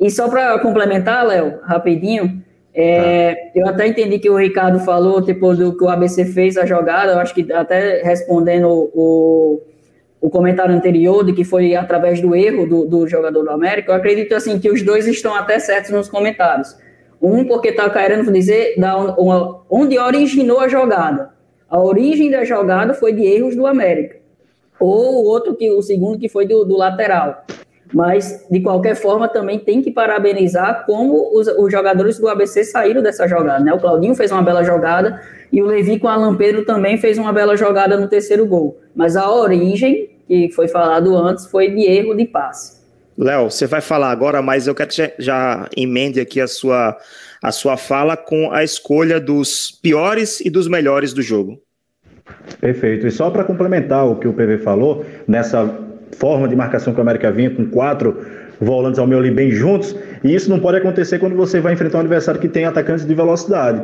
E 0.00 0.10
só 0.10 0.26
para 0.26 0.58
complementar, 0.58 1.26
Léo, 1.26 1.60
rapidinho, 1.62 2.42
É, 2.72 3.34
tá. 3.34 3.50
Eu 3.54 3.68
até 3.68 3.86
entendi 3.86 4.18
que 4.18 4.30
o 4.30 4.38
Ricardo 4.38 4.80
falou, 4.80 5.20
tipo, 5.20 5.54
do 5.54 5.76
que 5.76 5.84
o 5.84 5.88
ABC 5.90 6.24
fez 6.24 6.56
a 6.56 6.64
jogada, 6.64 7.12
eu 7.12 7.18
acho 7.18 7.34
que 7.34 7.52
até 7.52 8.00
respondendo 8.02 8.68
o, 8.94 9.60
o 10.18 10.30
comentário 10.30 10.74
anterior, 10.74 11.22
de 11.22 11.34
que 11.34 11.44
foi 11.44 11.76
através 11.76 12.22
do 12.22 12.34
erro 12.34 12.66
do, 12.66 12.86
do 12.86 13.06
jogador 13.06 13.42
do 13.44 13.50
América, 13.50 13.92
eu 13.92 13.96
acredito, 13.96 14.34
assim, 14.34 14.58
que 14.58 14.70
os 14.70 14.82
dois 14.82 15.06
estão 15.06 15.34
até 15.34 15.58
certos 15.58 15.90
nos 15.90 16.08
comentários. 16.08 16.74
Um, 17.20 17.44
porque 17.44 17.68
está 17.68 17.90
querendo 17.90 18.32
dizer 18.32 18.76
da, 18.78 19.14
onde 19.68 19.98
originou 19.98 20.60
a 20.60 20.68
jogada. 20.68 21.33
A 21.74 21.80
origem 21.80 22.30
da 22.30 22.44
jogada 22.44 22.94
foi 22.94 23.12
de 23.12 23.24
erros 23.24 23.56
do 23.56 23.66
América. 23.66 24.18
Ou 24.78 25.16
o 25.16 25.24
outro, 25.24 25.56
que 25.56 25.68
o 25.72 25.82
segundo, 25.82 26.20
que 26.20 26.28
foi 26.28 26.46
do, 26.46 26.64
do 26.64 26.76
lateral 26.76 27.44
mas 27.92 28.44
de 28.50 28.60
qualquer 28.60 28.96
forma 28.96 29.28
também 29.28 29.60
tem 29.60 29.80
que 29.80 29.90
parabenizar 29.92 30.84
como 30.84 31.30
os, 31.38 31.46
os, 31.46 31.70
jogadores 31.70 32.18
do 32.18 32.28
ABC 32.28 32.64
saíram 32.64 33.00
dessa 33.00 33.28
jogada, 33.28 33.62
né? 33.62 33.72
O 33.72 33.78
Claudinho 33.78 34.16
fez 34.16 34.32
uma 34.32 34.42
bela 34.42 34.64
jogada 34.64 35.22
e 35.52 35.62
o 35.62 35.66
Levi 35.66 36.00
com 36.00 36.08
o 36.08 36.10
Alan 36.10 36.34
Pedro 36.34 36.64
também 36.64 36.98
fez 36.98 37.18
uma 37.18 37.32
bela 37.32 37.56
jogada 37.56 37.96
no 37.96 38.08
terceiro 38.08 38.46
gol. 38.46 38.80
Mas 38.96 39.16
a 39.16 39.30
origem, 39.30 40.10
que 40.26 40.50
foi 40.50 40.66
falado 40.66 41.16
antes, 41.16 41.46
foi 41.46 41.70
de 41.70 41.82
erro 41.82 42.16
de 42.16 42.24
passe. 42.24 42.82
Léo, 43.16 43.48
você 43.48 43.66
vai 43.66 43.80
falar 43.80 44.10
agora, 44.10 44.42
mas 44.42 44.66
eu 44.66 44.74
quero 44.74 44.88
que 44.88 44.96
já, 44.96 45.12
já 45.16 45.68
emende 45.76 46.18
aqui 46.18 46.40
a 46.40 46.48
sua, 46.48 46.96
a 47.40 47.52
sua 47.52 47.76
fala 47.76 48.16
com 48.16 48.50
a 48.50 48.64
escolha 48.64 49.20
dos 49.20 49.70
piores 49.70 50.40
e 50.40 50.50
dos 50.50 50.66
melhores 50.66 51.12
do 51.12 51.22
jogo. 51.22 51.62
Perfeito. 52.60 53.06
E 53.06 53.10
só 53.10 53.30
para 53.30 53.44
complementar 53.44 54.06
o 54.06 54.16
que 54.16 54.26
o 54.26 54.32
PV 54.32 54.58
falou, 54.58 55.04
nessa 55.28 55.68
forma 56.12 56.48
de 56.48 56.56
marcação 56.56 56.92
que 56.92 56.98
o 56.98 57.02
América 57.02 57.30
vinha, 57.30 57.50
com 57.50 57.66
quatro 57.66 58.16
volantes 58.60 58.98
ao 58.98 59.06
meio 59.06 59.20
ali 59.20 59.30
bem 59.30 59.50
juntos, 59.50 59.96
e 60.22 60.34
isso 60.34 60.48
não 60.48 60.60
pode 60.60 60.78
acontecer 60.78 61.18
quando 61.18 61.36
você 61.36 61.60
vai 61.60 61.72
enfrentar 61.74 61.98
um 61.98 62.00
adversário 62.02 62.40
que 62.40 62.48
tem 62.48 62.64
atacantes 62.64 63.04
de 63.04 63.14
velocidade, 63.14 63.82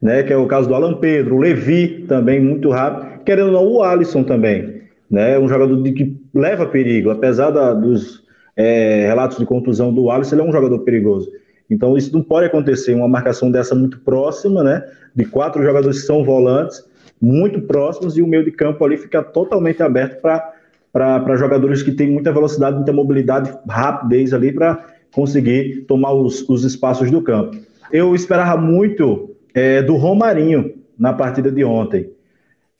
né? 0.00 0.22
Que 0.22 0.32
é 0.32 0.36
o 0.36 0.46
caso 0.46 0.68
do 0.68 0.74
Alan 0.74 0.94
Pedro, 0.94 1.36
o 1.36 1.38
Levi 1.38 2.04
também 2.08 2.40
muito 2.40 2.70
rápido, 2.70 3.24
querendo 3.24 3.48
ou 3.48 3.52
não, 3.52 3.66
o 3.66 3.82
Alisson 3.82 4.22
também, 4.22 4.82
né? 5.10 5.38
Um 5.38 5.48
jogador 5.48 5.82
de, 5.82 5.92
que 5.92 6.16
leva 6.34 6.66
perigo, 6.66 7.10
apesar 7.10 7.50
da, 7.50 7.74
dos 7.74 8.22
é, 8.56 9.06
relatos 9.06 9.38
de 9.38 9.44
contusão 9.44 9.92
do 9.92 10.10
Alisson, 10.10 10.36
ele 10.36 10.42
é 10.42 10.44
um 10.44 10.52
jogador 10.52 10.78
perigoso. 10.80 11.30
Então 11.70 11.96
isso 11.96 12.12
não 12.14 12.22
pode 12.22 12.46
acontecer, 12.46 12.94
uma 12.94 13.08
marcação 13.08 13.50
dessa 13.50 13.74
muito 13.74 14.00
próxima, 14.00 14.62
né? 14.62 14.82
De 15.14 15.24
quatro 15.24 15.62
jogadores 15.62 16.00
que 16.00 16.06
são 16.06 16.24
volantes, 16.24 16.82
muito 17.20 17.60
próximos, 17.62 18.16
e 18.16 18.22
o 18.22 18.26
meio 18.26 18.44
de 18.44 18.50
campo 18.50 18.84
ali 18.84 18.96
fica 18.96 19.22
totalmente 19.22 19.82
aberto 19.82 20.20
para 20.20 21.36
jogadores 21.36 21.82
que 21.82 21.92
têm 21.92 22.10
muita 22.10 22.32
velocidade, 22.32 22.76
muita 22.76 22.92
mobilidade, 22.92 23.52
rapidez 23.68 24.32
ali 24.32 24.52
para 24.52 24.84
conseguir 25.12 25.84
tomar 25.86 26.12
os, 26.12 26.48
os 26.48 26.64
espaços 26.64 27.10
do 27.10 27.22
campo. 27.22 27.56
Eu 27.92 28.14
esperava 28.14 28.60
muito 28.60 29.34
é, 29.54 29.82
do 29.82 29.96
Romarinho 29.96 30.74
na 30.98 31.12
partida 31.12 31.50
de 31.50 31.64
ontem. 31.64 32.10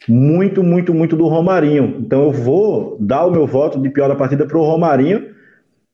Muito, 0.07 0.63
muito, 0.63 0.95
muito 0.95 1.17
do 1.17 1.27
Romarinho. 1.27 1.97
Então 1.99 2.25
eu 2.25 2.33
vou 2.33 2.97
dar 3.01 3.27
o 3.27 3.31
meu 3.31 3.47
voto 3.47 3.81
de 3.81 3.91
pior 3.91 4.09
da 4.09 4.15
partida 4.15 4.47
para 4.47 4.59
o 4.59 4.63
Romarinho, 4.63 5.28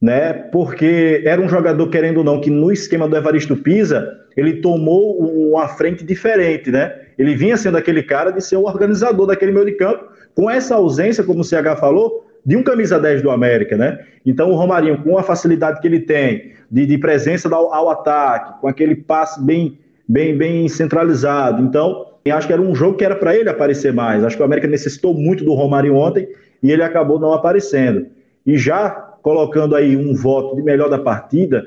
né? 0.05 0.35
Porque 0.35 1.23
era 1.25 1.41
um 1.41 1.49
jogador, 1.49 1.89
querendo 1.89 2.19
ou 2.19 2.25
não, 2.25 2.39
que 2.39 2.51
no 2.51 2.71
esquema 2.71 3.09
do 3.09 3.17
Evaristo 3.17 3.57
Pisa, 3.57 4.07
ele 4.37 4.61
tomou 4.61 5.19
uma 5.19 5.67
frente 5.67 6.05
diferente, 6.05 6.71
né? 6.71 6.95
Ele 7.17 7.35
vinha 7.35 7.57
sendo 7.57 7.79
aquele 7.79 8.03
cara 8.03 8.31
de 8.31 8.45
ser 8.45 8.57
o 8.57 8.65
organizador 8.65 9.27
daquele 9.27 9.51
meio 9.51 9.65
de 9.65 9.73
campo 9.73 10.05
com 10.35 10.51
essa 10.51 10.75
ausência, 10.75 11.25
como 11.25 11.41
o 11.41 11.43
CH 11.43 11.81
falou, 11.81 12.27
de 12.45 12.55
um 12.55 12.63
camisa 12.63 13.01
10 13.01 13.23
do 13.23 13.31
América, 13.31 13.79
né? 13.79 13.99
Então 14.27 14.51
o 14.51 14.55
Romarinho, 14.55 15.03
com 15.03 15.17
a 15.17 15.23
facilidade 15.23 15.81
que 15.81 15.87
ele 15.87 16.01
tem 16.01 16.53
de, 16.71 16.85
de 16.85 16.99
presença 16.99 17.49
ao, 17.49 17.73
ao, 17.73 17.89
ataque, 17.89 18.61
com 18.61 18.69
aquele 18.69 18.95
passe 18.95 19.43
bem, 19.43 19.79
bem, 20.07 20.37
bem 20.37 20.69
centralizado, 20.69 21.63
então 21.63 22.09
acho 22.31 22.47
que 22.47 22.53
era 22.53 22.61
um 22.61 22.75
jogo 22.75 22.99
que 22.99 23.07
era 23.07 23.17
para 23.17 23.35
ele 23.35 23.49
aparecer 23.49 23.91
mais. 23.95 24.23
Acho 24.23 24.37
que 24.37 24.43
o 24.43 24.45
América 24.45 24.69
necessitou 24.69 25.15
muito 25.15 25.43
do 25.43 25.55
Romarinho 25.55 25.95
ontem 25.95 26.29
e 26.63 26.71
ele 26.71 26.83
acabou 26.83 27.19
não 27.19 27.33
aparecendo. 27.33 28.07
E 28.45 28.59
já 28.59 29.14
colocando 29.25 29.75
aí 29.75 29.97
um 29.97 30.14
voto 30.14 30.55
de 30.55 30.62
melhor 30.62 30.91
da 30.91 30.99
partida, 30.99 31.66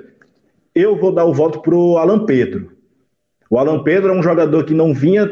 eu 0.76 0.96
vou 0.96 1.12
dar 1.12 1.26
o 1.26 1.34
voto 1.34 1.60
para 1.60 1.74
o 1.74 1.98
Alan 1.98 2.24
Pedro. 2.24 2.72
O 3.50 3.58
Alan 3.58 3.82
Pedro 3.82 4.14
é 4.14 4.16
um 4.16 4.22
jogador 4.22 4.64
que 4.64 4.76
não 4.76 4.94
vinha 4.94 5.28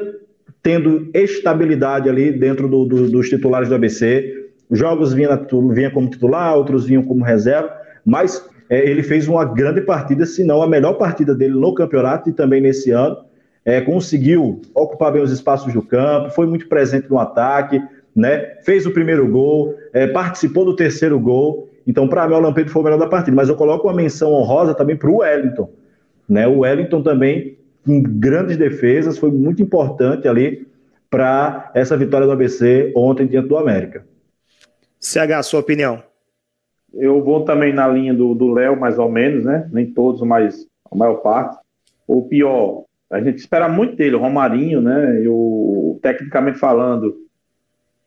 tendo 0.63 1.07
estabilidade 1.13 2.09
ali 2.09 2.32
dentro 2.32 2.67
do, 2.67 2.84
do, 2.84 3.11
dos 3.11 3.30
titulares 3.30 3.69
do 3.69 3.76
ABC. 3.76 4.49
Jogos 4.71 5.13
vinha, 5.13 5.39
vinha 5.71 5.91
como 5.91 6.09
titular, 6.09 6.57
outros 6.57 6.88
vinham 6.88 7.03
como 7.03 7.23
reserva, 7.23 7.71
mas 8.03 8.43
é, 8.71 8.89
ele 8.89 9.03
fez 9.03 9.28
uma 9.28 9.45
grande 9.45 9.82
partida, 9.82 10.26
se 10.26 10.43
não 10.43 10.63
a 10.63 10.67
melhor 10.67 10.93
partida 10.93 11.36
dele 11.36 11.53
no 11.53 11.76
campeonato 11.76 12.32
e 12.32 12.34
também 12.34 12.59
nesse 12.59 12.89
ano. 12.89 13.17
É, 13.63 13.82
conseguiu 13.82 14.63
ocupar 14.73 15.11
bem 15.11 15.21
os 15.21 15.32
espaços 15.32 15.71
do 15.71 15.82
campo, 15.84 16.32
foi 16.32 16.47
muito 16.47 16.67
presente 16.67 17.07
no 17.07 17.19
ataque, 17.19 17.80
né? 18.15 18.55
fez 18.63 18.88
o 18.88 18.91
primeiro 18.91 19.28
gol, 19.28 19.76
é, 19.93 20.07
participou 20.07 20.65
do 20.65 20.76
terceiro 20.76 21.19
gol. 21.19 21.69
Então, 21.86 22.07
para 22.07 22.27
mim, 22.27 22.36
o 22.36 22.39
Lampedo 22.39 22.69
foi 22.69 22.81
o 22.81 22.86
melhor 22.86 22.99
da 22.99 23.07
partida. 23.07 23.36
Mas 23.36 23.49
eu 23.49 23.55
coloco 23.55 23.88
uma 23.88 23.93
menção 23.93 24.33
honrosa 24.33 24.73
também 24.73 24.95
para 24.95 25.09
o 25.09 25.17
Wellington. 25.17 25.71
Né? 26.27 26.47
O 26.47 26.59
Wellington 26.59 27.01
também 27.03 27.57
com 27.86 28.01
grandes 28.01 28.57
defesas, 28.57 29.17
foi 29.17 29.31
muito 29.31 29.61
importante 29.61 30.27
ali 30.27 30.67
para 31.09 31.71
essa 31.73 31.95
vitória 31.95 32.25
do 32.25 32.33
ABC 32.33 32.91
ontem 32.95 33.27
diante 33.27 33.47
do 33.47 33.57
América. 33.57 34.05
CH, 34.99 35.43
sua 35.43 35.59
opinião? 35.59 36.01
Eu 36.91 37.23
vou 37.23 37.45
também 37.45 37.71
na 37.71 37.88
linha 37.88 38.13
do 38.13 38.51
Léo, 38.51 38.79
mais 38.79 38.97
ou 38.97 39.09
menos, 39.09 39.45
né? 39.45 39.69
Nem 39.71 39.86
todos, 39.86 40.21
mas 40.21 40.65
a 40.91 40.95
maior 40.95 41.15
parte. 41.17 41.57
O 42.07 42.23
pior, 42.23 42.86
a 43.11 43.21
gente 43.21 43.38
espera 43.38 43.69
muito 43.69 43.95
dele, 43.95 44.15
o 44.15 44.19
Romarinho, 44.19 44.81
né? 44.81 45.21
Eu, 45.23 45.99
tecnicamente 46.01 46.57
falando, 46.57 47.15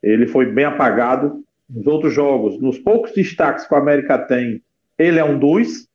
ele 0.02 0.26
foi 0.26 0.46
bem 0.46 0.64
apagado. 0.64 1.44
Nos 1.68 1.86
outros 1.86 2.14
jogos, 2.14 2.60
nos 2.60 2.78
poucos 2.78 3.12
destaques 3.12 3.66
que 3.66 3.74
o 3.74 3.76
América 3.76 4.18
tem, 4.18 4.62
ele 4.98 5.18
é 5.18 5.24
um 5.24 5.38
dos. 5.38 5.86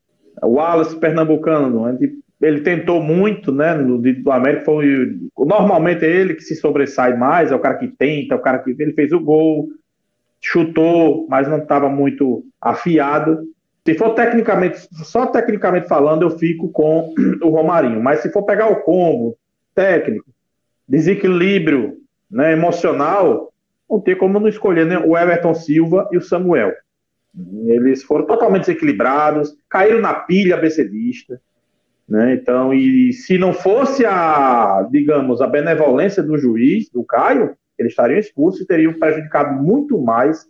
O 0.41 0.53
Wallace 0.55 0.95
Pernambucano, 0.95 1.97
ele 2.41 2.61
tentou 2.61 3.01
muito, 3.01 3.51
né? 3.51 3.73
No 3.73 3.97
do 3.97 4.31
América 4.31 4.65
foi 4.65 5.17
normalmente 5.37 6.03
é 6.03 6.09
ele 6.09 6.35
que 6.35 6.43
se 6.43 6.55
sobressai 6.55 7.15
mais, 7.17 7.51
é 7.51 7.55
o 7.55 7.59
cara 7.59 7.75
que 7.75 7.87
tenta, 7.87 8.35
é 8.35 8.37
o 8.37 8.41
cara 8.41 8.59
que 8.59 8.75
ele 8.77 8.93
fez 8.93 9.11
o 9.11 9.19
gol, 9.19 9.69
chutou, 10.41 11.25
mas 11.29 11.47
não 11.47 11.59
estava 11.59 11.89
muito 11.89 12.43
afiado. 12.61 13.47
Se 13.85 13.95
for 13.95 14.13
tecnicamente, 14.13 14.87
só 15.03 15.25
tecnicamente 15.25 15.87
falando, 15.87 16.23
eu 16.23 16.31
fico 16.31 16.69
com 16.69 17.13
o 17.41 17.49
Romarinho. 17.49 18.01
Mas 18.01 18.19
se 18.19 18.31
for 18.31 18.43
pegar 18.43 18.69
o 18.69 18.81
combo 18.81 19.37
técnico, 19.73 20.25
desequilíbrio, 20.87 21.97
né, 22.29 22.53
emocional, 22.53 23.52
não 23.89 23.99
tem 23.99 24.15
como 24.15 24.39
não 24.39 24.47
escolher 24.47 24.85
né, 24.85 24.97
o 24.97 25.17
Everton 25.17 25.53
Silva 25.53 26.09
e 26.11 26.17
o 26.17 26.21
Samuel. 26.21 26.73
Eles 27.65 28.03
foram 28.03 28.25
totalmente 28.25 28.67
desequilibrados, 28.67 29.55
caíram 29.69 29.99
na 29.99 30.13
pilha 30.13 30.57
becedista. 30.57 31.41
Né? 32.07 32.33
Então, 32.33 32.73
e 32.73 33.11
se 33.13 33.37
não 33.37 33.53
fosse 33.53 34.05
a, 34.05 34.87
digamos, 34.91 35.41
a 35.41 35.47
benevolência 35.47 36.21
do 36.21 36.37
juiz, 36.37 36.89
do 36.89 37.03
Caio, 37.03 37.55
eles 37.77 37.91
estariam 37.91 38.19
expulsos 38.19 38.61
e 38.61 38.67
teriam 38.67 38.93
prejudicado 38.93 39.61
muito 39.61 39.99
mais 39.99 40.45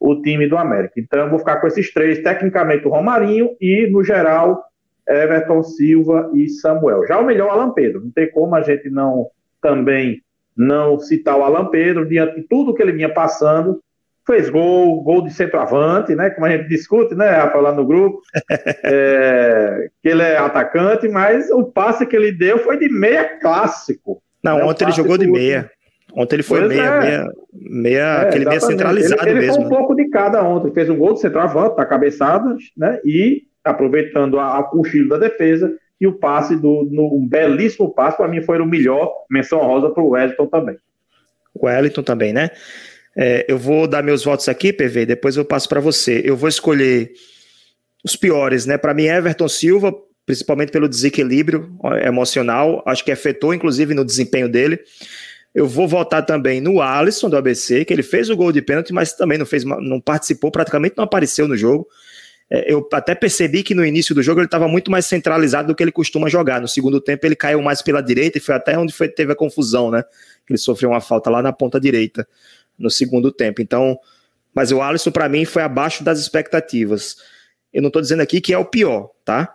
o 0.00 0.20
time 0.22 0.48
do 0.48 0.56
América. 0.56 0.94
Então, 0.96 1.20
eu 1.20 1.30
vou 1.30 1.38
ficar 1.38 1.60
com 1.60 1.66
esses 1.66 1.92
três, 1.92 2.22
tecnicamente 2.22 2.86
o 2.86 2.90
Romarinho 2.90 3.50
e, 3.60 3.86
no 3.90 4.02
geral, 4.02 4.64
Everton 5.06 5.62
Silva 5.62 6.30
e 6.34 6.48
Samuel. 6.48 7.06
Já 7.06 7.18
o 7.18 7.24
melhor, 7.24 7.50
Alan 7.50 7.72
Pedro. 7.72 8.00
Não 8.00 8.10
tem 8.10 8.30
como 8.30 8.54
a 8.54 8.62
gente 8.62 8.88
não 8.88 9.28
também 9.60 10.22
não 10.56 10.98
citar 10.98 11.36
o 11.36 11.42
Alan 11.42 11.66
Pedro 11.66 12.06
diante 12.06 12.36
de 12.36 12.42
tudo 12.42 12.74
que 12.74 12.82
ele 12.82 12.92
vinha 12.92 13.12
passando 13.12 13.80
fez 14.26 14.48
gol, 14.48 15.02
gol 15.02 15.22
de 15.22 15.32
centroavante, 15.32 16.14
né? 16.14 16.30
Como 16.30 16.46
a 16.46 16.50
gente 16.50 16.68
discute, 16.68 17.14
né, 17.14 17.28
Rafa, 17.28 17.58
lá 17.58 17.72
no 17.72 17.84
grupo, 17.84 18.20
é, 18.84 19.88
que 20.02 20.08
ele 20.08 20.22
é 20.22 20.36
atacante, 20.36 21.08
mas 21.08 21.50
o 21.50 21.64
passe 21.64 22.06
que 22.06 22.14
ele 22.14 22.32
deu 22.32 22.58
foi 22.58 22.78
de 22.78 22.88
meia 22.88 23.38
clássico. 23.40 24.22
Não, 24.42 24.58
né, 24.58 24.64
ontem 24.64 24.84
ele 24.84 24.92
jogou 24.92 25.18
de 25.18 25.26
meia. 25.26 25.70
Ontem 26.14 26.36
ele 26.36 26.42
foi 26.42 26.60
pois 26.60 26.70
meia, 26.70 26.82
é. 26.82 27.00
meia, 27.00 27.32
meia 27.52 28.00
é, 28.00 28.28
aquele 28.28 28.44
meia 28.44 28.60
centralizado 28.60 29.22
ele, 29.22 29.30
ele 29.30 29.40
mesmo. 29.40 29.62
Ele 29.62 29.68
foi 29.68 29.74
um 29.74 29.78
pouco 29.78 29.94
de 29.94 30.08
cada 30.08 30.42
ontem, 30.42 30.72
fez 30.72 30.88
um 30.90 30.96
gol 30.96 31.14
de 31.14 31.20
centroavante, 31.20 31.76
tá 31.76 31.86
cabeçada, 31.86 32.54
né? 32.76 33.00
E 33.04 33.42
aproveitando 33.64 34.38
a, 34.38 34.58
a 34.58 34.62
cochilo 34.64 35.08
da 35.08 35.18
defesa 35.18 35.72
e 36.02 36.06
o 36.08 36.12
passe 36.12 36.56
do 36.56 36.88
no, 36.90 37.14
um 37.14 37.24
belíssimo 37.24 37.88
passe, 37.88 38.16
para 38.16 38.26
mim 38.26 38.42
foi 38.42 38.58
o 38.58 38.66
melhor, 38.66 39.08
menção 39.30 39.60
rosa 39.60 39.88
para 39.88 40.02
o 40.02 40.08
Wellington 40.08 40.48
também. 40.48 40.76
O 41.54 41.66
Wellington 41.66 42.02
também, 42.02 42.32
né? 42.32 42.50
É, 43.16 43.46
eu 43.48 43.56
vou 43.56 43.86
dar 43.86 44.02
meus 44.02 44.24
votos 44.24 44.48
aqui, 44.48 44.72
PV, 44.72 45.06
depois 45.06 45.36
eu 45.36 45.44
passo 45.44 45.68
para 45.68 45.78
você. 45.78 46.20
Eu 46.24 46.36
vou 46.36 46.48
escolher 46.48 47.12
os 48.02 48.16
piores, 48.16 48.66
né? 48.66 48.76
Para 48.76 48.92
mim, 48.92 49.04
Everton 49.04 49.46
Silva, 49.46 49.94
principalmente 50.26 50.72
pelo 50.72 50.88
desequilíbrio 50.88 51.70
emocional, 52.04 52.82
acho 52.84 53.04
que 53.04 53.12
afetou, 53.12 53.54
inclusive, 53.54 53.94
no 53.94 54.04
desempenho 54.04 54.48
dele. 54.48 54.80
Eu 55.54 55.68
vou 55.68 55.86
votar 55.86 56.26
também 56.26 56.60
no 56.60 56.82
Alisson 56.82 57.30
do 57.30 57.36
ABC, 57.36 57.84
que 57.84 57.92
ele 57.92 58.02
fez 58.02 58.28
o 58.28 58.36
gol 58.36 58.50
de 58.50 58.60
pênalti, 58.60 58.92
mas 58.92 59.12
também 59.12 59.38
não 59.38 59.46
fez, 59.46 59.62
não 59.62 60.00
participou, 60.00 60.50
praticamente 60.50 60.96
não 60.96 61.04
apareceu 61.04 61.46
no 61.46 61.56
jogo. 61.56 61.86
É, 62.54 62.70
eu 62.70 62.86
até 62.92 63.14
percebi 63.14 63.62
que 63.62 63.74
no 63.74 63.82
início 63.82 64.14
do 64.14 64.22
jogo 64.22 64.38
ele 64.38 64.46
estava 64.46 64.68
muito 64.68 64.90
mais 64.90 65.06
centralizado 65.06 65.68
do 65.68 65.74
que 65.74 65.82
ele 65.82 65.90
costuma 65.90 66.28
jogar. 66.28 66.60
No 66.60 66.68
segundo 66.68 67.00
tempo 67.00 67.24
ele 67.24 67.34
caiu 67.34 67.62
mais 67.62 67.80
pela 67.80 68.02
direita 68.02 68.36
e 68.36 68.42
foi 68.42 68.54
até 68.54 68.78
onde 68.78 68.92
foi, 68.92 69.08
teve 69.08 69.32
a 69.32 69.34
confusão, 69.34 69.90
né? 69.90 70.04
Ele 70.46 70.58
sofreu 70.58 70.90
uma 70.90 71.00
falta 71.00 71.30
lá 71.30 71.40
na 71.40 71.50
ponta 71.50 71.80
direita 71.80 72.28
no 72.78 72.90
segundo 72.90 73.32
tempo. 73.32 73.62
Então, 73.62 73.98
mas 74.54 74.70
o 74.70 74.82
Alisson 74.82 75.10
para 75.10 75.30
mim 75.30 75.46
foi 75.46 75.62
abaixo 75.62 76.04
das 76.04 76.20
expectativas. 76.20 77.16
Eu 77.72 77.80
não 77.80 77.88
estou 77.88 78.02
dizendo 78.02 78.20
aqui 78.20 78.38
que 78.38 78.52
é 78.52 78.58
o 78.58 78.66
pior, 78.66 79.12
tá? 79.24 79.54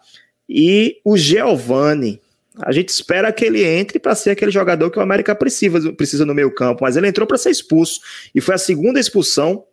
E 0.49 0.99
o 1.05 1.15
Giovani, 1.15 2.19
a 2.59 2.71
gente 2.71 2.89
espera 2.89 3.31
que 3.31 3.45
ele 3.45 3.63
entre 3.63 3.99
para 3.99 4.15
ser 4.15 4.31
aquele 4.31 4.49
jogador 4.49 4.89
que 4.89 4.97
o 4.97 5.03
América 5.03 5.35
precisa, 5.35 5.93
precisa 5.93 6.25
no 6.25 6.33
meio 6.33 6.51
campo, 6.51 6.79
mas 6.81 6.97
ele 6.97 7.07
entrou 7.07 7.27
para 7.27 7.37
ser 7.37 7.51
expulso 7.51 7.99
e 8.33 8.41
foi 8.41 8.55
a 8.55 8.57
segunda 8.57 8.99
expulsão 8.99 9.63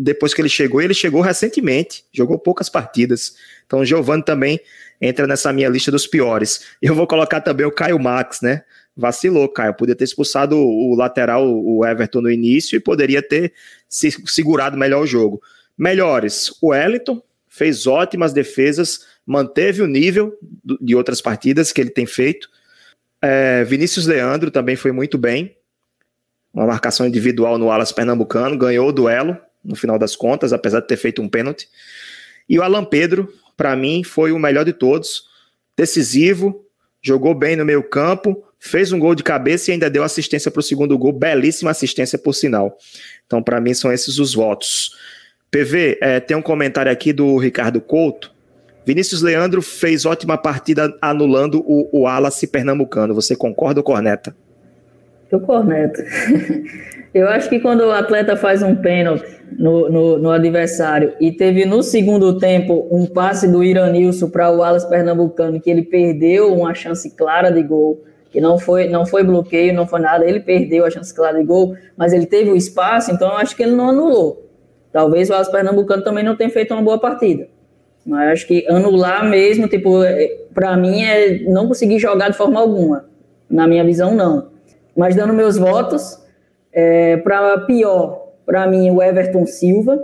depois 0.00 0.34
que 0.34 0.40
ele 0.40 0.48
chegou, 0.48 0.80
ele 0.80 0.94
chegou 0.94 1.20
recentemente, 1.20 2.04
jogou 2.12 2.38
poucas 2.38 2.68
partidas. 2.68 3.36
Então 3.66 3.80
o 3.80 3.84
Giovanni 3.84 4.24
também 4.24 4.60
entra 5.00 5.26
nessa 5.26 5.52
minha 5.52 5.68
lista 5.68 5.90
dos 5.90 6.06
piores. 6.06 6.66
Eu 6.82 6.94
vou 6.94 7.06
colocar 7.06 7.40
também 7.40 7.66
o 7.66 7.72
Caio 7.72 7.98
Max, 7.98 8.40
né? 8.42 8.64
Vacilou, 8.96 9.48
Caio. 9.48 9.74
Podia 9.74 9.94
ter 9.94 10.04
expulsado 10.04 10.56
o, 10.56 10.94
lateral, 10.94 11.46
o 11.48 11.86
Everton, 11.86 12.20
no 12.20 12.30
início 12.30 12.76
e 12.76 12.80
poderia 12.80 13.22
ter 13.22 13.52
se 13.88 14.10
segurado 14.26 14.76
melhor 14.76 15.02
o 15.02 15.06
jogo. 15.06 15.40
Melhores, 15.78 16.52
o 16.60 16.68
Wellington 16.68 17.22
fez 17.48 17.86
ótimas 17.86 18.32
defesas, 18.32 19.06
manteve 19.24 19.82
o 19.82 19.86
nível 19.86 20.36
de 20.80 20.94
outras 20.94 21.20
partidas 21.20 21.72
que 21.72 21.80
ele 21.80 21.90
tem 21.90 22.06
feito. 22.06 22.48
É, 23.22 23.64
Vinícius 23.64 24.06
Leandro 24.06 24.50
também 24.50 24.76
foi 24.76 24.92
muito 24.92 25.16
bem. 25.16 25.56
Uma 26.52 26.66
marcação 26.66 27.06
individual 27.06 27.56
no 27.56 27.70
Alas 27.70 27.92
Pernambucano, 27.92 28.58
ganhou 28.58 28.88
o 28.88 28.92
duelo, 28.92 29.38
no 29.64 29.76
final 29.76 29.98
das 29.98 30.16
contas, 30.16 30.52
apesar 30.52 30.80
de 30.80 30.86
ter 30.86 30.96
feito 30.96 31.22
um 31.22 31.28
pênalti. 31.28 31.68
E 32.48 32.58
o 32.58 32.62
Alan 32.62 32.84
Pedro, 32.84 33.32
para 33.56 33.76
mim, 33.76 34.02
foi 34.02 34.32
o 34.32 34.38
melhor 34.38 34.64
de 34.64 34.72
todos. 34.72 35.24
Decisivo, 35.76 36.64
jogou 37.02 37.34
bem 37.34 37.56
no 37.56 37.64
meio 37.64 37.82
campo, 37.82 38.44
fez 38.58 38.92
um 38.92 38.98
gol 38.98 39.14
de 39.14 39.22
cabeça 39.22 39.70
e 39.70 39.72
ainda 39.72 39.88
deu 39.88 40.02
assistência 40.02 40.50
para 40.50 40.60
o 40.60 40.62
segundo 40.62 40.96
gol. 40.98 41.12
Belíssima 41.12 41.70
assistência, 41.70 42.18
por 42.18 42.34
sinal. 42.34 42.76
Então, 43.26 43.42
para 43.42 43.60
mim, 43.60 43.74
são 43.74 43.92
esses 43.92 44.18
os 44.18 44.34
votos. 44.34 44.96
PV, 45.50 45.98
é, 46.00 46.20
tem 46.20 46.36
um 46.36 46.42
comentário 46.42 46.90
aqui 46.90 47.12
do 47.12 47.36
Ricardo 47.36 47.80
Couto. 47.80 48.32
Vinícius 48.84 49.22
Leandro 49.22 49.60
fez 49.60 50.04
ótima 50.04 50.38
partida 50.38 50.96
anulando 51.00 51.62
o, 51.66 51.88
o 51.92 52.02
Wallace 52.02 52.46
pernambucano. 52.46 53.14
Você 53.14 53.36
concorda 53.36 53.82
corneta? 53.82 54.34
Eu 55.30 55.40
corneto. 55.40 56.00
Eu 57.12 57.28
acho 57.28 57.48
que 57.48 57.58
quando 57.58 57.80
o 57.80 57.90
atleta 57.90 58.36
faz 58.36 58.62
um 58.62 58.76
pênalti 58.76 59.24
no, 59.58 59.88
no, 59.88 60.18
no, 60.18 60.30
adversário 60.30 61.12
e 61.20 61.32
teve 61.32 61.64
no 61.64 61.82
segundo 61.82 62.38
tempo 62.38 62.86
um 62.90 63.04
passe 63.04 63.48
do 63.48 63.64
Iranilson 63.64 64.30
para 64.30 64.48
o 64.48 64.58
Wallace 64.58 64.88
Pernambucano, 64.88 65.60
que 65.60 65.68
ele 65.68 65.82
perdeu 65.82 66.54
uma 66.54 66.72
chance 66.72 67.10
clara 67.16 67.50
de 67.50 67.64
gol, 67.64 68.04
que 68.30 68.40
não 68.40 68.58
foi, 68.60 68.88
não 68.88 69.04
foi 69.04 69.24
bloqueio, 69.24 69.74
não 69.74 69.88
foi 69.88 70.00
nada, 70.00 70.24
ele 70.24 70.38
perdeu 70.38 70.84
a 70.84 70.90
chance 70.90 71.12
clara 71.12 71.38
de 71.38 71.44
gol, 71.44 71.74
mas 71.96 72.12
ele 72.12 72.26
teve 72.26 72.50
o 72.50 72.56
espaço, 72.56 73.10
então 73.10 73.28
eu 73.28 73.36
acho 73.38 73.56
que 73.56 73.62
ele 73.64 73.74
não 73.74 73.88
anulou. 73.88 74.48
Talvez 74.92 75.28
o 75.28 75.32
Wallace 75.32 75.50
Pernambucano 75.50 76.04
também 76.04 76.22
não 76.22 76.36
tenha 76.36 76.50
feito 76.50 76.72
uma 76.72 76.82
boa 76.82 76.98
partida. 76.98 77.48
Mas 78.06 78.30
acho 78.30 78.46
que 78.46 78.66
anular 78.68 79.28
mesmo, 79.28 79.66
tipo, 79.68 80.02
é, 80.04 80.28
para 80.54 80.76
mim 80.76 81.02
é 81.02 81.40
não 81.48 81.66
conseguir 81.66 81.98
jogar 81.98 82.30
de 82.30 82.36
forma 82.36 82.58
alguma. 82.58 83.04
Na 83.48 83.66
minha 83.66 83.84
visão, 83.84 84.14
não. 84.14 84.48
Mas 85.00 85.16
dando 85.16 85.32
meus 85.32 85.56
votos, 85.56 86.18
é, 86.70 87.16
para 87.16 87.60
pior, 87.60 88.32
para 88.44 88.66
mim, 88.66 88.90
o 88.90 89.02
Everton 89.02 89.46
Silva. 89.46 89.98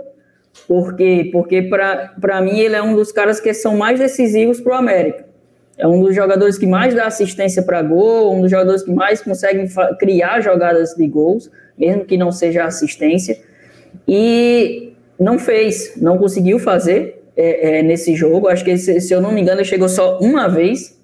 Por 0.67 0.95
quê? 0.95 1.29
Porque 1.31 1.61
para 1.61 2.41
mim 2.41 2.57
ele 2.57 2.75
é 2.75 2.81
um 2.81 2.95
dos 2.95 3.11
caras 3.11 3.39
que 3.39 3.53
são 3.53 3.77
mais 3.77 3.99
decisivos 3.99 4.59
para 4.59 4.73
o 4.73 4.75
América. 4.75 5.23
É 5.77 5.87
um 5.87 6.01
dos 6.01 6.15
jogadores 6.15 6.57
que 6.57 6.65
mais 6.65 6.95
dá 6.95 7.05
assistência 7.05 7.61
para 7.61 7.79
gol, 7.83 8.33
um 8.33 8.41
dos 8.41 8.49
jogadores 8.49 8.81
que 8.81 8.91
mais 8.91 9.21
conseguem 9.21 9.67
criar 9.99 10.41
jogadas 10.41 10.95
de 10.95 11.07
gols, 11.07 11.51
mesmo 11.77 12.03
que 12.03 12.17
não 12.17 12.31
seja 12.31 12.65
assistência. 12.65 13.37
E 14.07 14.93
não 15.19 15.37
fez, 15.37 15.93
não 16.01 16.17
conseguiu 16.17 16.57
fazer 16.57 17.23
é, 17.37 17.81
é, 17.81 17.83
nesse 17.83 18.15
jogo. 18.15 18.47
Acho 18.47 18.65
que, 18.65 18.75
se, 18.79 18.99
se, 18.99 19.13
eu 19.13 19.21
não 19.21 19.31
me 19.31 19.41
engano, 19.41 19.59
ele 19.59 19.69
chegou 19.69 19.89
só 19.89 20.17
uma 20.17 20.47
vez 20.47 20.96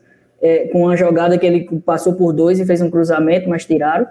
é, 0.43 0.67
com 0.67 0.83
uma 0.83 0.95
jogada 0.95 1.37
que 1.39 1.45
ele 1.45 1.67
passou 1.83 2.13
por 2.13 2.33
dois 2.33 2.59
e 2.59 2.65
fez 2.65 2.81
um 2.81 2.91
cruzamento, 2.91 3.49
mas 3.49 3.65
tiraram 3.65 4.05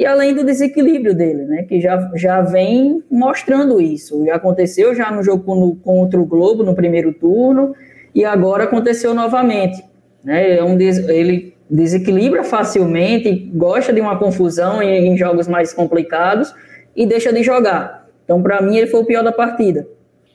e 0.00 0.06
além 0.06 0.34
do 0.34 0.44
desequilíbrio 0.44 1.14
dele, 1.14 1.44
né, 1.44 1.62
que 1.64 1.78
já, 1.78 2.10
já 2.14 2.40
vem 2.40 3.04
mostrando 3.10 3.80
isso. 3.80 4.24
Já 4.24 4.36
aconteceu 4.36 4.94
já 4.94 5.10
no 5.10 5.22
jogo 5.22 5.54
no, 5.54 5.76
contra 5.76 6.18
o 6.18 6.24
Globo 6.24 6.62
no 6.62 6.74
primeiro 6.74 7.12
turno 7.12 7.74
e 8.14 8.24
agora 8.24 8.64
aconteceu 8.64 9.12
novamente. 9.12 9.84
Né, 10.24 10.56
é 10.56 10.64
um 10.64 10.74
des, 10.74 10.96
ele 11.08 11.54
desequilibra 11.68 12.42
facilmente, 12.42 13.50
gosta 13.52 13.92
de 13.92 14.00
uma 14.00 14.18
confusão 14.18 14.82
em, 14.82 15.08
em 15.08 15.16
jogos 15.18 15.46
mais 15.46 15.74
complicados 15.74 16.54
e 16.96 17.04
deixa 17.04 17.30
de 17.30 17.42
jogar. 17.42 18.08
Então, 18.24 18.42
para 18.42 18.62
mim, 18.62 18.78
ele 18.78 18.86
foi 18.86 19.00
o 19.00 19.04
pior 19.04 19.22
da 19.22 19.32
partida. 19.32 19.86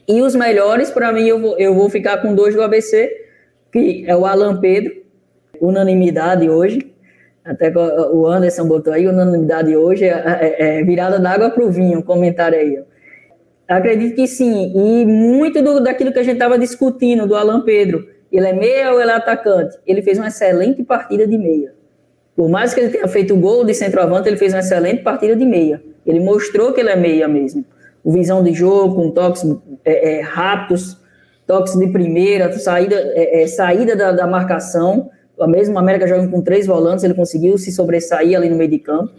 E 0.07 0.21
os 0.21 0.35
melhores, 0.35 0.91
para 0.91 1.11
mim, 1.11 1.27
eu 1.27 1.39
vou, 1.39 1.57
eu 1.57 1.73
vou 1.73 1.89
ficar 1.89 2.17
com 2.17 2.35
dois 2.35 2.53
do 2.53 2.61
ABC, 2.61 3.09
que 3.71 4.03
é 4.05 4.15
o 4.15 4.25
Alan 4.25 4.59
Pedro, 4.59 4.93
unanimidade 5.61 6.49
hoje, 6.49 6.93
até 7.43 7.71
o 7.71 8.25
Anderson 8.25 8.67
botou 8.67 8.91
aí, 8.91 9.07
unanimidade 9.07 9.75
hoje 9.75 10.05
é, 10.05 10.09
é, 10.09 10.79
é 10.79 10.83
virada 10.83 11.19
d'água 11.19 11.51
para 11.51 11.63
o 11.63 11.69
vinho, 11.71 12.01
comentário 12.01 12.57
aí. 12.57 12.79
Acredito 13.67 14.15
que 14.15 14.27
sim, 14.27 14.73
e 14.75 15.05
muito 15.05 15.61
do, 15.61 15.79
daquilo 15.79 16.11
que 16.11 16.19
a 16.19 16.23
gente 16.23 16.35
estava 16.35 16.57
discutindo 16.57 17.27
do 17.27 17.35
Alan 17.35 17.61
Pedro, 17.61 18.07
ele 18.31 18.47
é 18.47 18.53
meia 18.53 18.91
ou 18.91 18.99
ele 18.99 19.11
é 19.11 19.13
atacante? 19.13 19.77
Ele 19.85 20.01
fez 20.01 20.17
uma 20.17 20.27
excelente 20.27 20.83
partida 20.83 21.27
de 21.27 21.37
meia. 21.37 21.73
Por 22.35 22.49
mais 22.49 22.73
que 22.73 22.81
ele 22.81 22.89
tenha 22.89 23.07
feito 23.07 23.33
o 23.33 23.37
gol 23.37 23.63
de 23.63 23.73
centroavante, 23.73 24.27
ele 24.27 24.37
fez 24.37 24.53
uma 24.53 24.59
excelente 24.59 25.03
partida 25.03 25.35
de 25.35 25.45
meia. 25.45 25.81
Ele 26.05 26.19
mostrou 26.19 26.73
que 26.73 26.81
ele 26.81 26.89
é 26.89 26.95
meia 26.95 27.27
mesmo. 27.27 27.63
Visão 28.03 28.43
de 28.43 28.53
jogo, 28.53 28.95
com 28.95 29.11
toques 29.11 29.43
é, 29.83 30.17
é, 30.17 30.21
rápidos, 30.21 30.97
toques 31.47 31.77
de 31.77 31.87
primeira, 31.87 32.51
saída, 32.53 32.95
é, 32.95 33.43
é, 33.43 33.47
saída 33.47 33.95
da, 33.95 34.11
da 34.11 34.27
marcação 34.27 35.09
a 35.39 35.47
mesma 35.47 35.79
América 35.79 36.07
jogando 36.07 36.31
com 36.31 36.41
três 36.41 36.65
volantes, 36.65 37.03
ele 37.03 37.13
conseguiu 37.13 37.57
se 37.57 37.71
sobressair 37.71 38.37
ali 38.37 38.49
no 38.49 38.55
meio 38.55 38.69
de 38.69 38.79
campo. 38.79 39.13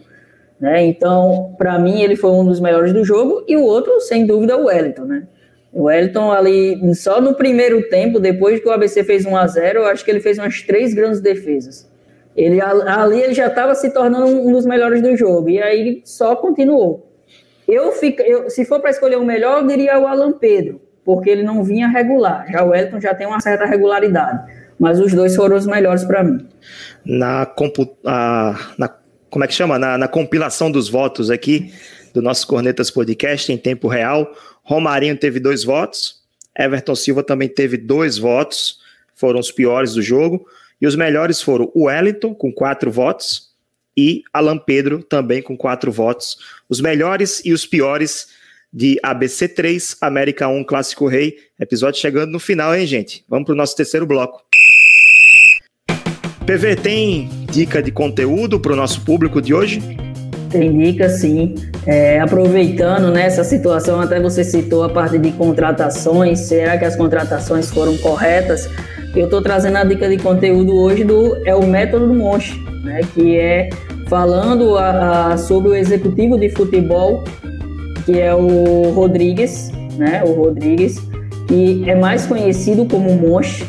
Né? 0.59 0.85
Então, 0.85 1.55
para 1.57 1.77
mim, 1.77 2.01
ele 2.01 2.15
foi 2.15 2.31
um 2.31 2.45
dos 2.45 2.59
melhores 2.59 2.91
do 2.91 3.03
jogo, 3.03 3.43
e 3.47 3.55
o 3.55 3.63
outro, 3.63 3.99
sem 4.01 4.25
dúvida, 4.25 4.57
o 4.57 4.65
Wellington. 4.65 5.05
Né? 5.05 5.27
O 5.71 5.83
Wellington 5.83 6.31
ali, 6.31 6.95
só 6.95 7.21
no 7.21 7.35
primeiro 7.35 7.87
tempo, 7.89 8.19
depois 8.19 8.59
que 8.59 8.67
o 8.67 8.71
ABC 8.71 9.03
fez 9.03 9.25
1 9.25 9.37
a 9.37 9.47
0 9.47 9.79
eu 9.79 9.85
acho 9.85 10.03
que 10.03 10.09
ele 10.09 10.19
fez 10.19 10.37
umas 10.37 10.61
três 10.61 10.93
grandes 10.93 11.19
defesas. 11.19 11.87
Ele, 12.35 12.59
ali 12.61 13.21
ele 13.21 13.33
já 13.33 13.47
estava 13.47 13.73
se 13.73 13.91
tornando 13.91 14.27
um 14.27 14.51
dos 14.51 14.65
melhores 14.65 15.01
do 15.01 15.15
jogo, 15.15 15.49
e 15.49 15.61
aí 15.61 16.01
só 16.05 16.35
continuou. 16.35 17.07
Eu, 17.67 17.91
fico, 17.91 18.21
eu 18.21 18.49
se 18.49 18.63
for 18.63 18.79
para 18.79 18.91
escolher 18.91 19.17
o 19.17 19.25
melhor, 19.25 19.61
eu 19.61 19.67
diria 19.67 19.99
o 19.99 20.07
Alan 20.07 20.31
Pedro, 20.31 20.79
porque 21.03 21.29
ele 21.29 21.43
não 21.43 21.63
vinha 21.63 21.87
regular. 21.87 22.45
Já 22.49 22.63
o 22.63 22.69
Wellington 22.69 23.01
já 23.01 23.13
tem 23.13 23.27
uma 23.27 23.41
certa 23.41 23.65
regularidade 23.65 24.66
mas 24.79 24.99
os 24.99 25.13
dois 25.13 25.35
foram 25.35 25.55
os 25.55 25.65
melhores 25.65 26.03
para 26.03 26.23
mim. 26.23 26.45
Na, 27.05 27.45
compu 27.45 27.97
a, 28.05 28.73
na, 28.77 28.89
como 29.29 29.43
é 29.43 29.47
que 29.47 29.53
chama? 29.53 29.79
Na, 29.79 29.97
na, 29.97 30.07
compilação 30.07 30.71
dos 30.71 30.89
votos 30.89 31.29
aqui 31.29 31.73
do 32.13 32.21
nosso 32.21 32.47
Cornetas 32.47 32.89
Podcast 32.89 33.51
em 33.51 33.57
tempo 33.57 33.87
real, 33.87 34.31
Romarinho 34.63 35.17
teve 35.17 35.39
dois 35.39 35.63
votos, 35.63 36.21
Everton 36.57 36.95
Silva 36.95 37.23
também 37.23 37.47
teve 37.47 37.77
dois 37.77 38.17
votos, 38.17 38.79
foram 39.13 39.39
os 39.39 39.51
piores 39.51 39.93
do 39.93 40.01
jogo, 40.01 40.45
e 40.81 40.87
os 40.87 40.95
melhores 40.95 41.41
foram 41.41 41.71
o 41.73 41.85
Wellington, 41.85 42.33
com 42.33 42.51
quatro 42.51 42.91
votos, 42.91 43.47
e 43.95 44.23
Alan 44.31 44.57
Pedro, 44.57 45.01
também 45.01 45.41
com 45.41 45.57
quatro 45.57 45.91
votos. 45.91 46.37
Os 46.69 46.79
melhores 46.79 47.41
e 47.43 47.51
os 47.51 47.65
piores 47.65 48.27
de 48.71 48.99
ABC 49.01 49.47
3, 49.47 49.97
América 50.01 50.47
1, 50.47 50.63
Clássico 50.63 51.07
Rei. 51.07 51.35
Episódio 51.59 51.99
chegando 51.99 52.31
no 52.31 52.39
final, 52.39 52.75
hein, 52.75 52.85
gente? 52.85 53.25
Vamos 53.27 53.45
para 53.45 53.53
o 53.53 53.57
nosso 53.57 53.75
terceiro 53.75 54.05
bloco. 54.05 54.43
PV, 56.47 56.77
tem 56.77 57.29
dica 57.51 57.83
de 57.83 57.91
conteúdo 57.91 58.57
para 58.57 58.71
o 58.71 58.75
nosso 58.77 59.01
público 59.01 59.41
de 59.41 59.53
hoje? 59.53 59.81
Tem 60.49 60.71
dica, 60.77 61.09
sim. 61.09 61.55
É, 61.85 62.21
aproveitando 62.21 63.11
nessa 63.11 63.41
né, 63.41 63.43
situação, 63.43 63.99
até 63.99 64.17
você 64.17 64.45
citou 64.45 64.81
a 64.81 64.87
parte 64.87 65.17
de 65.17 65.33
contratações, 65.33 66.39
será 66.39 66.77
que 66.77 66.85
as 66.85 66.95
contratações 66.95 67.69
foram 67.69 67.97
corretas? 67.97 68.69
Eu 69.13 69.25
estou 69.25 69.41
trazendo 69.41 69.75
a 69.75 69.83
dica 69.83 70.07
de 70.07 70.15
conteúdo 70.19 70.73
hoje 70.73 71.03
do 71.03 71.35
é 71.45 71.53
o 71.53 71.67
método 71.67 72.07
do 72.07 72.13
Monte, 72.13 72.57
né, 72.81 73.01
que 73.13 73.37
é 73.37 73.67
falando 74.07 74.77
a, 74.77 75.33
a, 75.33 75.37
sobre 75.37 75.71
o 75.71 75.75
executivo 75.75 76.39
de 76.39 76.49
futebol, 76.51 77.25
que 78.05 78.21
é 78.21 78.33
o 78.33 78.91
Rodrigues, 78.91 79.69
né, 79.97 80.23
o 80.25 80.31
Rodrigues, 80.31 80.97
que 81.45 81.83
é 81.89 81.95
mais 81.95 82.25
conhecido 82.25 82.85
como 82.85 83.13
Monte, 83.15 83.65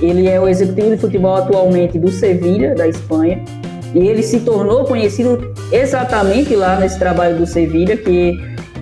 ele 0.00 0.28
é 0.28 0.40
o 0.40 0.48
executivo 0.48 0.90
de 0.90 0.96
futebol 0.98 1.36
atualmente 1.36 1.98
do 1.98 2.10
Sevilha, 2.10 2.74
da 2.74 2.86
Espanha, 2.86 3.42
e 3.94 3.98
ele 3.98 4.22
se 4.22 4.40
tornou 4.40 4.84
conhecido 4.84 5.54
exatamente 5.72 6.54
lá 6.54 6.78
nesse 6.78 6.98
trabalho 6.98 7.36
do 7.36 7.46
Sevilha, 7.46 7.96
que 7.96 8.38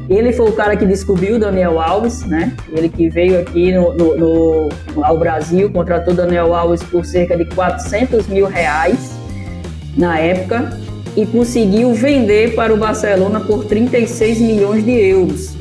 Ele 0.08 0.32
foi 0.32 0.48
o 0.48 0.52
cara 0.52 0.76
que 0.76 0.84
descobriu 0.84 1.38
Daniel 1.38 1.80
Alves, 1.80 2.24
né? 2.26 2.52
Ele 2.76 2.88
que 2.88 3.08
veio 3.08 3.38
aqui 3.38 3.72
no, 3.72 3.94
no, 3.94 4.16
no, 4.16 4.68
ao 5.02 5.16
Brasil, 5.16 5.70
contratou 5.70 6.14
Daniel 6.14 6.54
Alves 6.54 6.82
por 6.82 7.04
cerca 7.04 7.36
de 7.36 7.44
400 7.46 8.26
mil 8.26 8.46
reais 8.46 9.12
na 9.96 10.18
época 10.18 10.76
e 11.16 11.24
conseguiu 11.24 11.94
vender 11.94 12.54
para 12.54 12.74
o 12.74 12.76
Barcelona 12.76 13.40
por 13.40 13.64
36 13.64 14.40
milhões 14.40 14.84
de 14.84 14.90
euros. 14.90 15.54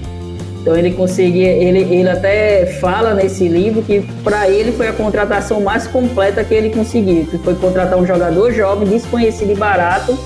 Então 0.64 0.78
ele 0.78 0.92
conseguia, 0.92 1.52
ele, 1.52 1.80
ele 1.80 2.10
até 2.10 2.66
fala 2.80 3.14
nesse 3.14 3.50
livro 3.50 3.82
que 3.82 4.00
para 4.24 4.50
ele 4.50 4.72
foi 4.72 4.88
a 4.88 4.94
contratação 4.94 5.60
mais 5.60 5.86
completa 5.88 6.42
que 6.42 6.54
ele 6.54 6.70
conseguiu, 6.70 7.26
que 7.26 7.38
foi 7.40 7.54
contratar 7.56 8.00
um 8.00 8.06
jogador 8.06 8.50
jovem, 8.54 8.88
desconhecido 8.88 9.52
e 9.52 9.56
barato 9.56 10.18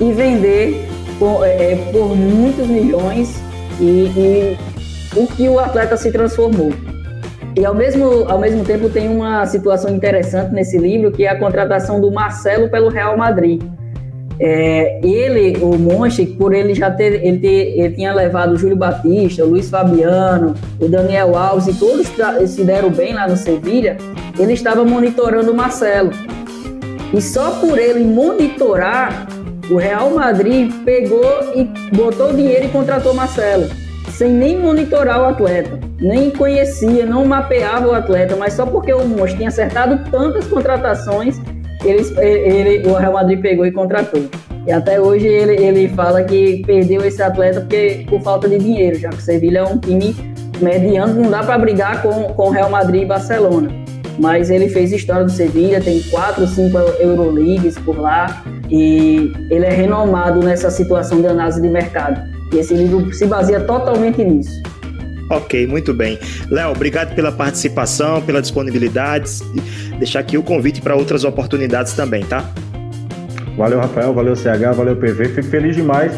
e 0.00 0.10
vender 0.10 0.88
por, 1.18 1.44
é, 1.44 1.76
por 1.92 2.16
muitos 2.16 2.66
milhões 2.66 3.42
e, 3.78 3.84
e 3.84 4.58
o 5.14 5.26
que 5.26 5.46
o 5.50 5.58
atleta 5.58 5.98
se 5.98 6.10
transformou. 6.10 6.72
E 7.54 7.62
ao 7.62 7.74
mesmo, 7.74 8.24
ao 8.26 8.38
mesmo 8.38 8.64
tempo 8.64 8.88
tem 8.88 9.06
uma 9.06 9.44
situação 9.44 9.94
interessante 9.94 10.50
nesse 10.54 10.78
livro 10.78 11.12
que 11.12 11.26
é 11.26 11.28
a 11.28 11.38
contratação 11.38 12.00
do 12.00 12.10
Marcelo 12.10 12.70
pelo 12.70 12.88
Real 12.88 13.18
Madrid. 13.18 13.62
É, 14.40 15.00
ele, 15.02 15.58
o 15.62 15.78
Monchi, 15.78 16.26
por 16.26 16.52
ele 16.52 16.74
já 16.74 16.90
ter 16.90 17.24
ele, 17.24 17.38
ter, 17.38 17.78
ele 17.78 17.94
tinha 17.94 18.12
levado 18.12 18.52
o 18.52 18.56
Júlio 18.56 18.76
Batista, 18.76 19.44
o 19.44 19.48
Luiz 19.48 19.70
Fabiano, 19.70 20.54
o 20.80 20.88
Daniel 20.88 21.36
Alves 21.36 21.68
e 21.68 21.78
todos 21.78 22.08
se 22.48 22.64
deram 22.64 22.90
bem 22.90 23.14
lá 23.14 23.28
no 23.28 23.36
Sevilha, 23.36 23.96
ele 24.38 24.52
estava 24.52 24.84
monitorando 24.84 25.52
o 25.52 25.54
Marcelo. 25.54 26.10
E 27.12 27.22
só 27.22 27.52
por 27.60 27.78
ele 27.78 28.04
monitorar, 28.04 29.28
o 29.70 29.76
Real 29.76 30.10
Madrid 30.10 30.70
pegou 30.84 31.24
e 31.54 31.64
botou 31.96 32.32
dinheiro 32.32 32.66
e 32.66 32.68
contratou 32.68 33.12
o 33.12 33.16
Marcelo, 33.16 33.68
sem 34.10 34.30
nem 34.30 34.58
monitorar 34.58 35.22
o 35.22 35.26
atleta, 35.26 35.78
nem 36.00 36.30
conhecia, 36.30 37.06
não 37.06 37.24
mapeava 37.24 37.86
o 37.86 37.94
atleta, 37.94 38.34
mas 38.34 38.54
só 38.54 38.66
porque 38.66 38.92
o 38.92 39.06
Monchi 39.06 39.36
tinha 39.36 39.48
acertado 39.48 40.10
tantas 40.10 40.44
contratações 40.46 41.40
ele, 41.84 42.02
ele, 42.20 42.88
o 42.88 42.94
Real 42.94 43.12
Madrid 43.12 43.40
pegou 43.40 43.66
e 43.66 43.72
contratou. 43.72 44.24
E 44.66 44.72
até 44.72 45.00
hoje 45.00 45.26
ele, 45.26 45.62
ele 45.62 45.88
fala 45.88 46.22
que 46.24 46.62
perdeu 46.66 47.04
esse 47.04 47.22
atleta 47.22 47.60
porque, 47.60 48.06
por 48.08 48.22
falta 48.22 48.48
de 48.48 48.58
dinheiro, 48.58 48.98
já 48.98 49.10
que 49.10 49.16
o 49.16 49.20
Sevilha 49.20 49.58
é 49.58 49.64
um 49.64 49.78
time 49.78 50.14
mediano, 50.60 51.14
não 51.14 51.30
dá 51.30 51.42
para 51.42 51.58
brigar 51.58 52.02
com, 52.02 52.32
com 52.32 52.48
o 52.48 52.50
Real 52.50 52.70
Madrid 52.70 53.02
e 53.02 53.06
Barcelona. 53.06 53.68
Mas 54.18 54.48
ele 54.48 54.68
fez 54.68 54.92
história 54.92 55.24
do 55.24 55.30
Sevilha, 55.30 55.80
tem 55.80 56.00
quatro, 56.04 56.46
cinco 56.46 56.78
Euroleagues 56.78 57.76
por 57.78 57.98
lá 57.98 58.44
e 58.70 59.32
ele 59.50 59.66
é 59.66 59.70
renomado 59.70 60.40
nessa 60.40 60.70
situação 60.70 61.20
de 61.20 61.26
análise 61.26 61.60
de 61.60 61.68
mercado. 61.68 62.22
E 62.52 62.58
esse 62.58 62.72
livro 62.74 63.12
se 63.12 63.26
baseia 63.26 63.60
totalmente 63.60 64.22
nisso. 64.24 64.62
Ok, 65.30 65.66
muito 65.66 65.94
bem. 65.94 66.18
Léo, 66.50 66.70
obrigado 66.72 67.14
pela 67.14 67.32
participação, 67.32 68.20
pela 68.22 68.42
disponibilidade. 68.42 69.40
Deixar 69.98 70.20
aqui 70.20 70.36
o 70.36 70.42
convite 70.42 70.80
para 70.80 70.94
outras 70.94 71.24
oportunidades 71.24 71.94
também, 71.94 72.24
tá? 72.24 72.50
Valeu, 73.56 73.78
Rafael, 73.78 74.12
valeu, 74.12 74.34
CH, 74.34 74.74
valeu, 74.74 74.96
PV. 74.96 75.28
Fico 75.28 75.48
feliz 75.48 75.76
demais 75.76 76.12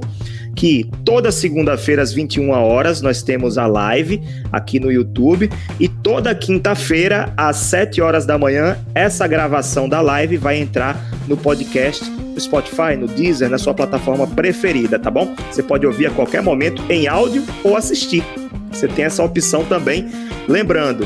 que 0.55 0.89
toda 1.05 1.31
segunda-feira 1.31 2.01
às 2.01 2.11
21 2.11 2.49
horas 2.51 3.01
nós 3.01 3.23
temos 3.23 3.57
a 3.57 3.67
live 3.67 4.21
aqui 4.51 4.79
no 4.79 4.91
YouTube 4.91 5.49
e 5.79 5.87
toda 5.87 6.35
quinta-feira 6.35 7.33
às 7.37 7.55
7 7.57 8.01
horas 8.01 8.25
da 8.25 8.37
manhã 8.37 8.77
essa 8.93 9.25
gravação 9.27 9.87
da 9.87 10.01
live 10.01 10.37
vai 10.37 10.57
entrar 10.57 11.01
no 11.27 11.37
podcast 11.37 12.03
no 12.31 12.39
Spotify, 12.39 12.95
no 12.97 13.07
Deezer, 13.07 13.49
na 13.49 13.57
sua 13.57 13.73
plataforma 13.73 14.25
preferida, 14.27 14.97
tá 14.97 15.11
bom? 15.11 15.33
Você 15.49 15.61
pode 15.61 15.85
ouvir 15.85 16.07
a 16.07 16.11
qualquer 16.11 16.41
momento 16.41 16.83
em 16.89 17.07
áudio 17.07 17.43
ou 17.63 17.75
assistir. 17.75 18.23
Você 18.71 18.87
tem 18.87 19.05
essa 19.05 19.23
opção 19.23 19.65
também. 19.65 20.09
Lembrando, 20.47 21.05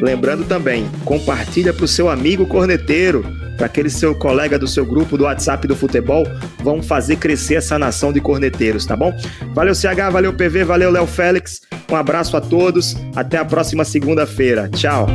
lembrando 0.00 0.44
também, 0.46 0.88
compartilha 1.04 1.72
para 1.72 1.84
o 1.84 1.88
seu 1.88 2.08
amigo 2.08 2.46
corneteiro 2.46 3.24
para 3.56 3.66
aquele 3.66 3.90
seu 3.90 4.14
colega 4.14 4.58
do 4.58 4.66
seu 4.66 4.84
grupo 4.84 5.16
do 5.16 5.24
WhatsApp 5.24 5.66
do 5.66 5.76
futebol, 5.76 6.24
vão 6.58 6.82
fazer 6.82 7.16
crescer 7.16 7.56
essa 7.56 7.78
nação 7.78 8.12
de 8.12 8.20
corneteiros, 8.20 8.84
tá 8.84 8.96
bom? 8.96 9.12
Valeu 9.54 9.74
CH, 9.74 10.10
valeu 10.12 10.32
PV, 10.32 10.64
valeu 10.64 10.90
Léo 10.90 11.06
Félix. 11.06 11.60
Um 11.90 11.96
abraço 11.96 12.36
a 12.36 12.40
todos, 12.40 12.96
até 13.14 13.38
a 13.38 13.44
próxima 13.44 13.84
segunda-feira. 13.84 14.68
Tchau. 14.68 15.06